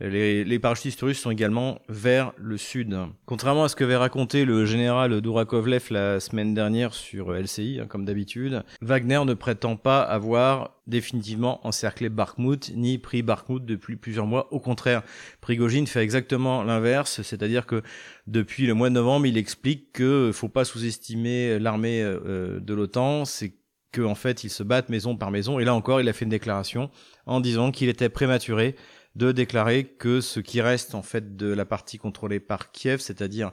Les, 0.02 0.44
les, 0.44 0.60
parachutistes 0.60 1.00
russes 1.00 1.20
sont 1.20 1.32
également 1.32 1.80
vers 1.88 2.34
le 2.36 2.58
sud. 2.58 2.98
Contrairement 3.26 3.64
à 3.64 3.70
ce 3.70 3.78
que 3.78 3.86
avait 3.86 3.96
raconté 3.96 4.44
le 4.44 4.66
général 4.66 5.22
Dourakovlev 5.22 5.86
la 5.90 6.20
semaine 6.20 6.54
dernière 6.54 6.94
sur 6.94 7.32
LCI, 7.32 7.80
hein, 7.82 7.86
comme 7.88 8.04
d'habitude, 8.04 8.64
Wagner 8.82 9.22
ne 9.26 9.34
prétend 9.34 9.78
pas 9.78 10.02
avoir 10.02 10.76
définitivement 10.86 11.66
encerclé 11.66 12.10
Bakhmut 12.10 12.74
ni 12.76 12.98
pris 12.98 13.22
Bakhmut 13.22 13.64
depuis 13.64 13.96
plusieurs 13.96 14.26
mois. 14.26 14.52
Au 14.52 14.60
contraire, 14.60 15.02
Prigogine 15.40 15.88
fait 15.88 16.02
exactement 16.02 16.64
l'inverse, 16.64 17.22
c'est-à-dire 17.22 17.66
que 17.66 17.82
depuis 18.28 18.68
le 18.68 18.74
mois 18.74 18.90
de 18.90 18.96
novembre, 18.96 19.28
il 19.28 19.38
explique 19.38 19.94
que 19.94 20.32
faut 20.34 20.50
pas 20.50 20.66
sous-estimer 20.66 21.58
l'armée 21.58 22.02
euh, 22.04 22.60
de 22.60 22.74
l'OTAN, 22.74 23.24
c'est 23.24 23.54
qu'en 23.94 24.12
en 24.12 24.16
fait 24.16 24.44
ils 24.44 24.50
se 24.50 24.62
battent 24.62 24.90
maison 24.90 25.16
par 25.16 25.32
maison. 25.32 25.58
Et 25.58 25.64
là 25.64 25.74
encore, 25.74 26.02
il 26.02 26.10
a 26.10 26.14
fait 26.14 26.26
une 26.26 26.32
déclaration 26.32 26.90
en 27.26 27.40
disant 27.40 27.72
qu'il 27.72 27.88
était 27.88 28.10
prématuré 28.10 28.76
de 29.16 29.32
déclarer 29.32 29.86
que 29.86 30.22
ce 30.22 30.40
qui 30.40 30.62
reste 30.62 30.96
en 30.96 31.02
fait 31.02 31.36
de 31.36 31.48
la 31.48 31.66
partie 31.66 31.98
contrôlée 31.98 32.40
par 32.40 32.72
Kiev, 32.72 33.00
c'est-à-dire 33.00 33.52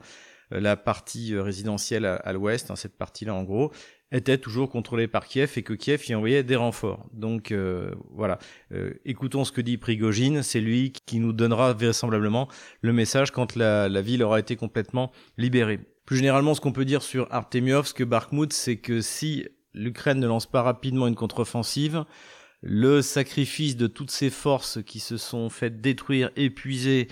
euh, 0.53 0.61
la 0.61 0.77
partie 0.77 1.35
euh, 1.35 1.43
résidentielle 1.43 2.05
à, 2.05 2.33
l'ouest, 2.33 2.71
hein, 2.71 2.77
cette 2.77 2.97
partie-là 2.97 3.35
en 3.35 3.45
gros, 3.45 3.73
était 4.11 4.39
toujours 4.39 4.69
contrôlée 4.69 5.09
par 5.09 5.27
Kiev 5.27 5.53
et 5.57 5.63
que 5.63 5.73
Kiev 5.73 6.05
y 6.09 6.15
envoyait 6.15 6.43
des 6.43 6.57
renforts. 6.57 7.09
Donc 7.15 7.51
euh, 7.51 7.93
voilà, 8.11 8.39
écoutons 9.07 9.45
ce 9.45 9.53
que 9.53 9.63
dit 9.63 9.79
Prigogine, 9.79 10.43
c'est 10.43 10.61
lui 10.61 10.93
qui 11.07 11.19
nous 11.19 11.33
donnera 11.33 11.73
vraisemblablement 11.73 12.49
le 12.83 12.93
message 12.93 13.31
quand 13.31 13.57
la, 13.57 13.89
ville 14.03 14.23
aura 14.23 14.39
été 14.39 14.57
complètement 14.57 15.13
libérée. 15.39 15.81
Plus 16.05 16.17
généralement, 16.17 16.55
ce 16.55 16.61
qu'on 16.61 16.73
peut 16.73 16.85
dire 16.85 17.03
sur 17.03 17.27
Artemiovsk, 17.33 18.03
Bakhmut, 18.03 18.53
c'est 18.53 18.77
que 18.77 19.01
si 19.01 19.49
l'Ukraine 19.73 20.19
ne 20.19 20.27
lance 20.27 20.45
pas 20.45 20.61
rapidement 20.61 21.07
une 21.07 21.15
contre-offensive, 21.15 22.05
le 22.63 23.03
sacrifice 23.03 23.77
de 23.77 23.87
toutes 23.87 24.11
ces 24.11 24.31
forces 24.31 24.83
qui 24.85 25.01
se 25.01 25.17
sont 25.17 25.51
faites 25.51 25.81
détruire, 25.81 26.31
épuiser 26.37 27.09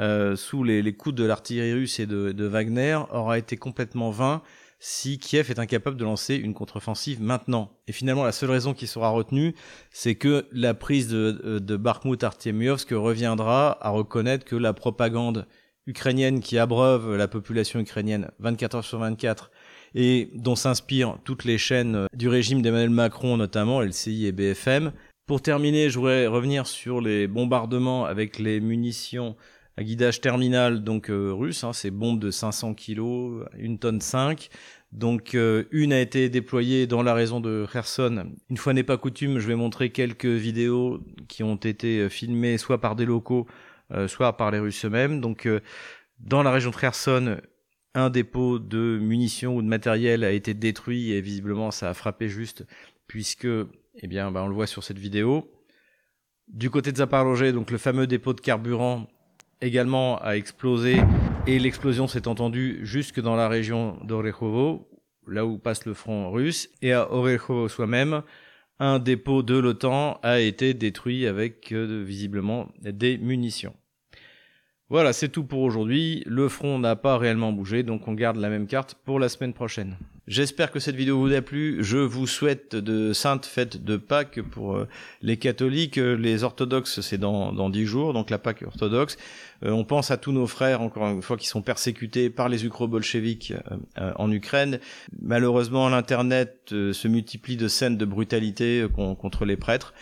euh, 0.00 0.34
sous 0.34 0.64
les, 0.64 0.92
coups 0.94 1.14
de 1.14 1.24
l'artillerie 1.24 1.74
russe 1.74 2.00
et 2.00 2.06
de, 2.06 2.44
Wagner 2.44 2.98
aura 3.12 3.38
été 3.38 3.56
complètement 3.56 4.10
vain 4.10 4.42
si 4.80 5.18
Kiev 5.18 5.50
est 5.50 5.58
incapable 5.58 5.96
de 5.96 6.04
lancer 6.04 6.34
une 6.34 6.52
contre-offensive 6.52 7.20
maintenant. 7.22 7.70
Et 7.86 7.92
finalement, 7.92 8.24
la 8.24 8.32
seule 8.32 8.50
raison 8.50 8.74
qui 8.74 8.86
sera 8.86 9.08
retenue, 9.08 9.54
c'est 9.90 10.14
que 10.14 10.46
la 10.52 10.74
prise 10.74 11.08
de, 11.08 11.58
de 11.58 11.76
Bakhmut 11.76 12.22
Artemiovsk 12.22 12.90
reviendra 12.90 13.78
à 13.86 13.90
reconnaître 13.90 14.44
que 14.44 14.56
la 14.56 14.74
propagande 14.74 15.46
ukrainienne 15.86 16.40
qui 16.40 16.58
abreuve 16.58 17.16
la 17.16 17.28
population 17.28 17.80
ukrainienne 17.80 18.30
24 18.40 18.74
heures 18.76 18.84
sur 18.84 18.98
24 18.98 19.50
et 19.94 20.30
dont 20.34 20.56
s'inspirent 20.56 21.18
toutes 21.24 21.44
les 21.44 21.58
chaînes 21.58 22.06
du 22.14 22.28
régime 22.28 22.62
d'Emmanuel 22.62 22.90
Macron, 22.90 23.36
notamment 23.36 23.80
LCI 23.80 24.26
et 24.26 24.32
BFM. 24.32 24.92
Pour 25.26 25.40
terminer, 25.40 25.88
je 25.88 25.98
voudrais 25.98 26.26
revenir 26.26 26.66
sur 26.66 27.00
les 27.00 27.26
bombardements 27.26 28.04
avec 28.04 28.38
les 28.38 28.60
munitions 28.60 29.36
à 29.76 29.82
guidage 29.82 30.20
terminal 30.20 30.84
donc 30.84 31.10
euh, 31.10 31.34
hein, 31.62 31.72
ces 31.72 31.90
bombes 31.90 32.20
de 32.20 32.30
500 32.30 32.74
kg, 32.74 33.44
une 33.58 33.78
tonne 33.78 34.00
5. 34.00 34.48
Donc 34.92 35.34
euh, 35.34 35.64
une 35.72 35.92
a 35.92 36.00
été 36.00 36.28
déployée 36.28 36.86
dans 36.86 37.02
la 37.02 37.14
région 37.14 37.40
de 37.40 37.66
Kherson. 37.72 38.26
Une 38.48 38.56
fois 38.56 38.72
n'est 38.72 38.84
pas 38.84 38.96
coutume, 38.96 39.38
je 39.40 39.48
vais 39.48 39.56
montrer 39.56 39.90
quelques 39.90 40.26
vidéos 40.26 41.00
qui 41.28 41.42
ont 41.42 41.56
été 41.56 41.98
euh, 41.98 42.08
filmées 42.08 42.58
soit 42.58 42.80
par 42.80 42.94
des 42.94 43.04
locaux, 43.04 43.46
soit 44.06 44.36
par 44.36 44.50
les 44.50 44.58
Russes 44.58 44.84
eux-mêmes. 44.84 45.20
Donc 45.20 45.48
dans 46.18 46.42
la 46.42 46.50
région 46.50 46.70
de 46.70 46.76
Kherson, 46.76 47.36
un 47.94 48.10
dépôt 48.10 48.58
de 48.58 48.98
munitions 49.00 49.56
ou 49.56 49.62
de 49.62 49.68
matériel 49.68 50.24
a 50.24 50.32
été 50.32 50.54
détruit 50.54 51.12
et 51.12 51.20
visiblement 51.20 51.70
ça 51.70 51.90
a 51.90 51.94
frappé 51.94 52.28
juste 52.28 52.66
puisque, 53.06 53.46
eh 53.46 54.06
bien, 54.06 54.30
bah, 54.30 54.42
on 54.42 54.48
le 54.48 54.54
voit 54.54 54.66
sur 54.66 54.82
cette 54.82 54.98
vidéo. 54.98 55.50
Du 56.48 56.70
côté 56.70 56.92
de 56.92 56.96
Zaporozhye, 56.96 57.52
donc 57.52 57.70
le 57.70 57.78
fameux 57.78 58.06
dépôt 58.06 58.32
de 58.32 58.40
carburant 58.40 59.06
également 59.60 60.18
a 60.20 60.36
explosé 60.36 60.96
et 61.46 61.58
l'explosion 61.58 62.06
s'est 62.06 62.28
entendue 62.28 62.80
jusque 62.82 63.20
dans 63.20 63.36
la 63.36 63.48
région 63.48 63.98
d'Orekhovo, 64.04 64.88
là 65.26 65.46
où 65.46 65.58
passe 65.58 65.86
le 65.86 65.94
front 65.94 66.30
russe, 66.30 66.68
et 66.82 66.92
à 66.92 67.10
Orekhovo 67.12 67.68
soi-même, 67.68 68.22
un 68.78 68.98
dépôt 68.98 69.42
de 69.42 69.56
l'OTAN 69.56 70.18
a 70.22 70.40
été 70.40 70.74
détruit 70.74 71.26
avec 71.26 71.72
euh, 71.72 72.02
visiblement 72.04 72.68
des 72.80 73.18
munitions. 73.18 73.74
Voilà, 74.90 75.14
c'est 75.14 75.30
tout 75.30 75.44
pour 75.44 75.60
aujourd'hui. 75.60 76.22
Le 76.26 76.48
front 76.48 76.78
n'a 76.78 76.94
pas 76.94 77.16
réellement 77.16 77.52
bougé, 77.52 77.82
donc 77.82 78.06
on 78.06 78.12
garde 78.12 78.36
la 78.36 78.50
même 78.50 78.66
carte 78.66 78.94
pour 79.04 79.18
la 79.18 79.30
semaine 79.30 79.54
prochaine. 79.54 79.96
J'espère 80.26 80.70
que 80.70 80.78
cette 80.78 80.94
vidéo 80.94 81.18
vous 81.18 81.32
a 81.32 81.40
plu. 81.40 81.82
Je 81.82 81.96
vous 81.96 82.26
souhaite 82.26 82.76
de 82.76 83.14
saintes 83.14 83.46
fêtes 83.46 83.82
de 83.82 83.96
Pâques 83.96 84.40
pour 84.42 84.76
euh, 84.76 84.88
les 85.22 85.38
catholiques. 85.38 85.96
Les 85.96 86.44
orthodoxes, 86.44 87.00
c'est 87.00 87.16
dans, 87.16 87.70
10 87.70 87.86
jours, 87.86 88.12
donc 88.12 88.28
la 88.28 88.38
Pâques 88.38 88.62
orthodoxe. 88.66 89.16
Euh, 89.64 89.70
on 89.70 89.84
pense 89.84 90.10
à 90.10 90.18
tous 90.18 90.32
nos 90.32 90.46
frères, 90.46 90.82
encore 90.82 91.06
une 91.08 91.22
fois, 91.22 91.38
qui 91.38 91.46
sont 91.46 91.62
persécutés 91.62 92.28
par 92.28 92.50
les 92.50 92.66
ukro-bolcheviks 92.66 93.54
euh, 93.98 94.12
en 94.16 94.30
Ukraine. 94.30 94.80
Malheureusement, 95.20 95.88
l'Internet 95.88 96.68
se 96.68 97.08
multiplie 97.08 97.56
de 97.56 97.68
scènes 97.68 97.96
de 97.96 98.04
brutalité 98.04 98.86
contre 98.94 99.46
les 99.46 99.56
prêtres. 99.56 99.94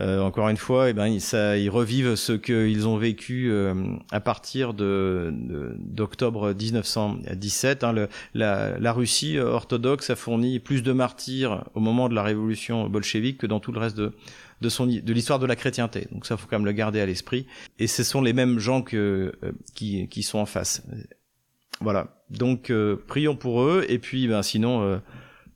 Euh, 0.00 0.20
encore 0.20 0.48
une 0.48 0.58
fois, 0.58 0.90
eh 0.90 0.92
ben, 0.92 1.06
ils, 1.06 1.20
ça, 1.20 1.56
ils 1.56 1.70
revivent 1.70 2.16
ce 2.16 2.32
qu'ils 2.32 2.86
ont 2.86 2.98
vécu 2.98 3.50
euh, 3.50 3.74
à 4.10 4.20
partir 4.20 4.74
de, 4.74 5.32
d'octobre 5.78 6.52
1917. 6.52 7.82
Hein, 7.82 7.92
le, 7.92 8.08
la, 8.34 8.78
la, 8.78 8.92
Russie 8.92 9.38
orthodoxe 9.38 10.10
a 10.10 10.16
fourni 10.16 10.58
plus 10.58 10.82
de 10.82 10.92
martyrs 10.92 11.64
au 11.74 11.80
moment 11.80 12.08
de 12.10 12.14
la 12.14 12.22
révolution 12.22 12.88
bolchevique 12.88 13.38
que 13.38 13.46
dans 13.46 13.58
tout 13.58 13.72
le 13.72 13.80
reste 13.80 13.96
de, 13.96 14.12
de, 14.60 14.68
son, 14.68 14.86
de 14.86 15.12
l'histoire 15.12 15.38
de 15.38 15.46
la 15.46 15.56
chrétienté. 15.56 16.08
Donc 16.12 16.26
ça, 16.26 16.36
faut 16.36 16.46
quand 16.46 16.58
même 16.58 16.66
le 16.66 16.72
garder 16.72 17.00
à 17.00 17.06
l'esprit. 17.06 17.46
Et 17.78 17.86
ce 17.86 18.02
sont 18.02 18.20
les 18.20 18.34
mêmes 18.34 18.58
gens 18.58 18.82
que, 18.82 19.32
euh, 19.42 19.52
qui, 19.74 20.08
qui 20.08 20.22
sont 20.22 20.38
en 20.38 20.46
face. 20.46 20.82
Voilà. 21.80 22.22
Donc 22.30 22.72
prions 23.06 23.36
pour 23.36 23.62
eux 23.62 23.84
et 23.88 23.98
puis 23.98 24.26
ben 24.28 24.42
sinon 24.42 25.00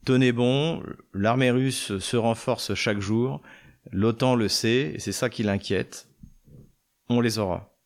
tenez 0.05 0.33
bon, 0.33 0.83
l'armée 1.15 1.51
russe 1.51 1.99
se 1.99 2.17
renforce 2.17 2.75
chaque 2.75 3.01
jour, 3.01 3.41
l'OTAN 3.91 4.35
le 4.35 4.49
sait 4.49 4.93
et 4.95 4.99
c'est 4.99 5.13
ça 5.13 5.31
qui 5.31 5.43
l'inquiète. 5.43 6.09
On 7.09 7.21
les 7.21 7.39
aura. 7.39 7.70